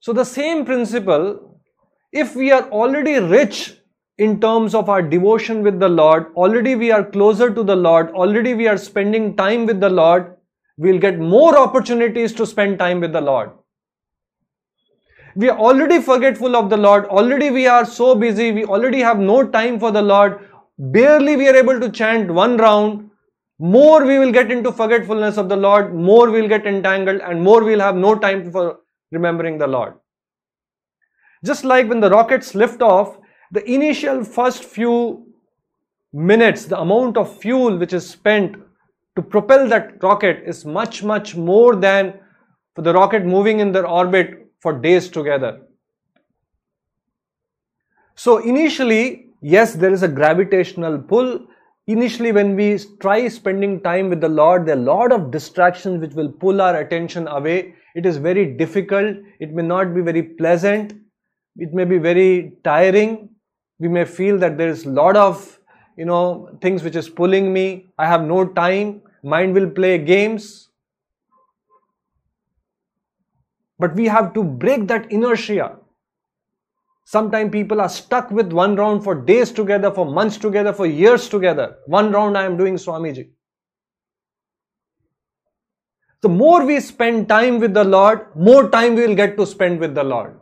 So, 0.00 0.12
the 0.12 0.24
same 0.24 0.64
principle, 0.64 1.60
if 2.12 2.36
we 2.36 2.52
are 2.52 2.68
already 2.70 3.18
rich 3.18 3.78
in 4.18 4.40
terms 4.40 4.74
of 4.74 4.88
our 4.88 5.02
devotion 5.02 5.62
with 5.62 5.80
the 5.80 5.88
Lord, 5.88 6.26
already 6.36 6.76
we 6.76 6.92
are 6.92 7.04
closer 7.04 7.52
to 7.52 7.62
the 7.62 7.74
Lord, 7.74 8.10
already 8.10 8.54
we 8.54 8.68
are 8.68 8.76
spending 8.76 9.34
time 9.36 9.66
with 9.66 9.80
the 9.80 9.90
Lord, 9.90 10.36
we'll 10.76 10.98
get 10.98 11.18
more 11.18 11.58
opportunities 11.58 12.32
to 12.34 12.46
spend 12.46 12.78
time 12.78 13.00
with 13.00 13.12
the 13.12 13.20
Lord. 13.20 13.50
We 15.34 15.48
are 15.48 15.58
already 15.58 16.00
forgetful 16.00 16.54
of 16.54 16.70
the 16.70 16.76
Lord, 16.76 17.06
already 17.06 17.50
we 17.50 17.66
are 17.66 17.84
so 17.84 18.14
busy, 18.14 18.52
we 18.52 18.64
already 18.64 19.00
have 19.00 19.18
no 19.18 19.44
time 19.48 19.80
for 19.80 19.90
the 19.90 20.02
Lord, 20.02 20.48
barely 20.78 21.36
we 21.36 21.48
are 21.48 21.56
able 21.56 21.80
to 21.80 21.90
chant 21.90 22.30
one 22.30 22.56
round. 22.56 23.10
More 23.58 24.04
we 24.04 24.18
will 24.18 24.32
get 24.32 24.50
into 24.50 24.72
forgetfulness 24.72 25.36
of 25.36 25.48
the 25.48 25.56
Lord, 25.56 25.94
more 25.94 26.30
we'll 26.30 26.48
get 26.48 26.66
entangled, 26.66 27.20
and 27.20 27.40
more 27.42 27.62
we'll 27.62 27.80
have 27.80 27.94
no 27.94 28.16
time 28.16 28.50
for 28.50 28.80
remembering 29.12 29.58
the 29.58 29.66
Lord. 29.66 29.94
Just 31.44 31.64
like 31.64 31.88
when 31.88 32.00
the 32.00 32.10
rockets 32.10 32.54
lift 32.54 32.82
off, 32.82 33.16
the 33.52 33.64
initial 33.70 34.24
first 34.24 34.64
few 34.64 35.26
minutes, 36.12 36.64
the 36.64 36.80
amount 36.80 37.16
of 37.16 37.38
fuel 37.38 37.76
which 37.76 37.92
is 37.92 38.08
spent 38.08 38.56
to 39.14 39.22
propel 39.22 39.68
that 39.68 40.02
rocket 40.02 40.42
is 40.44 40.64
much, 40.64 41.04
much 41.04 41.36
more 41.36 41.76
than 41.76 42.14
for 42.74 42.82
the 42.82 42.92
rocket 42.92 43.24
moving 43.24 43.60
in 43.60 43.70
their 43.70 43.86
orbit 43.86 44.50
for 44.60 44.72
days 44.72 45.08
together. 45.08 45.60
So 48.16 48.38
initially, 48.38 49.28
yes, 49.44 49.74
there 49.74 49.92
is 49.92 50.02
a 50.02 50.08
gravitational 50.08 50.98
pull. 50.98 51.46
Initially, 51.86 52.32
when 52.32 52.56
we 52.56 52.78
try 53.00 53.28
spending 53.28 53.80
time 53.80 54.08
with 54.08 54.20
the 54.20 54.28
Lord, 54.28 54.66
there 54.66 54.76
are 54.76 54.80
a 54.80 54.82
lot 54.82 55.12
of 55.12 55.30
distractions 55.30 56.00
which 56.00 56.14
will 56.14 56.32
pull 56.32 56.60
our 56.60 56.80
attention 56.80 57.28
away. 57.28 57.74
It 57.94 58.06
is 58.06 58.16
very 58.16 58.46
difficult. 58.56 59.16
It 59.38 59.52
may 59.52 59.62
not 59.62 59.94
be 59.94 60.00
very 60.00 60.22
pleasant. 60.22 60.94
It 61.56 61.72
may 61.72 61.84
be 61.84 61.98
very 61.98 62.54
tiring. 62.64 63.28
We 63.78 63.88
may 63.88 64.04
feel 64.04 64.38
that 64.38 64.56
there 64.58 64.68
is 64.68 64.84
a 64.84 64.90
lot 64.90 65.16
of 65.16 65.58
you 65.96 66.04
know 66.04 66.58
things 66.60 66.82
which 66.82 66.96
is 66.96 67.08
pulling 67.08 67.52
me. 67.52 67.92
I 67.98 68.06
have 68.06 68.22
no 68.22 68.46
time 68.46 69.02
mind 69.24 69.54
will 69.54 69.70
play 69.70 69.98
games. 69.98 70.68
But 73.78 73.94
we 73.94 74.06
have 74.06 74.34
to 74.34 74.44
break 74.44 74.86
that 74.88 75.10
inertia. 75.10 75.78
Sometimes 77.04 77.52
people 77.52 77.80
are 77.80 77.88
stuck 77.88 78.30
with 78.30 78.52
one 78.52 78.76
round 78.76 79.04
for 79.04 79.14
days 79.14 79.52
together, 79.52 79.90
for 79.90 80.06
months 80.06 80.38
together, 80.38 80.72
for 80.72 80.86
years 80.86 81.28
together. 81.28 81.76
One 81.86 82.10
round 82.12 82.36
I 82.36 82.44
am 82.44 82.56
doing 82.56 82.76
Swamiji. 82.76 83.28
The 86.22 86.30
more 86.30 86.64
we 86.64 86.80
spend 86.80 87.28
time 87.28 87.60
with 87.60 87.74
the 87.74 87.84
Lord, 87.84 88.34
more 88.34 88.70
time 88.70 88.94
we 88.94 89.06
will 89.06 89.14
get 89.14 89.36
to 89.36 89.46
spend 89.46 89.78
with 89.78 89.94
the 89.94 90.02
Lord. 90.04 90.40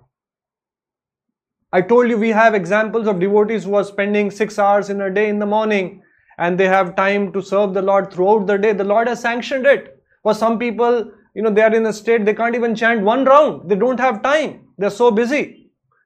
I 1.73 1.81
told 1.81 2.09
you 2.09 2.19
we 2.19 2.29
have 2.29 2.55
examples 2.55 3.09
of 3.09 3.19
devotees 3.19 3.65
who 3.65 3.75
are 3.75 3.85
spending 3.85 4.31
six 4.31 4.59
hours 4.59 4.91
in 4.91 5.01
a 5.01 5.13
day 5.13 5.29
in 5.29 5.41
the 5.41 5.47
morning 5.47 6.03
and 6.39 6.59
they 6.59 6.69
have 6.69 6.95
time 6.95 7.33
to 7.33 7.43
serve 7.43 7.75
the 7.75 7.83
Lord 7.83 8.13
throughout 8.13 8.47
the 8.47 8.59
day, 8.59 8.73
the 8.73 8.85
Lord 8.85 9.09
has 9.09 9.21
sanctioned 9.21 9.67
it. 9.67 10.01
For 10.23 10.35
some 10.35 10.59
people, 10.59 11.11
you 11.35 11.43
know, 11.43 11.51
they 11.51 11.63
are 11.63 11.75
in 11.75 11.87
a 11.87 11.93
state 11.93 12.25
they 12.25 12.35
can't 12.35 12.55
even 12.55 12.77
chant 12.77 13.03
one 13.03 13.25
round. 13.25 13.69
They 13.69 13.75
don't 13.75 13.99
have 13.99 14.23
time. 14.23 14.69
They're 14.79 14.91
so 14.91 15.11
busy. 15.11 15.62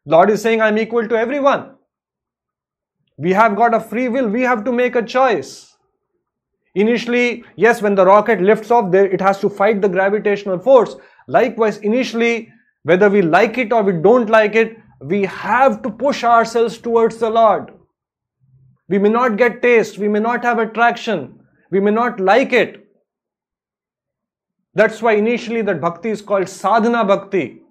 Lord 0.07 0.31
is 0.31 0.41
saying, 0.41 0.63
I'm 0.63 0.79
equal 0.79 1.09
to 1.09 1.17
everyone. 1.17 1.75
We 3.19 3.33
have 3.33 3.57
got 3.57 3.75
a 3.75 3.81
free 3.81 4.09
will. 4.09 4.29
We 4.29 4.43
have 4.43 4.65
to 4.65 4.73
make 4.73 4.95
a 4.95 5.03
choice. 5.03 5.77
Initially, 6.75 7.45
yes, 7.57 7.83
when 7.83 7.95
the 7.95 8.05
rocket 8.05 8.41
lifts 8.41 8.71
off, 8.71 8.93
there 8.93 9.07
it 9.07 9.21
has 9.21 9.41
to 9.41 9.49
fight 9.49 9.81
the 9.81 9.89
gravitational 9.89 10.59
force. 10.59 10.95
Likewise, 11.27 11.79
initially, 11.79 12.53
whether 12.83 13.09
we 13.09 13.23
like 13.23 13.59
it 13.59 13.73
or 13.73 13.83
we 13.83 13.95
don't 13.95 14.31
like 14.31 14.55
it, 14.55 14.77
we 15.01 15.25
have 15.25 15.83
to 15.83 15.91
push 15.91 16.23
ourselves 16.23 16.79
towards 16.79 17.17
the 17.17 17.31
Lord. 17.31 17.73
We 18.89 18.99
may 18.99 19.09
not 19.09 19.37
get 19.37 19.63
taste, 19.63 19.99
we 19.99 20.07
may 20.07 20.21
not 20.21 20.45
have 20.45 20.59
attraction, 20.59 21.41
we 21.71 21.81
may 21.81 21.91
not 21.91 22.21
like 22.21 22.53
it. 22.53 22.87
That's 24.75 25.03
why 25.03 25.15
initially 25.15 25.63
that 25.63 25.81
bhakti 25.81 26.11
is 26.11 26.23
called 26.23 26.49
sadhana 26.49 27.05
bhakti. 27.05 27.63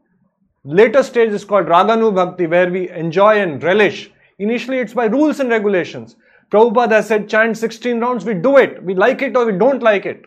Later 0.66 1.04
stage 1.04 1.30
is 1.30 1.46
called 1.46 1.68
raganu 1.68 2.14
bhakti, 2.14 2.48
where 2.48 2.72
we 2.72 2.90
enjoy 2.90 3.40
and 3.40 3.62
relish. 3.62 4.12
Initially, 4.40 4.80
it's 4.80 4.96
by 4.96 5.06
rules 5.06 5.40
and 5.40 5.50
regulations. 5.50 6.16
Prabhupada 6.50 6.92
has 6.92 7.08
said, 7.08 7.30
chant 7.30 7.58
16 7.58 8.00
rounds, 8.00 8.26
we 8.26 8.34
do 8.34 8.58
it. 8.58 8.84
We 8.84 8.96
like 8.96 9.22
it 9.22 9.38
or 9.38 9.46
we 9.46 9.58
don't 9.58 9.84
like 9.84 10.06
it. 10.08 10.26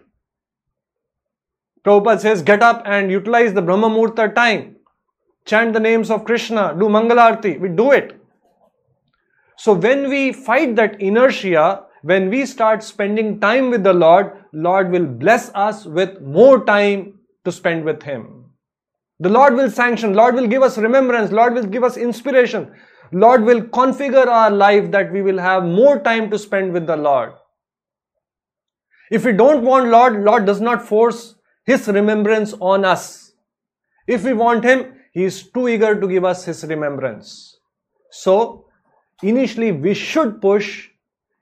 Prabhupada 1.85 2.21
says, 2.21 2.43
get 2.43 2.63
up 2.63 2.83
and 2.85 3.11
utilize 3.11 3.53
the 3.53 3.63
Brahma 3.63 3.89
Muhurta 3.89 4.33
time. 4.33 4.77
Chant 5.45 5.73
the 5.73 5.81
names 5.81 6.11
of 6.11 6.25
Krishna, 6.25 6.75
do 6.79 6.87
Mangalarti. 6.87 7.59
We 7.59 7.69
do 7.71 7.91
it. 7.91 8.21
So 9.57 9.73
when 9.73 10.09
we 10.09 10.33
fight 10.33 10.77
that 10.77 11.01
inertia, 11.01 11.85
when 12.03 12.31
we 12.31 12.47
start 12.47 12.85
spending 12.85 13.41
time 13.41 13.71
with 13.71 13.83
the 13.83 13.93
Lord, 13.93 14.33
Lord 14.53 14.93
will 14.93 15.07
bless 15.07 15.51
us 15.55 15.85
with 15.85 16.21
more 16.21 16.65
time 16.65 17.19
to 17.45 17.51
spend 17.51 17.85
with 17.85 18.05
Him. 18.05 18.38
The 19.21 19.29
Lord 19.29 19.55
will 19.55 19.71
sanction, 19.71 20.15
Lord 20.15 20.35
will 20.35 20.47
give 20.47 20.63
us 20.63 20.79
remembrance, 20.79 21.33
Lord 21.33 21.55
will 21.55 21.67
give 21.67 21.83
us 21.83 21.97
inspiration. 21.97 22.73
Lord 23.11 23.43
will 23.43 23.63
configure 23.63 24.27
our 24.27 24.51
life 24.51 24.91
that 24.91 25.13
we 25.13 25.23
will 25.23 25.39
have 25.39 25.65
more 25.65 25.99
time 25.99 26.31
to 26.31 26.39
spend 26.39 26.73
with 26.73 26.87
the 26.87 26.97
Lord. 26.97 27.33
If 29.11 29.25
we 29.25 29.33
don't 29.33 29.65
want 29.65 29.89
Lord, 29.89 30.23
Lord 30.23 30.45
does 30.45 30.61
not 30.61 30.87
force 30.87 31.35
His 31.65 31.89
remembrance 31.89 32.55
on 32.61 32.85
us. 32.85 33.33
If 34.07 34.25
we 34.25 34.35
want 34.35 34.65
Him, 34.65 34.95
He 35.13 35.25
is 35.25 35.51
too 35.51 35.69
eager 35.69 35.99
to 35.99 36.07
give 36.07 36.25
us 36.25 36.45
His 36.45 36.65
remembrance. 36.65 37.59
So, 38.11 38.67
initially 39.23 39.73
we 39.73 39.95
should 39.95 40.41
push. 40.41 40.89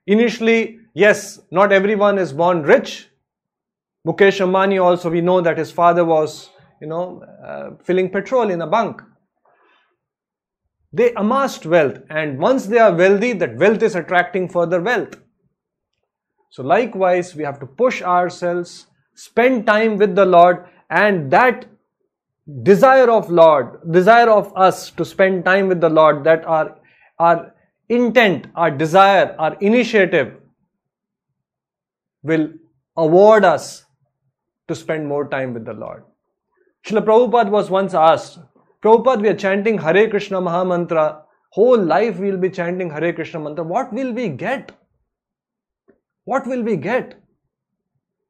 Initially, 0.05 0.79
yes, 0.93 1.39
not 1.51 1.71
everyone 1.71 2.17
is 2.17 2.31
born 2.31 2.63
rich. 2.63 3.09
Mukesh 4.05 4.39
Ambani 4.39 4.81
also, 4.81 5.09
we 5.09 5.19
know 5.19 5.41
that 5.41 5.57
his 5.57 5.69
father 5.69 6.05
was, 6.05 6.49
you 6.81 6.87
know, 6.87 7.23
uh, 7.43 7.83
filling 7.83 8.09
petrol 8.09 8.49
in 8.49 8.61
a 8.61 8.67
bunk. 8.67 9.01
They 10.93 11.13
amassed 11.13 11.65
wealth, 11.65 11.99
and 12.09 12.39
once 12.39 12.65
they 12.65 12.79
are 12.79 12.95
wealthy, 12.95 13.33
that 13.33 13.57
wealth 13.57 13.83
is 13.83 13.95
attracting 13.95 14.49
further 14.49 14.81
wealth. 14.81 15.15
So, 16.49 16.63
likewise, 16.63 17.35
we 17.35 17.43
have 17.43 17.59
to 17.59 17.65
push 17.65 18.01
ourselves, 18.01 18.87
spend 19.15 19.67
time 19.67 19.97
with 19.97 20.15
the 20.15 20.25
Lord, 20.25 20.65
and 20.89 21.29
that 21.31 21.65
desire 22.63 23.11
of 23.11 23.29
Lord, 23.29 23.91
desire 23.91 24.29
of 24.29 24.55
us 24.55 24.89
to 24.91 25.03
spend 25.03 25.43
time 25.43 25.67
with 25.67 25.81
the 25.81 25.89
Lord, 25.89 26.23
that 26.23 26.45
our, 26.45 26.79
our 27.19 27.53
intent, 27.89 28.47
our 28.55 28.71
desire, 28.71 29.35
our 29.37 29.55
initiative 29.55 30.35
will 32.23 32.49
award 32.95 33.43
us 33.43 33.85
to 34.67 34.75
spend 34.75 35.07
more 35.07 35.27
time 35.27 35.53
with 35.53 35.65
the 35.65 35.73
Lord. 35.73 36.03
Srila 36.87 37.03
Prabhupada 37.03 37.49
was 37.49 37.69
once 37.69 37.93
asked, 37.93 38.39
Prabhupada, 38.81 39.21
we 39.21 39.27
are 39.27 39.35
chanting 39.35 39.77
Hare 39.77 40.09
Krishna 40.09 40.39
Mahamantra. 40.39 41.23
Whole 41.49 41.77
life 41.77 42.17
we'll 42.17 42.37
be 42.37 42.49
chanting 42.49 42.89
Hare 42.89 43.11
Krishna 43.11 43.41
mantra. 43.41 43.65
What 43.65 43.91
will 43.91 44.13
we 44.13 44.29
get? 44.29 44.71
What 46.23 46.47
will 46.47 46.63
we 46.63 46.77
get 46.77 47.21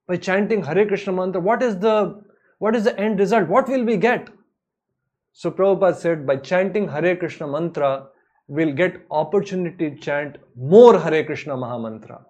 by 0.07 0.17
chanting 0.17 0.63
Hare 0.63 0.87
Krishna 0.87 1.13
mantra? 1.13 1.39
What 1.39 1.61
is 1.61 1.77
the 1.77 2.23
what 2.57 2.75
is 2.75 2.85
the 2.85 2.99
end 2.99 3.19
result? 3.19 3.47
What 3.47 3.69
will 3.69 3.83
we 3.83 3.95
get? 3.95 4.27
So 5.33 5.51
Prabhupada 5.51 5.95
said, 5.95 6.25
by 6.25 6.37
chanting 6.37 6.87
Hare 6.87 7.15
Krishna 7.15 7.47
mantra, 7.47 8.07
we'll 8.47 8.73
get 8.73 9.05
opportunity 9.11 9.91
to 9.91 9.97
chant 9.97 10.37
more 10.55 10.99
Hare 10.99 11.23
Krishna 11.23 11.55
Mahamantra. 11.55 12.23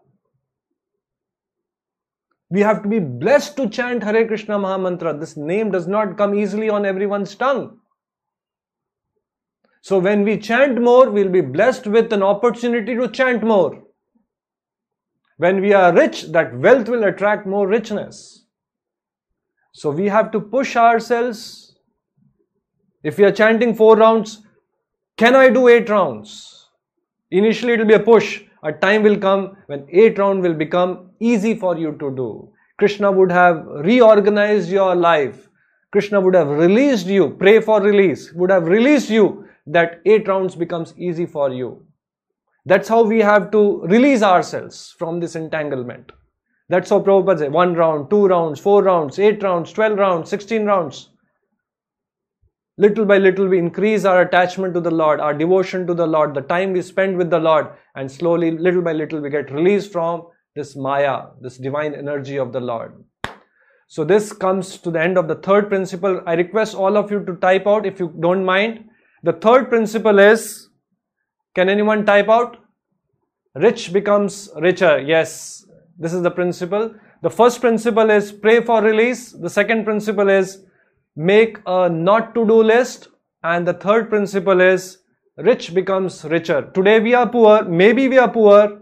We 2.49 2.61
have 2.61 2.81
to 2.83 2.89
be 2.89 2.99
blessed 2.99 3.57
to 3.57 3.69
chant 3.69 4.03
Hare 4.03 4.25
Krishna 4.25 4.57
Mahamantra. 4.57 5.19
This 5.19 5.35
name 5.35 5.71
does 5.71 5.87
not 5.87 6.17
come 6.17 6.33
easily 6.33 6.69
on 6.69 6.85
everyone's 6.85 7.35
tongue. 7.35 7.79
So 9.81 9.99
when 9.99 10.23
we 10.23 10.37
chant 10.37 10.81
more, 10.81 11.09
we'll 11.09 11.29
be 11.29 11.41
blessed 11.41 11.87
with 11.87 12.11
an 12.13 12.23
opportunity 12.23 12.95
to 12.95 13.09
chant 13.09 13.43
more. 13.43 13.83
When 15.37 15.61
we 15.61 15.73
are 15.73 15.93
rich, 15.93 16.23
that 16.31 16.57
wealth 16.57 16.89
will 16.89 17.03
attract 17.03 17.45
more 17.45 17.67
richness. 17.67 18.45
So 19.73 19.91
we 19.91 20.05
have 20.05 20.31
to 20.31 20.39
push 20.39 20.75
ourselves. 20.75 21.77
If 23.03 23.17
we 23.17 23.25
are 23.25 23.31
chanting 23.31 23.75
four 23.75 23.95
rounds, 23.95 24.41
can 25.17 25.35
I 25.35 25.49
do 25.49 25.67
eight 25.67 25.89
rounds? 25.89 26.69
Initially, 27.29 27.73
it 27.73 27.79
will 27.79 27.85
be 27.85 27.93
a 27.93 27.99
push. 27.99 28.41
A 28.63 28.71
time 28.71 29.03
will 29.03 29.17
come 29.17 29.55
when 29.67 29.85
eight 29.91 30.17
round 30.17 30.41
will 30.41 30.53
become 30.53 31.06
easy 31.19 31.55
for 31.55 31.77
you 31.77 31.91
to 31.93 32.11
do. 32.15 32.49
Krishna 32.77 33.11
would 33.11 33.31
have 33.31 33.65
reorganized 33.65 34.69
your 34.69 34.95
life. 34.95 35.49
Krishna 35.91 36.21
would 36.21 36.35
have 36.35 36.49
released 36.49 37.07
you. 37.07 37.29
Pray 37.29 37.59
for 37.59 37.81
release. 37.81 38.31
Would 38.33 38.51
have 38.51 38.67
released 38.67 39.09
you 39.09 39.45
that 39.65 40.01
eight 40.05 40.27
rounds 40.27 40.55
becomes 40.55 40.93
easy 40.97 41.25
for 41.25 41.51
you. 41.51 41.85
That's 42.65 42.89
how 42.89 43.03
we 43.03 43.19
have 43.19 43.51
to 43.51 43.81
release 43.83 44.21
ourselves 44.21 44.93
from 44.99 45.19
this 45.19 45.35
entanglement. 45.35 46.11
That's 46.69 46.89
how 46.89 46.99
Prabhupada 46.99 47.39
said 47.39 47.53
one 47.53 47.73
round, 47.73 48.09
two 48.09 48.27
rounds, 48.27 48.59
four 48.59 48.83
rounds, 48.83 49.17
eight 49.19 49.41
rounds, 49.41 49.71
12 49.71 49.97
rounds, 49.97 50.29
16 50.29 50.65
rounds. 50.65 51.09
Little 52.77 53.05
by 53.05 53.17
little, 53.17 53.47
we 53.47 53.57
increase 53.57 54.05
our 54.05 54.21
attachment 54.21 54.73
to 54.73 54.81
the 54.81 54.91
Lord, 54.91 55.19
our 55.19 55.33
devotion 55.33 55.87
to 55.87 55.93
the 55.93 56.05
Lord, 56.05 56.33
the 56.33 56.41
time 56.41 56.73
we 56.73 56.81
spend 56.81 57.17
with 57.17 57.29
the 57.29 57.39
Lord, 57.39 57.67
and 57.95 58.11
slowly, 58.11 58.51
little 58.51 58.81
by 58.81 58.91
little, 58.91 59.19
we 59.21 59.29
get 59.29 59.49
released 59.49 59.91
from 59.91 60.27
this 60.57 60.75
Maya, 60.75 61.27
this 61.39 61.57
divine 61.57 61.95
energy 61.95 62.37
of 62.37 62.51
the 62.51 62.59
Lord. 62.59 63.03
So, 63.87 64.03
this 64.03 64.33
comes 64.33 64.77
to 64.79 64.91
the 64.91 65.01
end 65.01 65.17
of 65.17 65.29
the 65.29 65.35
third 65.35 65.69
principle. 65.69 66.21
I 66.25 66.33
request 66.33 66.75
all 66.75 66.97
of 66.97 67.09
you 67.09 67.23
to 67.23 67.35
type 67.35 67.65
out 67.65 67.85
if 67.85 68.01
you 68.01 68.13
don't 68.19 68.43
mind. 68.43 68.89
The 69.23 69.33
third 69.33 69.69
principle 69.69 70.19
is 70.19 70.67
can 71.57 71.69
anyone 71.69 72.05
type 72.05 72.29
out? 72.29 72.57
Rich 73.55 73.91
becomes 73.91 74.49
richer. 74.57 74.99
Yes, 74.99 75.65
this 75.97 76.13
is 76.13 76.21
the 76.21 76.29
principle. 76.29 76.93
The 77.23 77.31
first 77.31 77.61
principle 77.61 78.11
is 78.11 78.31
pray 78.31 78.61
for 78.63 78.81
release. 78.83 79.31
The 79.31 79.49
second 79.49 79.83
principle 79.83 80.29
is 80.29 80.63
make 81.15 81.57
a 81.65 81.89
not 81.89 82.35
to 82.35 82.45
do 82.45 82.61
list. 82.61 83.07
And 83.43 83.67
the 83.67 83.73
third 83.73 84.09
principle 84.09 84.61
is 84.61 84.99
rich 85.37 85.73
becomes 85.73 86.23
richer. 86.25 86.69
Today 86.75 86.99
we 86.99 87.15
are 87.15 87.27
poor, 87.27 87.63
maybe 87.63 88.07
we 88.07 88.19
are 88.19 88.29
poor. 88.29 88.79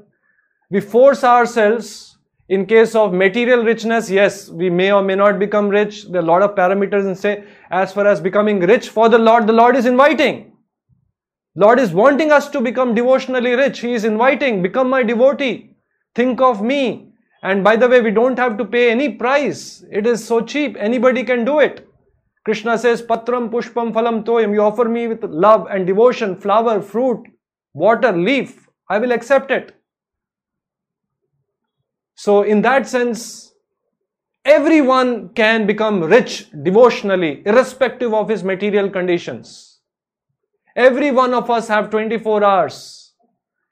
We 0.76 0.82
force 0.82 1.24
ourselves 1.24 2.18
in 2.50 2.66
case 2.66 2.96
of 2.96 3.14
material 3.14 3.64
richness, 3.64 4.10
yes, 4.10 4.50
we 4.50 4.70
may 4.70 4.92
or 4.92 5.02
may 5.02 5.16
not 5.16 5.40
become 5.40 5.70
rich. 5.70 6.10
There 6.10 6.20
are 6.20 6.24
a 6.26 6.28
lot 6.28 6.42
of 6.42 6.54
parameters 6.54 7.06
and 7.06 7.18
say, 7.18 7.46
as 7.72 7.94
far 7.94 8.06
as 8.06 8.20
becoming 8.20 8.60
rich 8.60 8.90
for 8.90 9.08
the 9.08 9.18
Lord, 9.18 9.48
the 9.48 9.54
Lord 9.54 9.78
is 9.78 9.86
inviting. 9.86 10.52
Lord 11.56 11.80
is 11.80 11.94
wanting 11.94 12.34
us 12.34 12.50
to 12.50 12.60
become 12.60 12.94
devotionally 12.94 13.54
rich. 13.54 13.80
He 13.80 13.94
is 13.94 14.04
inviting, 14.04 14.62
become 14.62 14.90
my 14.90 15.02
devotee. 15.02 15.78
Think 16.14 16.42
of 16.42 16.62
me. 16.62 17.14
And 17.42 17.64
by 17.64 17.78
the 17.78 17.88
way, 17.88 18.02
we 18.02 18.12
don't 18.12 18.38
have 18.38 18.58
to 18.58 18.66
pay 18.66 18.92
any 18.92 19.08
price. 19.08 19.86
It 19.90 20.06
is 20.06 20.28
so 20.28 20.42
cheap. 20.42 20.76
Anybody 20.78 21.24
can 21.24 21.46
do 21.46 21.60
it. 21.60 21.88
Krishna 22.44 22.78
says, 22.78 23.02
Patram 23.02 23.50
Pushpam 23.50 23.94
Phalam 23.94 24.26
Toyam. 24.26 24.54
You 24.54 24.64
offer 24.64 24.90
me 24.90 25.08
with 25.08 25.24
love 25.24 25.68
and 25.70 25.88
devotion, 25.88 26.36
flower, 26.36 26.82
fruit, 26.82 27.26
water, 27.74 28.12
leaf. 28.12 28.68
I 28.90 28.98
will 28.98 29.14
accept 29.14 29.52
it. 29.52 29.75
So, 32.16 32.44
in 32.44 32.62
that 32.62 32.88
sense, 32.88 33.54
everyone 34.46 35.30
can 35.30 35.68
become 35.68 36.02
rich 36.02 36.50
devotionally, 36.64 37.44
irrespective 37.46 38.14
of 38.14 38.30
his 38.30 38.44
material 38.44 38.90
conditions. 38.90 39.80
Every 40.76 41.12
one 41.12 41.34
of 41.34 41.50
us 41.50 41.68
have 41.68 41.90
24 41.90 42.44
hours. 42.44 43.14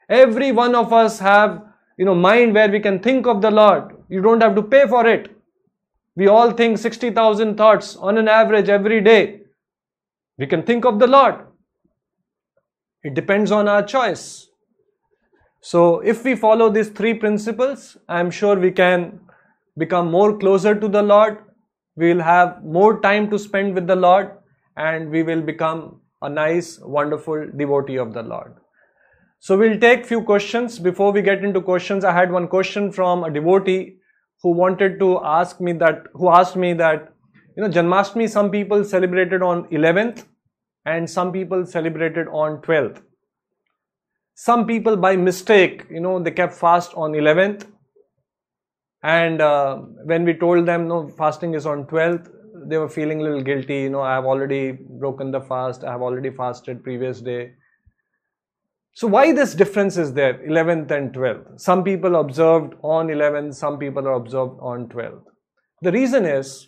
Every 0.09 0.51
one 0.51 0.75
of 0.75 0.91
us 0.91 1.19
have, 1.19 1.63
you 1.97 2.05
know, 2.05 2.15
mind 2.15 2.53
where 2.53 2.69
we 2.69 2.79
can 2.79 2.99
think 2.99 3.27
of 3.27 3.41
the 3.41 3.51
Lord. 3.51 3.95
You 4.09 4.21
don't 4.21 4.41
have 4.41 4.55
to 4.55 4.61
pay 4.61 4.87
for 4.87 5.07
it. 5.07 5.35
We 6.15 6.27
all 6.27 6.51
think 6.51 6.77
60,000 6.77 7.57
thoughts 7.57 7.95
on 7.95 8.17
an 8.17 8.27
average 8.27 8.69
every 8.69 9.01
day. 9.01 9.41
We 10.37 10.47
can 10.47 10.63
think 10.63 10.85
of 10.85 10.99
the 10.99 11.07
Lord. 11.07 11.35
It 13.03 13.13
depends 13.13 13.51
on 13.51 13.67
our 13.67 13.83
choice. 13.83 14.47
So, 15.65 16.01
if 16.01 16.25
we 16.25 16.35
follow 16.35 16.69
these 16.69 16.89
three 16.89 17.13
principles, 17.13 17.95
I 18.09 18.19
am 18.19 18.29
sure 18.31 18.59
we 18.59 18.69
can 18.69 19.21
become 19.77 20.11
more 20.11 20.37
closer 20.37 20.75
to 20.75 20.89
the 20.89 21.01
Lord. 21.01 21.37
We 21.95 22.13
will 22.13 22.21
have 22.21 22.65
more 22.65 22.99
time 22.99 23.29
to 23.29 23.39
spend 23.39 23.73
with 23.73 23.87
the 23.87 23.95
Lord 23.95 24.31
and 24.75 25.09
we 25.09 25.23
will 25.23 25.41
become 25.41 26.01
a 26.21 26.29
nice, 26.29 26.79
wonderful 26.79 27.47
devotee 27.55 27.95
of 27.95 28.13
the 28.13 28.23
Lord. 28.23 28.55
So, 29.39 29.57
we'll 29.57 29.79
take 29.79 30.05
few 30.05 30.21
questions. 30.21 30.79
Before 30.79 31.13
we 31.13 31.21
get 31.21 31.45
into 31.45 31.61
questions, 31.61 32.03
I 32.03 32.11
had 32.11 32.29
one 32.29 32.49
question 32.49 32.91
from 32.91 33.23
a 33.23 33.31
devotee 33.31 33.99
who 34.41 34.51
wanted 34.51 34.99
to 34.99 35.23
ask 35.23 35.61
me 35.61 35.71
that, 35.83 36.03
who 36.13 36.29
asked 36.29 36.57
me 36.57 36.73
that, 36.73 37.13
you 37.55 37.63
know, 37.63 37.69
Janmashtami, 37.69 38.29
some 38.29 38.51
people 38.51 38.83
celebrated 38.83 39.41
on 39.41 39.63
11th 39.69 40.25
and 40.85 41.09
some 41.09 41.31
people 41.31 41.65
celebrated 41.65 42.27
on 42.27 42.61
12th. 42.63 43.01
Some 44.35 44.65
people 44.65 44.97
by 44.97 45.15
mistake, 45.15 45.85
you 45.89 45.99
know, 45.99 46.19
they 46.21 46.31
kept 46.31 46.53
fast 46.53 46.93
on 46.95 47.11
11th. 47.11 47.67
And 49.03 49.41
uh, 49.41 49.77
when 50.05 50.23
we 50.23 50.33
told 50.33 50.65
them, 50.65 50.87
no, 50.87 51.07
fasting 51.09 51.53
is 51.53 51.65
on 51.65 51.85
12th, 51.85 52.29
they 52.65 52.77
were 52.77 52.89
feeling 52.89 53.19
a 53.19 53.23
little 53.23 53.41
guilty. 53.41 53.81
You 53.81 53.89
know, 53.89 54.01
I 54.01 54.15
have 54.15 54.25
already 54.25 54.71
broken 54.71 55.31
the 55.31 55.41
fast, 55.41 55.83
I 55.83 55.91
have 55.91 56.01
already 56.01 56.29
fasted 56.29 56.83
previous 56.83 57.21
day. 57.21 57.53
So 58.95 59.07
why 59.07 59.33
this 59.33 59.55
difference 59.55 59.97
is 59.97 60.13
there, 60.13 60.35
11th 60.47 60.91
and 60.91 61.13
12th? 61.13 61.59
Some 61.59 61.83
people 61.83 62.15
observed 62.15 62.75
on 62.83 63.07
11th, 63.07 63.55
some 63.55 63.79
people 63.79 64.07
are 64.07 64.13
observed 64.13 64.59
on 64.61 64.87
12th. 64.87 65.23
The 65.81 65.91
reason 65.91 66.25
is, 66.25 66.67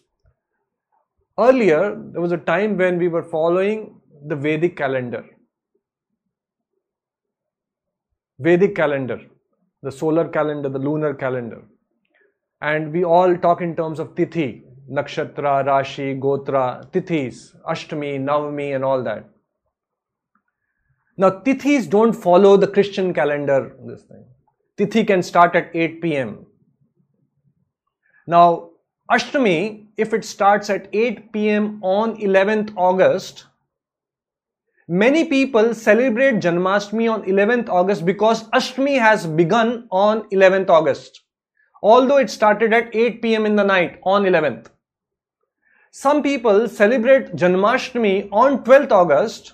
earlier 1.40 1.96
there 2.12 2.22
was 2.22 2.32
a 2.32 2.38
time 2.38 2.78
when 2.78 2.98
we 2.98 3.08
were 3.08 3.24
following 3.24 4.02
the 4.28 4.36
Vedic 4.36 4.76
calendar. 4.76 5.24
Vedic 8.40 8.76
calendar, 8.76 9.22
the 9.82 9.92
solar 9.92 10.28
calendar, 10.28 10.70
the 10.70 10.80
lunar 10.80 11.14
calendar. 11.14 11.64
And 12.62 12.92
we 12.92 13.04
all 13.04 13.38
talk 13.38 13.62
in 13.62 13.76
terms 13.76 14.00
of 14.00 14.16
tithi, 14.16 14.64
nakshatra, 14.92 15.66
rashi, 15.66 16.20
gotra, 16.20 16.86
tithis, 16.92 17.56
ashtami, 17.66 18.20
navami 18.20 18.76
and 18.76 18.84
all 18.84 19.04
that. 19.04 19.30
Now, 21.18 21.30
tithis 21.30 21.90
don't 21.90 22.14
follow 22.14 22.58
the 22.58 22.68
Christian 22.68 23.14
calendar. 23.14 23.76
This 23.86 24.04
thing. 24.04 24.26
Tithi 24.78 25.08
can 25.08 25.24
start 25.24 25.56
at 25.56 25.74
8 25.74 26.02
p.m. 26.02 26.46
Now, 28.28 28.72
Ashtami, 29.10 29.86
if 29.98 30.14
it 30.14 30.26
starts 30.26 30.70
at 30.70 30.90
8 30.92 31.32
p.m. 31.32 31.80
on 31.84 32.18
11th 32.18 32.74
August, 32.76 33.46
many 34.88 35.26
people 35.26 35.74
celebrate 35.74 36.36
Janmashtami 36.36 37.12
on 37.12 37.24
11th 37.24 37.70
August 37.70 38.06
because 38.06 38.44
Ashtami 38.50 39.00
has 39.00 39.26
begun 39.26 39.88
on 39.92 40.30
11th 40.30 40.70
August, 40.70 41.22
although 41.82 42.18
it 42.18 42.30
started 42.30 42.74
at 42.74 42.96
8 42.96 43.22
p.m. 43.22 43.46
in 43.46 43.56
the 43.56 43.64
night 43.64 44.00
on 44.04 44.24
11th. 44.24 44.68
Some 45.92 46.22
people 46.22 46.68
celebrate 46.68 47.36
Janmashtami 47.36 48.30
on 48.32 48.64
12th 48.64 48.92
August 48.92 49.54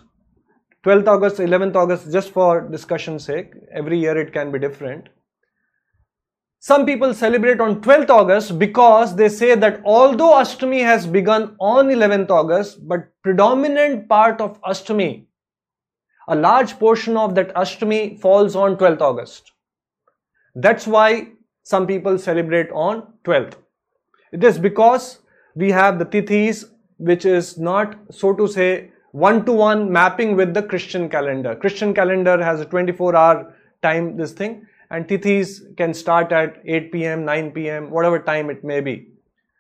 12th 0.84 1.08
August, 1.08 1.38
11th 1.38 1.76
August, 1.76 2.12
just 2.12 2.32
for 2.32 2.62
discussion's 2.62 3.24
sake, 3.24 3.54
every 3.72 4.00
year 4.00 4.18
it 4.18 4.34
can 4.34 4.52
be 4.52 4.58
different. 4.58 5.10
Some 6.64 6.86
people 6.86 7.16
celebrate 7.16 7.60
on 7.60 7.82
12th 7.82 8.12
August 8.12 8.60
because 8.60 9.16
they 9.16 9.30
say 9.30 9.56
that 9.56 9.82
although 9.84 10.34
Ashtami 10.34 10.84
has 10.84 11.08
begun 11.08 11.56
on 11.60 11.88
11th 11.88 12.30
August, 12.30 12.88
but 12.88 13.08
predominant 13.24 14.08
part 14.08 14.40
of 14.40 14.62
Ashtami, 14.62 15.26
a 16.28 16.36
large 16.36 16.78
portion 16.78 17.18
of 17.18 17.34
that 17.34 17.52
Ashtami 17.56 18.22
falls 18.22 18.56
on 18.56 18.78
12th 18.78 19.02
August. 19.02 19.54
That's 20.54 20.86
why 20.86 21.30
some 21.64 21.88
people 21.88 22.20
celebrate 22.20 22.70
on 22.70 23.08
12th. 23.24 23.56
It 24.32 24.44
is 24.44 24.60
because 24.60 25.18
we 25.56 25.72
have 25.72 25.98
the 25.98 26.06
Tithis, 26.06 26.66
which 26.98 27.26
is 27.26 27.58
not, 27.58 27.98
so 28.12 28.36
to 28.36 28.48
say, 28.48 28.92
one-to-one 29.14 29.92
mapping 29.92 30.36
with 30.36 30.54
the 30.54 30.62
Christian 30.62 31.10
calendar. 31.10 31.56
Christian 31.56 31.96
calendar 31.96 32.42
has 32.44 32.62
a 32.62 32.68
24-hour 32.68 33.52
time, 33.82 34.16
this 34.16 34.32
thing, 34.32 34.68
and 34.92 35.08
Tithis 35.08 35.76
can 35.78 35.94
start 35.94 36.32
at 36.32 36.58
8 36.66 36.92
p.m., 36.92 37.26
9 37.26 37.52
p.m., 37.52 37.90
whatever 37.90 38.20
time 38.20 38.50
it 38.50 38.64
may 38.64 38.82
be. 38.82 39.08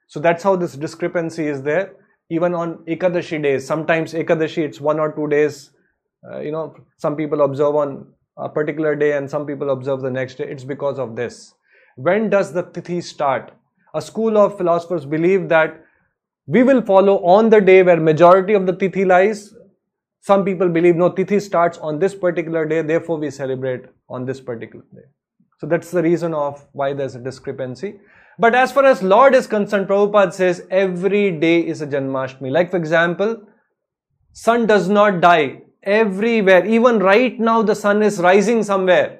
So 0.07 0.19
that's 0.19 0.43
how 0.43 0.57
this 0.57 0.73
discrepancy 0.73 1.47
is 1.47 1.61
there. 1.61 1.93
Even 2.29 2.53
on 2.53 2.79
Ekadashi 2.87 3.41
days, 3.41 3.65
sometimes 3.65 4.13
Ekadashi 4.13 4.57
it's 4.57 4.81
one 4.81 4.99
or 4.99 5.13
two 5.13 5.27
days. 5.27 5.71
Uh, 6.29 6.39
you 6.41 6.51
know, 6.51 6.75
some 6.97 7.15
people 7.15 7.41
observe 7.41 7.75
on 7.75 8.07
a 8.37 8.49
particular 8.49 8.95
day 8.95 9.13
and 9.17 9.29
some 9.29 9.45
people 9.45 9.69
observe 9.69 10.01
the 10.01 10.11
next 10.11 10.35
day. 10.35 10.45
It's 10.49 10.65
because 10.65 10.99
of 10.99 11.15
this. 11.15 11.53
When 11.95 12.29
does 12.29 12.51
the 12.51 12.63
Tithi 12.63 13.01
start? 13.01 13.53
A 13.93 14.01
school 14.01 14.37
of 14.37 14.57
philosophers 14.57 15.05
believe 15.05 15.47
that 15.49 15.81
we 16.45 16.63
will 16.63 16.81
follow 16.81 17.23
on 17.23 17.49
the 17.49 17.61
day 17.61 17.83
where 17.83 17.99
majority 17.99 18.53
of 18.53 18.65
the 18.65 18.73
tithi 18.73 19.05
lies. 19.05 19.53
Some 20.21 20.43
people 20.43 20.69
believe 20.69 20.95
no, 20.95 21.09
tithi 21.09 21.41
starts 21.41 21.77
on 21.77 21.99
this 21.99 22.15
particular 22.15 22.65
day, 22.65 22.81
therefore 22.81 23.17
we 23.17 23.31
celebrate 23.31 23.85
on 24.09 24.25
this 24.25 24.39
particular 24.39 24.83
day. 24.93 25.07
So 25.61 25.67
that's 25.67 25.91
the 25.91 26.01
reason 26.01 26.33
of 26.33 26.65
why 26.71 26.93
there's 26.93 27.13
a 27.13 27.19
discrepancy. 27.19 27.99
But 28.39 28.55
as 28.55 28.71
far 28.71 28.83
as 28.83 29.03
Lord 29.03 29.35
is 29.35 29.45
concerned, 29.45 29.87
Prabhupada 29.87 30.33
says 30.33 30.65
every 30.71 31.29
day 31.29 31.59
is 31.59 31.83
a 31.83 31.85
Janmashtami. 31.85 32.49
Like 32.49 32.71
for 32.71 32.77
example, 32.77 33.43
sun 34.33 34.65
does 34.65 34.89
not 34.89 35.21
die 35.21 35.61
everywhere. 35.83 36.65
Even 36.65 36.97
right 36.97 37.39
now 37.39 37.61
the 37.61 37.75
sun 37.75 38.01
is 38.01 38.17
rising 38.17 38.63
somewhere. 38.63 39.19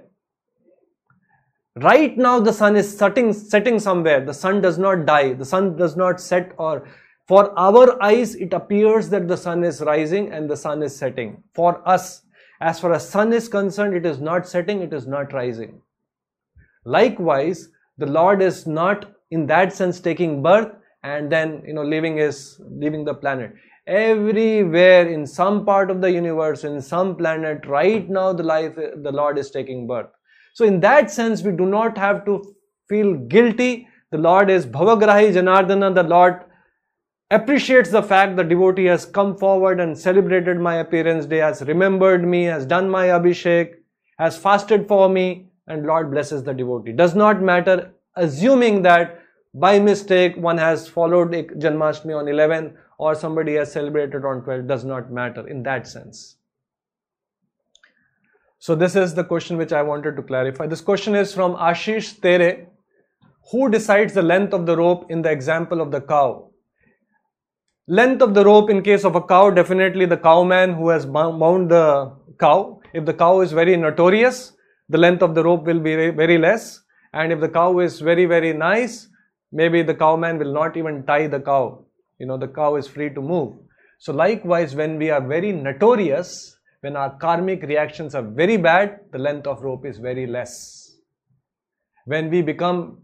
Right 1.76 2.18
now 2.18 2.40
the 2.40 2.54
sun 2.54 2.76
is 2.76 2.98
setting, 2.98 3.34
setting 3.34 3.78
somewhere. 3.78 4.26
The 4.26 4.34
sun 4.34 4.62
does 4.62 4.80
not 4.80 5.06
die. 5.06 5.34
The 5.34 5.46
sun 5.46 5.78
does 5.78 5.96
not 5.96 6.20
set 6.20 6.54
or 6.58 6.88
for 7.28 7.54
our 7.56 8.02
eyes, 8.02 8.34
it 8.34 8.52
appears 8.52 9.10
that 9.10 9.28
the 9.28 9.38
sun 9.38 9.64
is 9.64 9.80
rising 9.80 10.34
and 10.34 10.50
the 10.50 10.58
sun 10.58 10.82
is 10.82 10.96
setting. 10.96 11.44
For 11.54 11.88
us, 11.88 12.24
as 12.60 12.80
far 12.80 12.94
as 12.94 13.08
sun 13.08 13.32
is 13.32 13.48
concerned, 13.48 13.94
it 13.94 14.08
is 14.08 14.20
not 14.20 14.48
setting, 14.48 14.82
it 14.82 14.92
is 14.92 15.06
not 15.06 15.34
rising. 15.34 15.84
Likewise, 16.86 17.70
the 17.98 18.06
Lord 18.06 18.42
is 18.42 18.66
not 18.66 19.12
in 19.30 19.46
that 19.48 19.74
sense 19.74 20.00
taking 20.00 20.42
birth 20.42 20.72
and 21.04 21.32
then 21.32 21.64
you 21.66 21.74
know 21.74 21.84
leaving 21.84 22.18
his 22.18 22.60
leaving 22.70 23.06
the 23.06 23.14
planet. 23.14 23.54
Everywhere 23.88 25.08
in 25.08 25.26
some 25.26 25.66
part 25.66 25.90
of 25.90 26.02
the 26.02 26.12
universe, 26.12 26.64
in 26.64 26.82
some 26.82 27.16
planet, 27.16 27.66
right 27.66 28.10
now 28.10 28.34
the 28.34 28.44
life 28.44 28.76
the 28.76 29.12
Lord 29.12 29.38
is 29.38 29.52
taking 29.52 29.88
birth. 29.88 30.08
So 30.54 30.66
in 30.66 30.80
that 30.82 31.10
sense, 31.10 31.42
we 31.42 31.52
do 31.52 31.66
not 31.66 31.98
have 31.98 32.26
to 32.26 32.56
feel 32.90 33.16
guilty. 33.16 33.88
The 34.12 34.18
Lord 34.18 34.50
is 34.50 34.66
Bhavagrahi 34.66 35.34
Janardana, 35.34 35.96
the 35.96 36.04
Lord 36.04 36.42
appreciates 37.32 37.90
the 37.90 38.04
fact 38.04 38.36
the 38.36 38.44
devotee 38.44 38.86
has 38.86 39.06
come 39.06 39.38
forward 39.38 39.80
and 39.80 39.98
celebrated 39.98 40.60
my 40.60 40.76
appearance 40.76 41.26
day, 41.26 41.38
has 41.38 41.62
remembered 41.62 42.28
me, 42.28 42.44
has 42.44 42.66
done 42.66 42.90
my 42.90 43.08
abhishek, 43.08 43.76
has 44.20 44.38
fasted 44.38 44.88
for 44.88 45.08
me, 45.08 45.51
and 45.72 45.86
Lord 45.86 46.12
blesses 46.12 46.44
the 46.44 46.54
devotee. 46.54 46.92
Does 46.92 47.16
not 47.16 47.42
matter, 47.42 47.92
assuming 48.16 48.82
that 48.84 49.22
by 49.54 49.80
mistake 49.80 50.36
one 50.36 50.58
has 50.58 50.88
followed 50.88 51.32
Janmashtami 51.32 52.18
on 52.18 52.28
11 52.28 52.78
or 52.98 53.16
somebody 53.16 53.56
has 53.56 53.72
celebrated 53.72 54.26
on 54.26 54.44
12, 54.44 54.68
does 54.68 54.86
not 54.86 55.12
matter 55.12 55.48
in 55.48 55.64
that 55.64 55.88
sense. 55.88 56.38
So 58.60 58.76
this 58.76 58.96
is 58.96 59.16
the 59.16 59.24
question 59.24 59.58
which 59.58 59.74
I 59.74 59.82
wanted 59.82 60.16
to 60.18 60.22
clarify. 60.22 60.68
This 60.68 60.82
question 60.82 61.16
is 61.16 61.34
from 61.34 61.56
Ashish 61.56 62.22
Tere. 62.22 62.68
Who 63.52 63.70
decides 63.70 64.14
the 64.14 64.22
length 64.22 64.54
of 64.54 64.66
the 64.68 64.78
rope 64.78 65.10
in 65.10 65.24
the 65.24 65.32
example 65.32 65.82
of 65.82 65.90
the 65.90 66.02
cow? 66.02 66.52
Length 67.88 68.22
of 68.22 68.34
the 68.36 68.46
rope 68.46 68.70
in 68.70 68.84
case 68.84 69.04
of 69.04 69.16
a 69.16 69.22
cow, 69.22 69.50
definitely 69.50 70.06
the 70.06 70.18
cowman 70.18 70.76
who 70.76 70.90
has 70.90 71.06
bound 71.06 71.72
the 71.72 72.14
cow. 72.40 72.80
If 72.94 73.06
the 73.06 73.14
cow 73.14 73.42
is 73.42 73.52
very 73.52 73.76
notorious, 73.76 74.54
the 74.92 74.98
length 74.98 75.24
of 75.24 75.36
the 75.36 75.44
rope 75.44 75.64
will 75.64 75.80
be 75.80 75.96
very 76.10 76.38
less. 76.38 76.82
And 77.14 77.32
if 77.32 77.40
the 77.40 77.50
cow 77.50 77.80
is 77.80 78.00
very, 78.00 78.26
very 78.26 78.54
nice, 78.54 79.08
maybe 79.52 79.82
the 79.84 79.96
cowman 79.96 80.38
will 80.38 80.54
not 80.54 80.78
even 80.78 81.06
tie 81.06 81.28
the 81.28 81.40
cow. 81.40 81.84
You 82.20 82.26
know, 82.28 82.38
the 82.38 82.48
cow 82.48 82.76
is 82.76 82.88
free 82.88 83.10
to 83.14 83.22
move. 83.22 83.56
So 84.00 84.14
likewise, 84.14 84.76
when 84.76 84.98
we 84.98 85.10
are 85.10 85.22
very 85.22 85.52
notorious, 85.52 86.58
when 86.82 86.96
our 86.96 87.16
karmic 87.18 87.64
reactions 87.64 88.16
are 88.16 88.24
very 88.24 88.58
bad, 88.58 89.00
the 89.12 89.20
length 89.20 89.48
of 89.48 89.62
rope 89.62 89.86
is 89.86 89.98
very 89.98 90.26
less. 90.26 90.98
When 92.06 92.30
we 92.30 92.42
become 92.42 92.98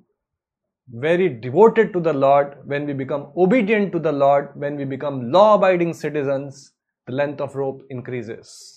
very 0.90 1.30
devoted 1.30 1.94
to 1.94 2.00
the 2.00 2.14
Lord, 2.14 2.58
when 2.66 2.86
we 2.86 2.94
become 2.94 3.32
obedient 3.36 3.92
to 3.92 4.00
the 4.00 4.12
Lord, 4.12 4.50
when 4.56 4.76
we 4.76 4.86
become 4.86 5.32
law 5.32 5.56
abiding 5.56 5.94
citizens, 5.94 6.72
the 7.06 7.14
length 7.14 7.42
of 7.42 7.56
rope 7.56 7.84
increases. 7.90 8.77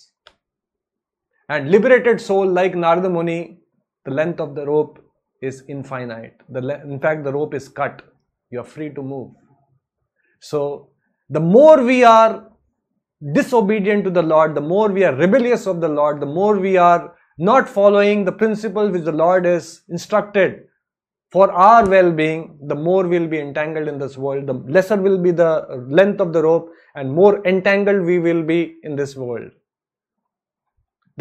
And 1.51 1.69
liberated 1.69 2.21
soul 2.21 2.47
like 2.47 2.75
Narada 2.75 3.09
Muni, 3.09 3.57
the 4.05 4.11
length 4.11 4.39
of 4.39 4.55
the 4.55 4.65
rope 4.65 4.99
is 5.41 5.63
infinite. 5.67 6.35
The, 6.47 6.81
in 6.83 6.97
fact, 6.97 7.25
the 7.25 7.33
rope 7.33 7.53
is 7.53 7.67
cut. 7.67 8.03
You 8.51 8.61
are 8.61 8.69
free 8.75 8.89
to 8.91 9.01
move. 9.01 9.31
So, 10.39 10.91
the 11.29 11.41
more 11.41 11.83
we 11.83 12.05
are 12.05 12.47
disobedient 13.33 14.05
to 14.05 14.09
the 14.09 14.21
Lord, 14.21 14.55
the 14.55 14.61
more 14.61 14.87
we 14.89 15.03
are 15.03 15.13
rebellious 15.13 15.67
of 15.67 15.81
the 15.81 15.89
Lord, 15.89 16.21
the 16.21 16.25
more 16.39 16.57
we 16.57 16.77
are 16.77 17.15
not 17.37 17.67
following 17.67 18.23
the 18.23 18.31
principles 18.31 18.91
which 18.91 19.03
the 19.03 19.11
Lord 19.11 19.43
has 19.43 19.81
instructed, 19.89 20.63
for 21.31 21.51
our 21.51 21.85
well-being, 21.85 22.59
the 22.67 22.75
more 22.75 23.05
we'll 23.05 23.27
be 23.27 23.39
entangled 23.39 23.89
in 23.89 23.99
this 23.99 24.17
world, 24.17 24.47
the 24.47 24.53
lesser 24.53 24.95
will 24.95 25.17
be 25.17 25.31
the 25.31 25.65
length 25.89 26.21
of 26.21 26.31
the 26.31 26.43
rope 26.43 26.69
and 26.95 27.11
more 27.11 27.45
entangled 27.45 28.05
we 28.05 28.19
will 28.19 28.43
be 28.43 28.75
in 28.83 28.95
this 28.95 29.17
world. 29.17 29.51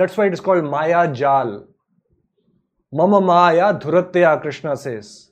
That's 0.01 0.17
why 0.17 0.27
it 0.27 0.33
is 0.33 0.41
called 0.41 0.65
Maya 0.65 1.07
Jal. 1.13 1.67
Mama 3.01 3.21
Maya 3.21 3.75
Dhuratya, 3.75 4.41
Krishna 4.43 4.77
says. 4.77 5.31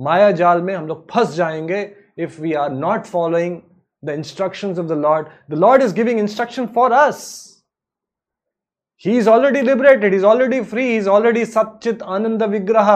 माया 0.00 0.30
जाल 0.38 0.60
में 0.62 0.74
हम 0.74 0.86
लोग 0.86 1.10
फंस 1.10 1.34
जाएँगे 1.34 1.80
if 2.18 2.40
we 2.40 2.52
are 2.62 2.70
not 2.70 3.04
following 3.06 3.60
the 4.04 4.10
instructions 4.10 4.78
of 4.78 4.86
the 4.86 4.92
lord 4.92 5.26
the 5.50 5.54
lord 5.58 5.82
is 5.82 5.94
giving 5.94 6.18
instruction 6.20 6.66
for 6.74 6.92
us 6.92 7.42
he 9.04 9.14
is 9.20 9.26
already 9.28 9.60
liberated 9.60 10.14
he 10.14 10.18
is 10.18 10.24
already 10.28 10.58
free 10.68 10.84
he 10.90 10.96
is 10.98 11.08
already 11.14 11.40
satchit 11.54 12.04
ananda 12.12 12.46
vigraha 12.52 12.94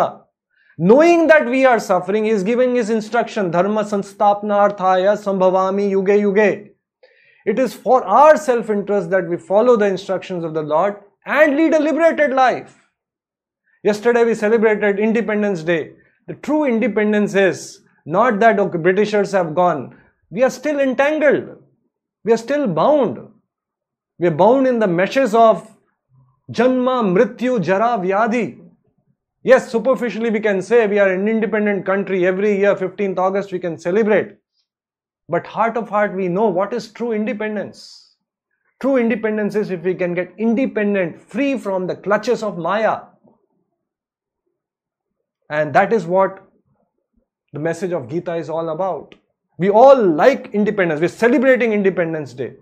knowing 0.91 1.27
that 1.31 1.51
we 1.55 1.59
are 1.71 1.81
suffering 1.87 2.29
he 2.29 2.31
is 2.37 2.47
giving 2.51 2.79
his 2.79 2.93
instruction 2.95 3.51
dharma 3.57 3.85
sanstapnarthaya 3.91 5.13
sambhavami 5.25 5.89
yuge 5.91 6.15
yuge 6.23 6.49
it 7.55 7.61
is 7.65 7.75
for 7.75 7.99
our 8.21 8.39
self 8.47 8.71
interest 8.77 9.11
that 9.17 9.29
we 9.35 9.41
follow 9.51 9.77
the 9.83 9.91
instructions 9.97 10.49
of 10.51 10.55
the 10.55 10.65
lord 10.73 10.97
and 11.27 11.57
lead 11.57 11.75
a 11.75 11.79
liberated 11.79 12.33
life 12.33 12.77
yesterday 13.83 14.25
we 14.25 14.35
celebrated 14.35 14.99
independence 14.99 15.63
day 15.63 15.93
the 16.27 16.35
true 16.35 16.65
independence 16.65 17.35
is 17.35 17.83
not 18.07 18.41
that 18.41 18.59
okay, 18.59 18.79
britishers 18.79 19.33
have 19.33 19.55
gone 19.55 19.97
we 20.31 20.43
are 20.43 20.51
still 20.51 20.81
entangled 20.81 21.57
we 22.25 22.33
are 22.33 22.37
still 22.37 22.67
bound 22.67 23.19
we 24.19 24.27
are 24.27 24.39
bound 24.43 24.67
in 24.67 24.79
the 24.79 24.87
meshes 24.87 25.35
of 25.35 25.67
Janma, 26.53 27.05
Mrityu, 27.05 27.63
Jara, 27.63 27.97
Vyadhi. 27.99 28.59
Yes, 29.43 29.71
superficially 29.71 30.31
we 30.31 30.41
can 30.41 30.61
say 30.61 30.87
we 30.87 30.99
are 30.99 31.09
an 31.09 31.29
independent 31.29 31.87
country. 31.87 32.27
Every 32.27 32.59
year, 32.59 32.75
15th 32.75 33.19
August, 33.19 33.53
we 33.53 33.61
can 33.61 33.79
celebrate. 33.79 34.37
But 35.29 35.47
heart 35.47 35.77
of 35.77 35.89
heart, 35.89 36.15
we 36.15 36.29
know 36.29 36.49
what 36.49 36.75
is 36.75 36.93
true 36.93 37.13
independence. 37.13 38.10
True 38.81 38.97
independence 38.97 39.55
is 39.55 39.71
if 39.71 39.83
we 39.83 39.95
can 39.95 40.15
get 40.15 40.33
independent, 40.39 41.21
free 41.21 41.59
from 41.59 41.87
the 41.87 41.97
clutches 41.97 42.43
of 42.43 42.57
Maya. 42.57 43.01
And 45.51 45.75
that 45.75 45.93
is 45.93 46.07
what 46.07 46.47
the 47.53 47.59
message 47.59 47.93
of 47.93 48.09
Gita 48.09 48.37
is 48.37 48.49
all 48.49 48.71
about. 48.71 49.15
We 49.59 49.69
all 49.69 50.03
like 50.03 50.51
independence. 50.55 51.01
We're 51.01 51.09
celebrating 51.09 51.73
Independence 51.73 52.33
Day. 52.33 52.55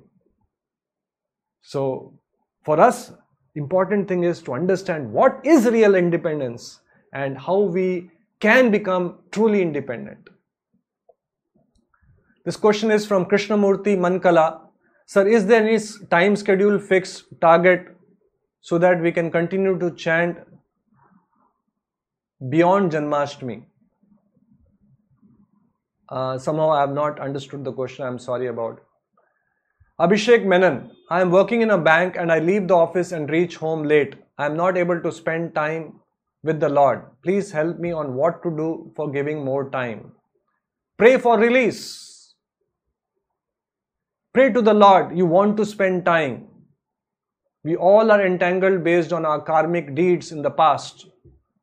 So, 1.63 2.19
for 2.65 2.81
us, 2.81 3.13
important 3.55 4.09
thing 4.09 4.25
is 4.25 4.43
to 4.43 4.55
understand 4.55 5.13
what 5.13 5.41
is 5.45 5.67
real 5.67 5.95
independence 5.95 6.81
and 7.13 7.39
how 7.39 7.61
we 7.61 8.11
can 8.41 8.71
become 8.71 9.19
truly 9.31 9.63
independent. 9.63 10.29
This 12.45 12.57
question 12.57 12.91
is 12.91 13.07
from 13.07 13.27
Krishnamurti 13.27 13.97
Mankala. 13.97 14.68
Sir, 15.09 15.27
is 15.27 15.47
there 15.47 15.67
any 15.67 15.79
time 16.11 16.37
schedule 16.37 16.79
fixed 16.79 17.25
target 17.41 17.87
so 18.61 18.77
that 18.77 19.01
we 19.01 19.11
can 19.11 19.31
continue 19.31 19.79
to 19.79 19.91
chant 19.93 20.37
beyond 22.51 22.93
Janmashtami? 22.93 23.63
Uh, 26.11 26.37
somehow 26.37 26.71
I 26.73 26.81
have 26.81 26.93
not 26.93 27.19
understood 27.21 27.65
the 27.65 27.73
question. 27.73 28.05
I'm 28.05 28.19
sorry 28.19 28.49
about. 28.49 28.83
Abhishek 29.99 30.45
Menon, 30.45 30.91
I 31.09 31.23
am 31.23 31.31
working 31.31 31.63
in 31.63 31.71
a 31.71 31.79
bank 31.79 32.17
and 32.19 32.31
I 32.31 32.41
leave 32.41 32.69
the 32.69 32.77
office 32.77 33.13
and 33.13 33.31
reach 33.31 33.57
home 33.57 33.85
late. 33.85 34.15
I 34.37 34.45
am 34.45 34.59
not 34.59 34.77
able 34.77 35.01
to 35.01 35.11
spend 35.11 35.55
time 35.55 36.01
with 36.43 36.61
the 36.61 36.69
Lord. 36.69 37.01
Please 37.23 37.51
help 37.51 37.79
me 37.79 37.93
on 37.93 38.13
what 38.13 38.43
to 38.43 38.51
do 38.51 38.93
for 38.95 39.11
giving 39.11 39.43
more 39.43 39.71
time. 39.71 40.13
Pray 40.99 41.17
for 41.17 41.39
release. 41.39 42.08
Pray 44.39 44.53
to 44.53 44.63
the 44.63 44.73
Lord. 44.73 45.19
You 45.19 45.27
want 45.27 45.57
to 45.57 45.67
spend 45.67 46.05
time. 46.05 46.47
We 47.65 47.75
all 47.75 48.13
are 48.13 48.25
entangled 48.25 48.85
based 48.85 49.13
on 49.13 49.27
our 49.27 49.41
karmic 49.41 49.97
deeds 49.97 50.31
in 50.31 50.43
the 50.43 50.51
past. 50.53 51.09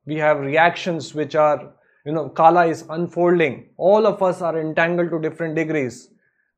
We 0.06 0.18
have 0.18 0.42
reactions 0.42 1.16
which 1.16 1.36
are, 1.36 1.72
you 2.06 2.12
know, 2.12 2.28
Kala 2.28 2.66
is 2.66 2.84
unfolding. 2.90 3.70
All 3.78 4.06
of 4.06 4.22
us 4.22 4.42
are 4.42 4.60
entangled 4.60 5.12
to 5.12 5.22
different 5.22 5.56
degrees. 5.56 6.10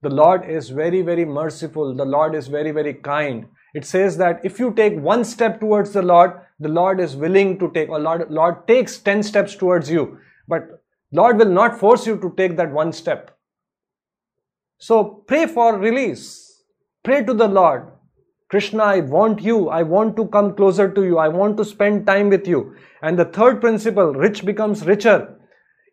The 0.02 0.10
Lord 0.10 0.50
is 0.50 0.72
very, 0.72 1.04
very 1.04 1.24
merciful. 1.24 1.94
The 1.94 2.06
Lord 2.06 2.34
is 2.34 2.48
very, 2.48 2.72
very 2.72 2.96
kind. 2.96 3.46
It 3.76 3.86
says 3.86 4.18
that 4.18 4.42
if 4.44 4.58
you 4.58 4.74
take 4.74 4.98
one 4.98 5.24
step 5.24 5.60
towards 5.60 5.92
the 5.92 6.02
Lord, 6.02 6.32
the 6.60 6.70
Lord 6.70 7.00
is 7.00 7.16
willing 7.16 7.60
to 7.60 7.70
take, 7.76 7.90
or 7.90 8.00
Lord, 8.00 8.32
Lord 8.32 8.68
takes 8.68 8.98
10 8.98 9.22
steps 9.22 9.56
towards 9.56 9.88
you. 9.88 10.18
But 10.48 10.82
Lord 11.12 11.38
will 11.38 11.52
not 11.52 11.80
force 11.80 12.08
you 12.08 12.18
to 12.22 12.34
take 12.36 12.58
that 12.58 12.72
one 12.72 12.92
step. 12.92 13.37
So 14.80 15.24
pray 15.28 15.48
for 15.48 15.78
release. 15.78 16.64
Pray 17.04 17.24
to 17.24 17.34
the 17.34 17.48
Lord. 17.48 17.92
Krishna, 18.50 18.84
I 18.84 19.00
want 19.02 19.42
you. 19.42 19.70
I 19.70 19.84
want 19.84 20.16
to 20.16 20.28
come 20.28 20.56
closer 20.56 20.90
to 20.90 21.04
you. 21.04 21.18
I 21.18 21.28
want 21.28 21.58
to 21.58 21.66
spend 21.66 22.06
time 22.06 22.30
with 22.30 22.48
you. 22.48 22.76
And 23.02 23.18
the 23.18 23.26
third 23.26 23.60
principle, 23.60 24.14
rich 24.14 24.46
becomes 24.46 24.86
richer. 24.86 25.38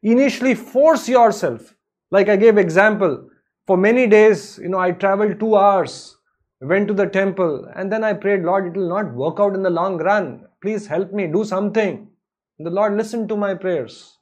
Initially 0.02 0.54
force 0.54 1.08
yourself. 1.08 1.74
Like 2.10 2.28
I 2.28 2.36
gave 2.36 2.58
example, 2.58 3.28
for 3.66 3.76
many 3.76 4.06
days, 4.06 4.58
you 4.62 4.68
know, 4.68 4.78
I 4.78 4.92
traveled 4.92 5.40
two 5.40 5.56
hours, 5.56 6.16
went 6.60 6.86
to 6.88 6.94
the 6.94 7.06
temple, 7.06 7.66
and 7.74 7.90
then 7.90 8.04
I 8.04 8.12
prayed, 8.12 8.42
Lord, 8.42 8.66
it 8.66 8.78
will 8.78 8.88
not 8.88 9.14
work 9.14 9.40
out 9.40 9.54
in 9.54 9.62
the 9.62 9.70
long 9.70 9.96
run. 9.96 10.44
Please 10.60 10.86
help 10.86 11.12
me, 11.12 11.26
do 11.26 11.44
something. 11.44 12.08
The 12.58 12.70
Lord 12.70 12.96
listened 12.96 13.28
to 13.30 13.36
my 13.36 13.54
prayers. 13.54 14.13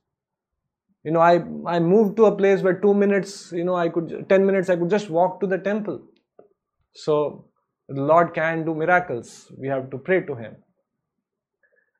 You 1.04 1.10
know, 1.10 1.20
I, 1.20 1.42
I 1.66 1.80
moved 1.80 2.16
to 2.16 2.26
a 2.26 2.36
place 2.36 2.62
where 2.62 2.74
two 2.74 2.94
minutes, 2.94 3.50
you 3.52 3.64
know, 3.64 3.74
I 3.74 3.88
could, 3.88 4.26
10 4.28 4.46
minutes, 4.46 4.70
I 4.70 4.76
could 4.76 4.90
just 4.90 5.10
walk 5.10 5.40
to 5.40 5.46
the 5.46 5.58
temple. 5.58 6.00
So, 6.94 7.46
the 7.88 8.00
Lord 8.00 8.34
can 8.34 8.64
do 8.64 8.74
miracles. 8.74 9.50
We 9.58 9.68
have 9.68 9.90
to 9.90 9.98
pray 9.98 10.20
to 10.22 10.34
Him. 10.34 10.56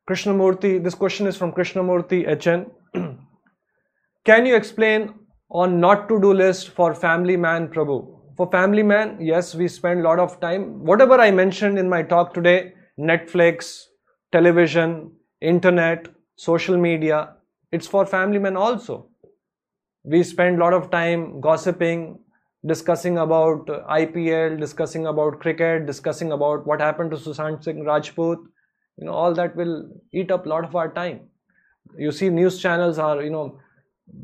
Krishnamurti, 0.08 0.82
this 0.82 0.94
question 0.94 1.26
is 1.26 1.36
from 1.36 1.52
Krishnamurti 1.52 2.26
HN. 2.26 2.70
can 4.24 4.46
you 4.46 4.54
explain 4.54 5.14
on 5.50 5.80
not 5.80 6.08
to 6.08 6.20
do 6.20 6.32
list 6.32 6.70
for 6.70 6.94
family 6.94 7.36
man 7.36 7.68
Prabhu? 7.68 8.20
For 8.36 8.50
family 8.50 8.82
man, 8.82 9.18
yes, 9.20 9.54
we 9.54 9.68
spend 9.68 10.02
lot 10.02 10.18
of 10.18 10.40
time. 10.40 10.84
Whatever 10.84 11.20
I 11.20 11.30
mentioned 11.30 11.78
in 11.78 11.88
my 11.88 12.02
talk 12.02 12.34
today 12.34 12.72
Netflix, 12.98 13.84
television, 14.32 15.12
internet, 15.40 16.08
social 16.36 16.76
media 16.76 17.34
it's 17.72 17.86
for 17.86 18.06
family 18.06 18.38
men 18.38 18.56
also. 18.56 19.08
We 20.04 20.22
spend 20.22 20.56
a 20.56 20.64
lot 20.64 20.74
of 20.74 20.90
time 20.90 21.40
gossiping, 21.40 22.18
discussing 22.66 23.18
about 23.18 23.66
IPL, 23.66 24.58
discussing 24.58 25.06
about 25.06 25.40
cricket, 25.40 25.86
discussing 25.86 26.32
about 26.32 26.66
what 26.66 26.80
happened 26.80 27.10
to 27.12 27.16
Sushant 27.16 27.64
Singh 27.64 27.84
Rajput. 27.84 28.38
You 28.98 29.06
know, 29.06 29.12
all 29.12 29.34
that 29.34 29.56
will 29.56 29.90
eat 30.12 30.30
up 30.30 30.46
a 30.46 30.48
lot 30.48 30.64
of 30.64 30.76
our 30.76 30.92
time. 30.92 31.20
You 31.96 32.12
see, 32.12 32.28
news 32.30 32.60
channels 32.60 32.98
are, 32.98 33.22
you 33.22 33.30
know, 33.30 33.58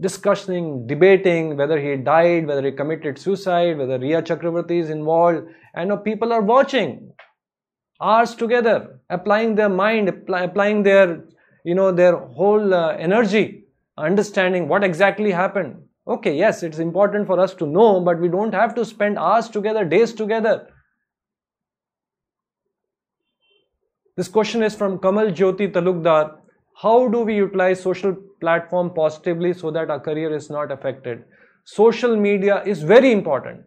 discussing, 0.01 0.87
debating 0.87 1.57
whether 1.57 1.81
he 1.81 1.97
died, 1.97 2.47
whether 2.47 2.65
he 2.65 2.73
committed 2.73 3.19
suicide, 3.19 3.79
whether 3.79 3.99
Rhea 3.99 4.23
Chakravarti 4.23 4.81
is 4.81 4.91
involved, 4.91 5.47
and 5.75 5.89
you 5.89 5.97
know, 5.97 5.97
people 5.97 6.33
are 6.33 6.43
watching 6.43 7.13
hours 8.01 8.35
together, 8.35 9.01
applying 9.11 9.55
their 9.55 9.69
mind, 9.69 10.09
apply, 10.09 10.43
applying 10.43 10.83
their, 10.83 11.25
you 11.65 11.75
know, 11.75 11.93
their 11.93 12.17
whole 12.17 12.75
uh, 12.75 12.95
energy, 12.97 13.65
understanding 13.97 14.69
what 14.69 14.85
exactly 14.85 15.31
happened. 15.31 15.77
Okay, 16.07 16.37
yes, 16.37 16.63
it's 16.63 16.79
important 16.79 17.27
for 17.27 17.39
us 17.39 17.55
to 17.55 17.67
know, 17.67 18.01
but 18.01 18.19
we 18.19 18.29
don't 18.29 18.55
have 18.55 18.75
to 18.75 18.85
spend 18.85 19.19
hours 19.19 19.49
together, 19.49 19.85
days 19.85 20.15
together. 20.15 20.69
This 24.17 24.29
question 24.29 24.63
is 24.63 24.75
from 24.75 24.99
Kamal 24.99 25.27
Jyoti 25.27 25.71
Talukdar. 25.71 26.39
How 26.75 27.09
do 27.09 27.21
we 27.21 27.37
utilize 27.37 27.81
social 27.81 28.17
platform 28.41 28.91
positively 28.95 29.53
so 29.53 29.71
that 29.71 29.91
our 29.91 30.01
career 30.01 30.35
is 30.35 30.49
not 30.49 30.73
affected? 30.73 31.25
Social 31.65 32.17
media 32.17 32.63
is 32.65 32.83
very 32.83 33.13
important. 33.13 33.65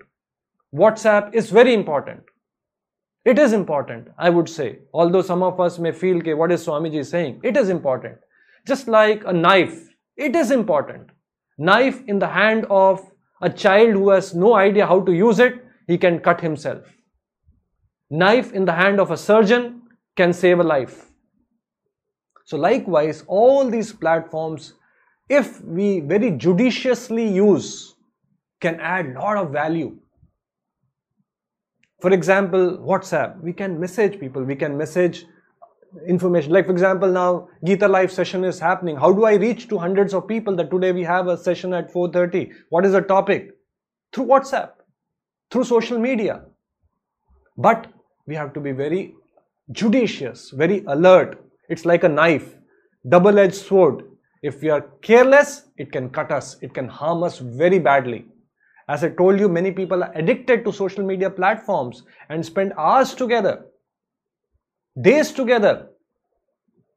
WhatsApp 0.74 1.34
is 1.36 1.52
very 1.52 1.74
important. 1.74 2.24
It 3.24 3.38
is 3.38 3.54
important, 3.54 4.08
I 4.18 4.30
would 4.30 4.50
say. 4.50 4.80
Although 4.94 5.22
some 5.22 5.44
of 5.44 5.60
us 5.60 5.78
may 5.78 5.92
feel, 5.92 6.18
okay, 6.18 6.34
what 6.34 6.52
is 6.52 6.66
Swamiji 6.66 7.06
saying? 7.06 7.40
It 7.44 7.56
is 7.56 7.70
important. 7.70 8.18
Just 8.66 8.88
like 8.88 9.24
a 9.26 9.34
knife, 9.34 9.90
it 10.18 10.36
is 10.36 10.50
important. 10.52 11.10
Knife 11.58 12.04
in 12.08 12.18
the 12.18 12.28
hand 12.28 12.66
of 12.70 13.00
a 13.42 13.50
child 13.50 13.92
who 13.92 14.10
has 14.10 14.34
no 14.34 14.56
idea 14.56 14.88
how 14.88 15.02
to 15.02 15.12
use 15.12 15.40
it, 15.40 15.64
he 15.88 15.98
can 15.98 16.20
cut 16.20 16.42
himself. 16.42 16.84
Knife 18.10 18.54
in 18.54 18.66
the 18.66 18.74
hand 18.74 19.00
of 19.00 19.12
a 19.12 19.18
surgeon 19.18 19.84
can 20.16 20.34
save 20.34 20.60
a 20.60 20.64
life. 20.64 21.12
So, 22.46 22.58
likewise, 22.58 23.24
all 23.28 23.70
these 23.70 23.94
platforms, 23.94 24.74
if 25.30 25.62
we 25.64 26.02
very 26.02 26.32
judiciously 26.32 27.28
use, 27.28 27.96
can 28.60 28.80
add 28.80 29.14
lot 29.14 29.38
of 29.38 29.52
value. 29.52 29.98
For 32.02 32.12
example, 32.12 32.78
WhatsApp, 32.80 33.40
we 33.42 33.54
can 33.54 33.80
message 33.80 34.20
people, 34.20 34.44
we 34.44 34.56
can 34.56 34.76
message 34.76 35.26
information. 36.08 36.52
Like, 36.52 36.66
for 36.66 36.72
example, 36.72 37.12
now 37.12 37.48
Gita 37.64 37.88
Live 37.88 38.12
session 38.12 38.44
is 38.44 38.60
happening. 38.60 38.96
How 38.96 39.12
do 39.12 39.26
I 39.26 39.36
reach 39.36 39.68
to 39.70 39.78
hundreds 39.78 40.16
of 40.16 40.28
people 40.28 40.56
that 40.56 40.72
today 40.72 40.92
we 40.92 41.04
have 41.04 41.28
a 41.28 41.38
session 41.38 41.74
at 41.74 41.94
4:30? 41.94 42.52
What 42.70 42.86
is 42.86 42.94
the 42.94 43.02
topic? 43.02 43.52
Through 44.14 44.26
WhatsApp, 44.26 44.72
through 45.52 45.66
social 45.66 46.00
media. 46.00 46.42
But 47.56 47.88
we 48.26 48.36
have 48.36 48.54
to 48.54 48.60
be 48.60 48.72
very 48.72 49.14
judicious, 49.72 50.50
very 50.50 50.84
alert. 50.88 51.38
It's 51.70 51.86
like 51.86 52.04
a 52.04 52.10
knife, 52.10 52.56
double 53.08 53.38
edged 53.38 53.56
sword. 53.56 54.04
If 54.42 54.62
we 54.62 54.70
are 54.72 54.82
careless, 55.04 55.66
it 55.78 55.92
can 55.92 56.10
cut 56.10 56.32
us, 56.32 56.58
it 56.62 56.74
can 56.74 56.88
harm 56.88 57.22
us 57.22 57.38
very 57.38 57.78
badly. 57.78 58.26
As 58.92 59.06
I 59.06 59.10
told 59.10 59.40
you, 59.40 59.48
many 59.48 59.72
people 59.72 60.04
are 60.04 60.12
addicted 60.16 60.66
to 60.66 60.74
social 60.74 61.06
media 61.06 61.30
platforms 61.30 62.04
and 62.28 62.46
spend 62.46 62.74
hours 62.78 63.14
together, 63.16 63.68
days 65.00 65.32
together, 65.32 65.88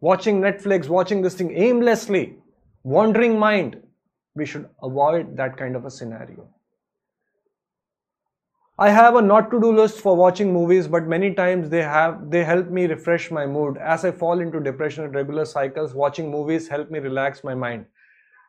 watching 0.00 0.40
Netflix, 0.40 0.88
watching 0.88 1.22
this 1.22 1.34
thing 1.34 1.52
aimlessly, 1.56 2.24
wandering 2.82 3.38
mind. 3.38 3.76
We 4.34 4.44
should 4.44 4.68
avoid 4.82 5.36
that 5.36 5.56
kind 5.56 5.76
of 5.76 5.84
a 5.84 5.90
scenario. 5.90 6.48
I 8.76 8.90
have 8.90 9.14
a 9.14 9.22
not 9.22 9.52
to 9.52 9.60
do 9.60 9.72
list 9.72 10.00
for 10.00 10.16
watching 10.16 10.52
movies, 10.52 10.88
but 10.88 11.06
many 11.06 11.32
times 11.32 11.68
they 11.68 11.82
have 11.82 12.28
they 12.28 12.42
help 12.42 12.70
me 12.70 12.86
refresh 12.86 13.30
my 13.30 13.46
mood. 13.46 13.76
As 13.76 14.04
I 14.04 14.10
fall 14.10 14.40
into 14.40 14.58
depression 14.58 15.04
at 15.04 15.14
regular 15.20 15.44
cycles, 15.44 15.94
watching 15.94 16.28
movies 16.28 16.66
help 16.66 16.90
me 16.90 16.98
relax 16.98 17.44
my 17.44 17.54
mind. 17.54 17.86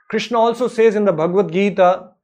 Krishna 0.09 0.39
also 0.39 0.67
says 0.67 0.95
in 0.95 1.05
the 1.05 1.13
Bhagavad 1.13 1.51
Gita, 1.51 2.14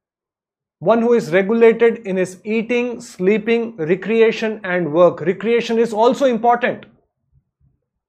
one 0.82 1.00
who 1.00 1.12
is 1.12 1.30
regulated 1.30 1.98
in 2.08 2.16
his 2.16 2.38
eating, 2.42 3.00
sleeping, 3.00 3.76
recreation, 3.76 4.60
and 4.64 4.92
work. 4.92 5.20
Recreation 5.20 5.78
is 5.78 5.92
also 5.92 6.26
important. 6.26 6.86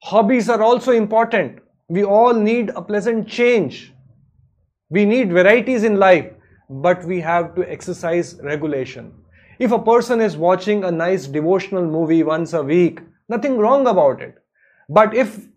Hobbies 0.02 0.50
are 0.50 0.64
also 0.64 0.92
important. 0.92 1.60
We 1.88 2.04
all 2.04 2.34
need 2.34 2.72
a 2.76 2.82
pleasant 2.82 3.28
change. 3.28 3.94
We 4.90 5.06
need 5.06 5.32
varieties 5.32 5.84
in 5.84 6.00
life, 6.00 6.32
but 6.68 7.06
we 7.06 7.20
have 7.22 7.54
to 7.54 7.72
exercise 7.72 8.40
regulation. 8.42 9.14
If 9.60 9.72
a 9.72 9.78
person 9.78 10.20
is 10.20 10.36
watching 10.36 10.84
a 10.84 10.92
nice 10.92 11.28
devotional 11.28 11.86
movie 11.86 12.24
once 12.24 12.54
a 12.54 12.64
week, 12.64 13.02
nothing 13.30 13.60
wrong 13.60 13.86
about 13.86 14.20
it. 14.20 14.40
But 14.90 15.14
if 15.14 15.48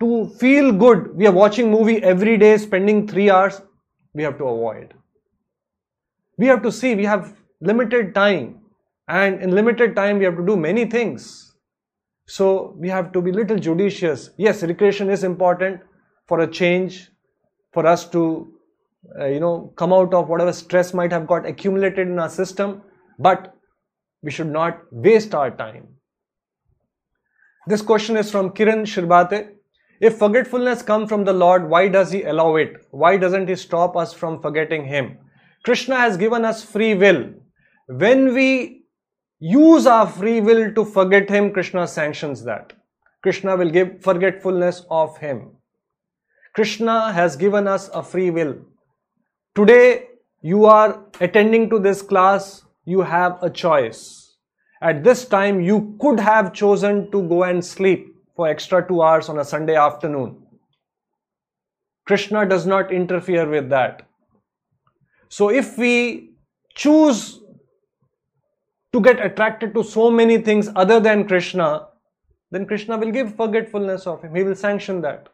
to 0.00 0.28
feel 0.40 0.72
good, 0.72 1.14
we 1.14 1.28
are 1.28 1.38
watching 1.44 1.70
movie 1.70 2.02
every 2.02 2.36
day, 2.36 2.56
spending 2.58 3.06
three 3.06 3.30
hours, 3.30 3.62
we 4.12 4.24
have 4.24 4.38
to 4.38 4.44
avoid. 4.44 4.94
We 6.42 6.48
have 6.50 6.62
to 6.66 6.72
see 6.72 6.94
we 7.00 7.04
have 7.04 7.32
limited 7.70 8.14
time, 8.14 8.60
and 9.08 9.42
in 9.46 9.56
limited 9.60 9.96
time 9.96 10.18
we 10.18 10.24
have 10.24 10.36
to 10.36 10.46
do 10.50 10.56
many 10.56 10.86
things. 10.96 11.26
So 12.26 12.46
we 12.84 12.88
have 12.88 13.12
to 13.16 13.22
be 13.26 13.32
little 13.40 13.58
judicious. 13.66 14.30
Yes, 14.46 14.62
recreation 14.62 15.10
is 15.16 15.24
important 15.24 15.80
for 16.26 16.40
a 16.40 16.46
change, 16.60 17.10
for 17.72 17.86
us 17.86 18.08
to, 18.10 18.22
uh, 19.18 19.26
you 19.26 19.40
know, 19.40 19.72
come 19.76 19.92
out 19.92 20.14
of 20.20 20.28
whatever 20.28 20.52
stress 20.52 20.94
might 21.02 21.12
have 21.12 21.26
got 21.26 21.46
accumulated 21.54 22.08
in 22.08 22.18
our 22.18 22.28
system 22.28 22.82
but 23.18 23.54
we 24.22 24.30
should 24.30 24.52
not 24.52 24.80
waste 24.90 25.34
our 25.34 25.50
time. 25.50 25.88
This 27.66 27.82
question 27.82 28.16
is 28.16 28.30
from 28.30 28.50
Kiran 28.50 28.86
Shirbate. 28.92 29.50
If 30.00 30.18
forgetfulness 30.18 30.82
comes 30.82 31.08
from 31.08 31.24
the 31.24 31.32
Lord, 31.32 31.68
why 31.68 31.88
does 31.88 32.10
He 32.10 32.22
allow 32.24 32.56
it? 32.56 32.86
Why 32.90 33.16
doesn't 33.16 33.48
He 33.48 33.54
stop 33.54 33.96
us 33.96 34.12
from 34.12 34.40
forgetting 34.42 34.84
Him? 34.84 35.18
Krishna 35.64 35.96
has 35.96 36.16
given 36.16 36.44
us 36.44 36.64
free 36.64 36.94
will. 36.94 37.30
When 37.86 38.34
we 38.34 38.84
use 39.38 39.86
our 39.86 40.06
free 40.06 40.40
will 40.40 40.72
to 40.74 40.84
forget 40.84 41.28
Him, 41.28 41.52
Krishna 41.52 41.86
sanctions 41.86 42.42
that. 42.44 42.72
Krishna 43.22 43.56
will 43.56 43.70
give 43.70 44.02
forgetfulness 44.02 44.84
of 44.90 45.16
Him. 45.18 45.50
Krishna 46.54 47.12
has 47.12 47.36
given 47.36 47.68
us 47.68 47.88
a 47.94 48.02
free 48.02 48.30
will. 48.30 48.56
Today, 49.54 50.08
you 50.42 50.64
are 50.64 51.04
attending 51.20 51.70
to 51.70 51.78
this 51.78 52.02
class 52.02 52.64
you 52.84 53.02
have 53.02 53.40
a 53.42 53.48
choice. 53.48 54.36
At 54.80 55.04
this 55.04 55.24
time, 55.26 55.60
you 55.60 55.96
could 56.00 56.18
have 56.18 56.52
chosen 56.52 57.10
to 57.12 57.22
go 57.28 57.44
and 57.44 57.64
sleep 57.64 58.16
for 58.34 58.48
extra 58.48 58.86
two 58.86 59.02
hours 59.02 59.28
on 59.28 59.38
a 59.38 59.44
Sunday 59.44 59.76
afternoon. 59.76 60.42
Krishna 62.04 62.44
does 62.48 62.66
not 62.66 62.92
interfere 62.92 63.48
with 63.48 63.68
that. 63.70 64.08
So, 65.32 65.48
if 65.48 65.78
we 65.78 66.34
choose 66.74 67.40
to 68.92 69.00
get 69.00 69.24
attracted 69.24 69.72
to 69.72 69.82
so 69.82 70.10
many 70.10 70.36
things 70.36 70.68
other 70.76 71.00
than 71.00 71.26
Krishna, 71.26 71.86
then 72.50 72.66
Krishna 72.66 72.98
will 72.98 73.10
give 73.10 73.34
forgetfulness 73.34 74.06
of 74.06 74.20
Him. 74.20 74.34
He 74.34 74.42
will 74.42 74.54
sanction 74.54 75.00
that. 75.00 75.30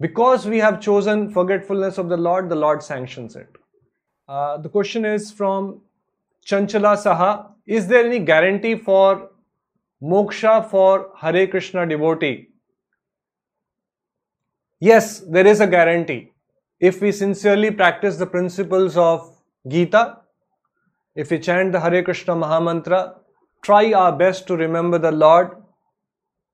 Because 0.00 0.44
we 0.44 0.58
have 0.58 0.82
chosen 0.82 1.30
forgetfulness 1.30 1.96
of 1.96 2.10
the 2.10 2.16
Lord, 2.18 2.50
the 2.50 2.56
Lord 2.56 2.82
sanctions 2.82 3.36
it. 3.36 3.48
Uh, 4.28 4.58
the 4.58 4.68
question 4.68 5.06
is 5.06 5.32
from 5.32 5.80
Chanchala 6.46 6.94
Saha, 7.02 7.52
is 7.66 7.86
there 7.86 8.04
any 8.04 8.18
guarantee 8.18 8.76
for 8.76 9.30
moksha 10.02 10.68
for 10.68 11.12
Hare 11.16 11.46
Krishna 11.46 11.86
devotee? 11.86 12.50
Yes, 14.78 15.20
there 15.20 15.46
is 15.46 15.60
a 15.60 15.66
guarantee. 15.66 16.32
If 16.78 17.00
we 17.00 17.10
sincerely 17.10 17.70
practice 17.70 18.16
the 18.16 18.26
principles 18.26 18.96
of 18.98 19.34
Gita, 19.66 20.18
if 21.14 21.30
we 21.30 21.38
chant 21.38 21.72
the 21.72 21.80
Hare 21.80 22.02
Krishna 22.02 22.34
Mahamantra, 22.34 23.14
try 23.62 23.94
our 23.94 24.12
best 24.12 24.46
to 24.48 24.56
remember 24.56 24.98
the 24.98 25.10
Lord, 25.10 25.56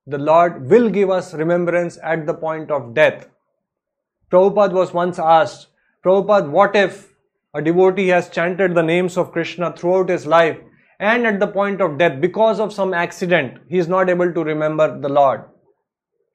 the 0.07 0.17
Lord 0.17 0.69
will 0.69 0.89
give 0.89 1.09
us 1.09 1.33
remembrance 1.33 1.97
at 2.01 2.25
the 2.25 2.33
point 2.33 2.71
of 2.71 2.93
death. 2.93 3.27
Prabhupada 4.31 4.71
was 4.71 4.93
once 4.93 5.19
asked, 5.19 5.67
Prabhupada, 6.05 6.49
what 6.49 6.75
if 6.75 7.13
a 7.53 7.61
devotee 7.61 8.07
has 8.07 8.29
chanted 8.29 8.73
the 8.73 8.81
names 8.81 9.17
of 9.17 9.33
Krishna 9.33 9.73
throughout 9.75 10.09
his 10.09 10.25
life 10.25 10.57
and 10.99 11.27
at 11.27 11.41
the 11.41 11.47
point 11.47 11.81
of 11.81 11.97
death, 11.97 12.21
because 12.21 12.61
of 12.61 12.71
some 12.71 12.93
accident, 12.93 13.59
he 13.67 13.77
is 13.77 13.89
not 13.89 14.09
able 14.09 14.33
to 14.33 14.43
remember 14.43 14.99
the 14.99 15.09
Lord. 15.09 15.43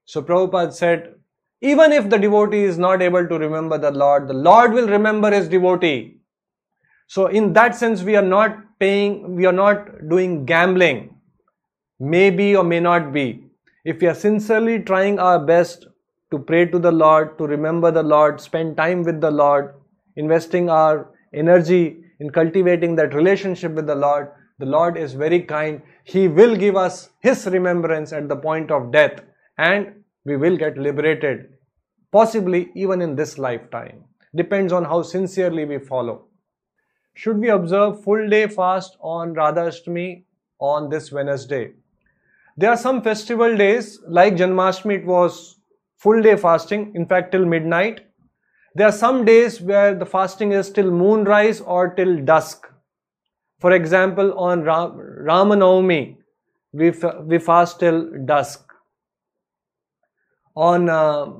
So 0.04 0.22
Prabhupada 0.22 0.74
said, 0.74 1.14
even 1.60 1.92
if 1.92 2.08
the 2.08 2.18
devotee 2.18 2.62
is 2.62 2.78
not 2.78 3.02
able 3.02 3.26
to 3.26 3.38
remember 3.38 3.78
the 3.78 3.90
Lord, 3.90 4.28
the 4.28 4.34
Lord 4.34 4.72
will 4.72 4.88
remember 4.88 5.30
his 5.30 5.48
devotee. 5.48 6.20
So 7.08 7.26
in 7.26 7.52
that 7.54 7.74
sense, 7.74 8.02
we 8.02 8.16
are 8.16 8.22
not 8.22 8.78
paying, 8.78 9.34
we 9.34 9.46
are 9.46 9.52
not 9.52 10.08
doing 10.08 10.44
gambling. 10.44 11.16
Maybe 11.98 12.54
or 12.54 12.62
may 12.62 12.78
not 12.78 13.12
be. 13.12 13.44
If 13.84 14.00
we 14.00 14.06
are 14.06 14.14
sincerely 14.14 14.80
trying 14.80 15.18
our 15.18 15.44
best 15.44 15.86
to 16.30 16.38
pray 16.38 16.66
to 16.66 16.78
the 16.78 16.92
Lord, 16.92 17.38
to 17.38 17.44
remember 17.44 17.90
the 17.90 18.02
Lord, 18.02 18.40
spend 18.40 18.76
time 18.76 19.02
with 19.02 19.20
the 19.20 19.30
Lord, 19.30 19.74
investing 20.16 20.70
our 20.70 21.10
energy 21.34 21.96
in 22.20 22.30
cultivating 22.30 22.94
that 22.96 23.14
relationship 23.14 23.72
with 23.72 23.86
the 23.86 23.94
Lord, 23.94 24.28
the 24.58 24.66
Lord 24.66 24.96
is 24.96 25.14
very 25.14 25.40
kind. 25.40 25.82
He 26.04 26.28
will 26.28 26.54
give 26.54 26.76
us 26.76 27.10
His 27.20 27.46
remembrance 27.46 28.12
at 28.12 28.28
the 28.28 28.36
point 28.36 28.70
of 28.70 28.92
death 28.92 29.20
and 29.56 29.97
we 30.28 30.36
will 30.36 30.56
get 30.56 30.76
liberated, 30.76 31.54
possibly 32.12 32.70
even 32.74 33.00
in 33.02 33.16
this 33.16 33.38
lifetime. 33.38 34.04
Depends 34.36 34.72
on 34.72 34.84
how 34.84 35.02
sincerely 35.02 35.64
we 35.64 35.78
follow. 35.78 36.26
Should 37.14 37.38
we 37.38 37.48
observe 37.48 38.02
full 38.04 38.28
day 38.28 38.46
fast 38.46 38.96
on 39.00 39.32
Radha 39.32 39.62
Ashtami 39.70 40.24
on 40.60 40.88
this 40.90 41.10
Wednesday? 41.10 41.72
There 42.56 42.70
are 42.70 42.76
some 42.76 43.02
festival 43.02 43.56
days 43.56 44.00
like 44.06 44.34
Janmashtami, 44.36 44.98
it 44.98 45.06
was 45.06 45.56
full 45.96 46.20
day 46.22 46.36
fasting, 46.36 46.92
in 46.94 47.06
fact, 47.06 47.32
till 47.32 47.44
midnight. 47.44 48.00
There 48.74 48.86
are 48.86 48.92
some 48.92 49.24
days 49.24 49.60
where 49.60 49.94
the 49.94 50.06
fasting 50.06 50.52
is 50.52 50.70
till 50.70 50.90
moonrise 50.90 51.60
or 51.60 51.94
till 51.94 52.18
dusk. 52.24 52.66
For 53.60 53.72
example, 53.72 54.38
on 54.38 54.62
Ram- 54.62 54.98
Ramanavami, 55.26 56.16
we, 56.72 56.92
fa- 56.92 57.24
we 57.26 57.38
fast 57.38 57.80
till 57.80 58.10
dusk. 58.24 58.67
On 60.58 60.88
uh, 60.88 61.34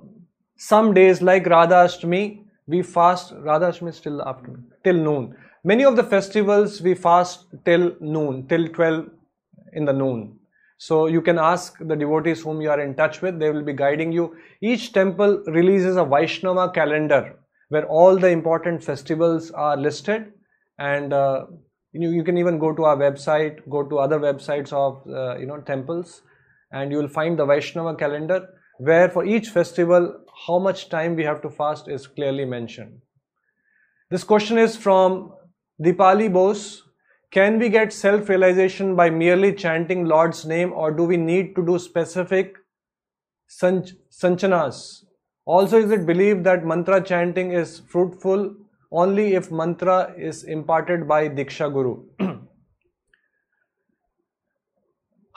some 0.59 0.95
days 0.95 1.21
like 1.21 1.45
Radha 1.47 1.75
Ashtami, 1.87 2.45
we 2.69 2.83
fast, 2.83 3.33
Radha 3.39 3.71
Ashtami 3.71 3.89
is 3.89 4.01
till 4.01 4.23
afternoon, 4.23 4.71
till 4.85 4.95
noon. 4.95 5.35
Many 5.65 5.85
of 5.85 5.97
the 5.97 6.05
festivals 6.05 6.81
we 6.81 6.95
fast 6.95 7.47
till 7.65 7.97
noon, 8.01 8.47
till 8.47 8.69
12 8.69 9.11
in 9.73 9.85
the 9.87 9.93
noon. 9.93 10.39
So 10.77 11.09
you 11.09 11.21
can 11.21 11.37
ask 11.37 11.79
the 11.81 11.97
devotees 11.97 12.43
whom 12.43 12.61
you 12.61 12.71
are 12.71 12.81
in 12.81 12.95
touch 12.95 13.21
with, 13.21 13.41
they 13.41 13.51
will 13.51 13.65
be 13.65 13.73
guiding 13.73 14.13
you. 14.13 14.37
Each 14.61 14.93
temple 14.93 15.43
releases 15.49 15.97
a 15.97 16.05
Vaishnava 16.05 16.71
calendar 16.71 17.35
where 17.71 17.87
all 17.87 18.17
the 18.17 18.29
important 18.29 18.85
festivals 18.85 19.51
are 19.51 19.77
listed 19.77 20.33
and 20.79 21.13
uh, 21.13 21.47
you, 21.91 22.11
you 22.11 22.23
can 22.23 22.39
even 22.39 22.61
go 22.61 22.73
to 22.73 22.85
our 22.85 22.97
website, 22.97 23.69
go 23.69 23.83
to 23.83 23.99
other 23.99 24.21
websites 24.21 24.73
of 24.73 25.03
uh, 25.09 25.37
you 25.39 25.47
know 25.47 25.61
temples 25.63 26.23
and 26.71 26.93
you 26.93 26.99
will 26.99 27.09
find 27.09 27.37
the 27.37 27.45
Vaishnava 27.45 27.97
calendar 27.97 28.49
where 28.79 29.09
for 29.09 29.25
each 29.25 29.49
festival 29.49 30.25
how 30.47 30.59
much 30.59 30.89
time 30.89 31.17
we 31.17 31.25
have 31.25 31.43
to 31.43 31.51
fast 31.51 31.89
is 31.89 32.07
clearly 32.07 32.45
mentioned. 32.45 33.01
This 34.11 34.25
question 34.25 34.59
is 34.59 34.77
from 34.77 35.33
Dipali 35.83 36.33
Bose 36.33 36.83
can 37.31 37.59
we 37.59 37.69
get 37.69 37.93
self 37.93 38.31
realization 38.31 38.97
by 38.97 39.11
merely 39.11 39.53
chanting 39.53 40.07
Lord's 40.07 40.47
name, 40.47 40.73
or 40.73 40.91
do 40.91 41.05
we 41.05 41.19
need 41.19 41.55
to 41.57 41.67
do 41.67 41.79
specific 41.79 42.57
sanch- 43.47 43.93
sanchanas? 44.11 45.05
Also, 45.45 45.79
is 45.79 45.91
it 45.91 46.07
believed 46.07 46.45
that 46.45 46.65
mantra 46.65 47.03
chanting 47.03 47.53
is 47.53 47.81
fruitful 47.81 48.55
only 48.91 49.35
if 49.35 49.51
mantra 49.51 50.15
is 50.17 50.45
imparted 50.45 51.07
by 51.07 51.29
Diksha 51.29 51.71
Guru? 51.71 52.05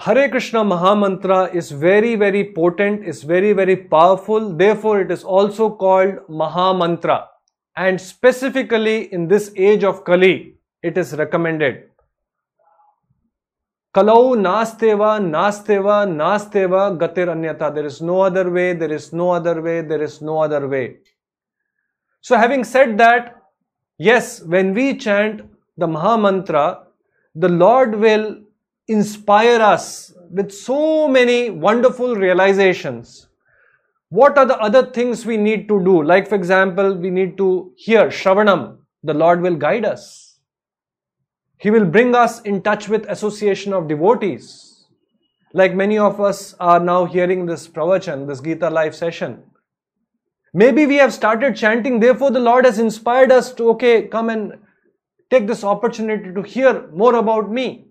Hare 0.04 0.30
Krishna 0.30 0.64
Mahamantra 0.64 1.54
is 1.54 1.70
very, 1.70 2.16
very 2.16 2.52
potent, 2.54 3.06
is 3.06 3.22
very, 3.22 3.54
very 3.54 3.76
powerful. 3.76 4.52
Therefore, 4.52 5.00
it 5.02 5.12
is 5.12 5.24
also 5.24 5.70
called 5.70 6.16
Mahamantra. 6.28 7.28
And 7.76 8.02
specifically 8.02 9.14
in 9.14 9.28
this 9.28 9.52
age 9.56 9.84
of 9.84 10.04
Kali, 10.04 10.56
it 10.82 10.98
is 10.98 11.14
recommended. 11.14 11.84
Kalau 13.94 14.34
nasteva, 14.34 15.22
nasteva, 15.22 16.10
nasteva, 16.10 16.98
gatir 16.98 17.28
anyata. 17.28 17.72
There 17.76 17.86
is 17.86 18.02
no 18.02 18.22
other 18.22 18.50
way, 18.50 18.74
there 18.74 18.92
is 18.92 19.14
no 19.14 19.30
other 19.30 19.62
way, 19.62 19.82
there 19.82 20.02
is 20.02 20.20
no 20.20 20.40
other 20.40 20.68
way. 20.68 20.98
So, 22.22 22.38
having 22.38 22.64
said 22.64 22.98
that, 22.98 23.36
yes, 24.00 24.42
when 24.42 24.74
we 24.74 24.98
chant 24.98 25.44
the 25.78 25.86
Mahamantra, 25.86 26.86
the 27.36 27.50
Lord 27.50 27.94
will 27.94 28.42
inspire 28.92 29.62
us 29.62 30.14
with 30.30 30.52
so 30.52 31.08
many 31.08 31.50
wonderful 31.50 32.16
realizations. 32.16 33.28
What 34.10 34.38
are 34.38 34.46
the 34.46 34.58
other 34.58 34.92
things 34.92 35.26
we 35.26 35.38
need 35.38 35.68
to 35.70 35.84
do? 35.84 36.04
Like, 36.04 36.28
for 36.28 36.36
example, 36.36 36.96
we 36.96 37.10
need 37.10 37.38
to 37.38 37.74
hear 37.78 38.08
Shravanam. 38.08 38.78
The 39.04 39.14
Lord 39.14 39.42
will 39.42 39.56
guide 39.56 39.86
us. 39.86 40.40
He 41.58 41.70
will 41.70 41.86
bring 41.86 42.16
us 42.16 42.42
in 42.42 42.62
touch 42.62 42.90
with 42.90 43.06
association 43.08 43.72
of 43.72 43.88
devotees. 43.88 44.88
Like 45.54 45.76
many 45.76 45.98
of 45.98 46.20
us 46.20 46.56
are 46.60 46.80
now 46.80 47.06
hearing 47.06 47.46
this 47.46 47.68
pravachan, 47.68 48.28
this 48.28 48.42
Gita 48.42 48.70
live 48.70 48.96
session. 48.96 49.44
Maybe 50.54 50.86
we 50.86 50.96
have 50.96 51.14
started 51.14 51.56
chanting, 51.56 52.00
therefore 52.00 52.32
the 52.32 52.40
Lord 52.40 52.66
has 52.66 52.80
inspired 52.80 53.32
us 53.32 53.54
to, 53.54 53.70
okay, 53.70 54.08
come 54.08 54.30
and 54.30 54.54
take 55.30 55.48
this 55.48 55.64
opportunity 55.64 56.34
to 56.34 56.42
hear 56.42 56.90
more 56.94 57.16
about 57.16 57.52
me. 57.52 57.91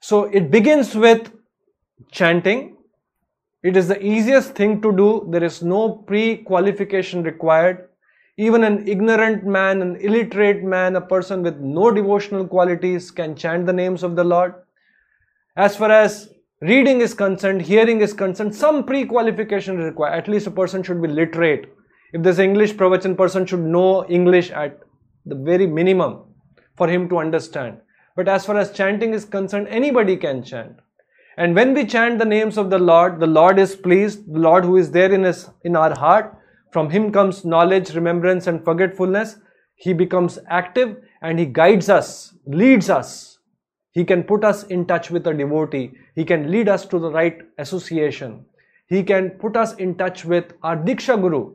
So 0.00 0.24
it 0.24 0.50
begins 0.50 0.94
with 0.94 1.32
chanting. 2.12 2.76
It 3.62 3.76
is 3.76 3.88
the 3.88 4.02
easiest 4.04 4.54
thing 4.54 4.80
to 4.82 4.92
do. 4.96 5.26
There 5.30 5.42
is 5.42 5.62
no 5.62 5.90
pre 5.90 6.38
qualification 6.38 7.22
required. 7.22 7.88
Even 8.36 8.62
an 8.62 8.86
ignorant 8.86 9.44
man, 9.44 9.82
an 9.82 9.96
illiterate 9.96 10.62
man, 10.62 10.94
a 10.94 11.00
person 11.00 11.42
with 11.42 11.58
no 11.58 11.90
devotional 11.90 12.46
qualities 12.46 13.10
can 13.10 13.34
chant 13.34 13.66
the 13.66 13.72
names 13.72 14.04
of 14.04 14.14
the 14.14 14.22
Lord. 14.22 14.54
As 15.56 15.76
far 15.76 15.90
as 15.90 16.28
reading 16.60 17.00
is 17.00 17.14
concerned, 17.14 17.62
hearing 17.62 18.00
is 18.00 18.12
concerned, 18.12 18.54
some 18.54 18.84
pre 18.84 19.04
qualification 19.04 19.80
is 19.80 19.86
required. 19.86 20.16
At 20.16 20.28
least 20.28 20.46
a 20.46 20.52
person 20.52 20.84
should 20.84 21.02
be 21.02 21.08
literate. 21.08 21.74
If 22.12 22.22
there's 22.22 22.38
English 22.38 22.74
pravachan, 22.74 23.16
person 23.16 23.44
should 23.44 23.60
know 23.60 24.06
English 24.08 24.52
at 24.52 24.78
the 25.26 25.34
very 25.34 25.66
minimum 25.66 26.22
for 26.76 26.88
him 26.88 27.08
to 27.08 27.18
understand. 27.18 27.80
But 28.18 28.26
as 28.26 28.46
far 28.46 28.56
as 28.58 28.72
chanting 28.72 29.14
is 29.14 29.24
concerned, 29.24 29.68
anybody 29.68 30.16
can 30.16 30.42
chant. 30.42 30.80
And 31.36 31.54
when 31.54 31.72
we 31.72 31.86
chant 31.86 32.18
the 32.18 32.24
names 32.24 32.58
of 32.58 32.68
the 32.68 32.78
Lord, 32.78 33.20
the 33.20 33.28
Lord 33.28 33.60
is 33.60 33.76
pleased, 33.76 34.34
the 34.34 34.40
Lord 34.40 34.64
who 34.64 34.76
is 34.76 34.90
there 34.90 35.12
in, 35.12 35.22
his, 35.22 35.48
in 35.62 35.76
our 35.76 35.96
heart, 35.96 36.36
from 36.72 36.90
him 36.90 37.12
comes 37.12 37.44
knowledge, 37.44 37.94
remembrance, 37.94 38.48
and 38.48 38.64
forgetfulness. 38.64 39.36
He 39.76 39.92
becomes 39.92 40.40
active 40.50 40.96
and 41.22 41.38
he 41.38 41.46
guides 41.46 41.88
us, 41.88 42.34
leads 42.44 42.90
us. 42.90 43.38
He 43.92 44.04
can 44.04 44.24
put 44.24 44.42
us 44.42 44.64
in 44.64 44.84
touch 44.84 45.12
with 45.12 45.24
a 45.28 45.32
devotee. 45.32 45.92
He 46.16 46.24
can 46.24 46.50
lead 46.50 46.68
us 46.68 46.86
to 46.86 46.98
the 46.98 47.12
right 47.12 47.38
association. 47.58 48.44
He 48.88 49.04
can 49.04 49.30
put 49.30 49.56
us 49.56 49.74
in 49.74 49.94
touch 49.94 50.24
with 50.24 50.54
our 50.64 50.76
Diksha 50.76 51.20
Guru. 51.20 51.54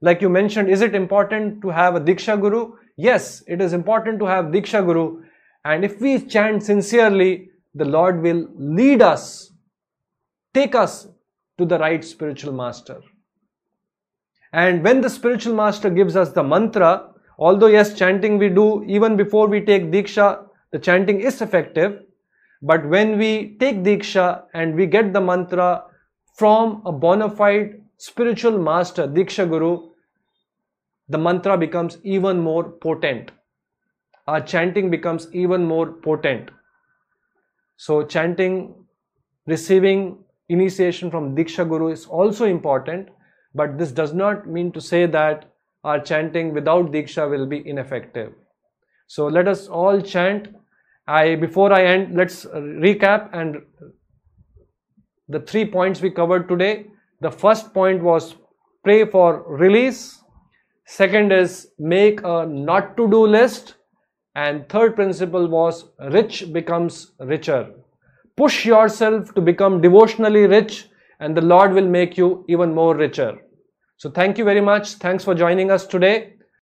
Like 0.00 0.22
you 0.22 0.28
mentioned, 0.28 0.70
is 0.70 0.80
it 0.80 0.94
important 0.94 1.60
to 1.62 1.70
have 1.70 1.96
a 1.96 2.00
Diksha 2.00 2.40
Guru? 2.40 2.74
Yes, 2.96 3.42
it 3.48 3.60
is 3.60 3.72
important 3.72 4.20
to 4.20 4.26
have 4.26 4.52
Diksha 4.52 4.86
Guru 4.86 5.24
and 5.64 5.84
if 5.84 6.00
we 6.00 6.20
chant 6.20 6.62
sincerely, 6.62 7.50
the 7.74 7.84
Lord 7.84 8.20
will 8.22 8.46
lead 8.56 9.00
us, 9.02 9.52
take 10.52 10.74
us 10.74 11.08
to 11.58 11.64
the 11.64 11.78
right 11.78 12.04
spiritual 12.04 12.52
master. 12.52 13.00
And 14.52 14.84
when 14.84 15.00
the 15.00 15.10
spiritual 15.10 15.54
master 15.54 15.90
gives 15.90 16.16
us 16.16 16.30
the 16.30 16.42
mantra, 16.42 17.10
although 17.38 17.66
yes, 17.66 17.94
chanting 17.94 18.38
we 18.38 18.48
do 18.48 18.84
even 18.84 19.16
before 19.16 19.48
we 19.48 19.60
take 19.60 19.90
Diksha, 19.90 20.46
the 20.70 20.78
chanting 20.78 21.20
is 21.20 21.40
effective. 21.40 22.02
But 22.62 22.86
when 22.88 23.18
we 23.18 23.56
take 23.58 23.82
Diksha 23.82 24.44
and 24.54 24.74
we 24.74 24.86
get 24.86 25.12
the 25.12 25.20
mantra 25.20 25.84
from 26.34 26.82
a 26.84 26.92
bona 26.92 27.30
fide 27.30 27.80
spiritual 27.96 28.58
master, 28.58 29.08
Diksha 29.08 29.48
Guru, 29.48 29.90
the 31.08 31.18
mantra 31.18 31.56
becomes 31.56 31.98
even 32.04 32.38
more 32.40 32.70
potent 32.70 33.30
our 34.26 34.40
chanting 34.40 34.90
becomes 34.90 35.28
even 35.32 35.64
more 35.64 35.92
potent. 35.92 36.50
So, 37.76 38.04
chanting, 38.04 38.74
receiving 39.46 40.18
initiation 40.48 41.10
from 41.10 41.34
Diksha 41.36 41.68
Guru 41.68 41.88
is 41.88 42.06
also 42.06 42.46
important, 42.46 43.08
but 43.54 43.78
this 43.78 43.92
does 43.92 44.14
not 44.14 44.48
mean 44.48 44.72
to 44.72 44.80
say 44.80 45.06
that 45.06 45.52
our 45.82 46.00
chanting 46.00 46.54
without 46.54 46.92
Diksha 46.92 47.28
will 47.28 47.46
be 47.46 47.66
ineffective. 47.68 48.32
So, 49.06 49.26
let 49.26 49.48
us 49.48 49.68
all 49.68 50.00
chant. 50.00 50.48
I 51.06 51.34
before 51.34 51.72
I 51.72 51.84
end, 51.84 52.16
let's 52.16 52.46
recap 52.46 53.28
and 53.34 53.62
the 55.28 55.40
three 55.40 55.66
points 55.66 56.00
we 56.00 56.10
covered 56.10 56.48
today. 56.48 56.86
The 57.20 57.30
first 57.30 57.74
point 57.74 58.02
was 58.02 58.36
pray 58.82 59.04
for 59.04 59.44
release. 59.46 60.22
Second 60.86 61.32
is 61.32 61.68
make 61.78 62.20
a 62.22 62.46
not 62.46 62.96
to 62.96 63.08
do 63.08 63.26
list 63.26 63.74
and 64.34 64.68
third 64.68 64.96
principle 64.96 65.48
was 65.48 65.84
rich 66.10 66.52
becomes 66.52 67.12
richer. 67.20 67.70
Push 68.36 68.66
yourself 68.66 69.34
to 69.34 69.40
become 69.40 69.80
devotionally 69.80 70.46
rich 70.46 70.88
and 71.20 71.36
the 71.36 71.40
Lord 71.40 71.72
will 71.72 71.86
make 71.86 72.16
you 72.18 72.44
even 72.48 72.74
more 72.74 72.96
richer. 72.96 73.38
So 73.96 74.10
thank 74.10 74.38
you 74.38 74.44
very 74.44 74.60
much. 74.60 74.94
Thanks 74.94 75.24
for 75.24 75.34
joining 75.34 75.70
us 75.70 75.86
today. 75.86 76.33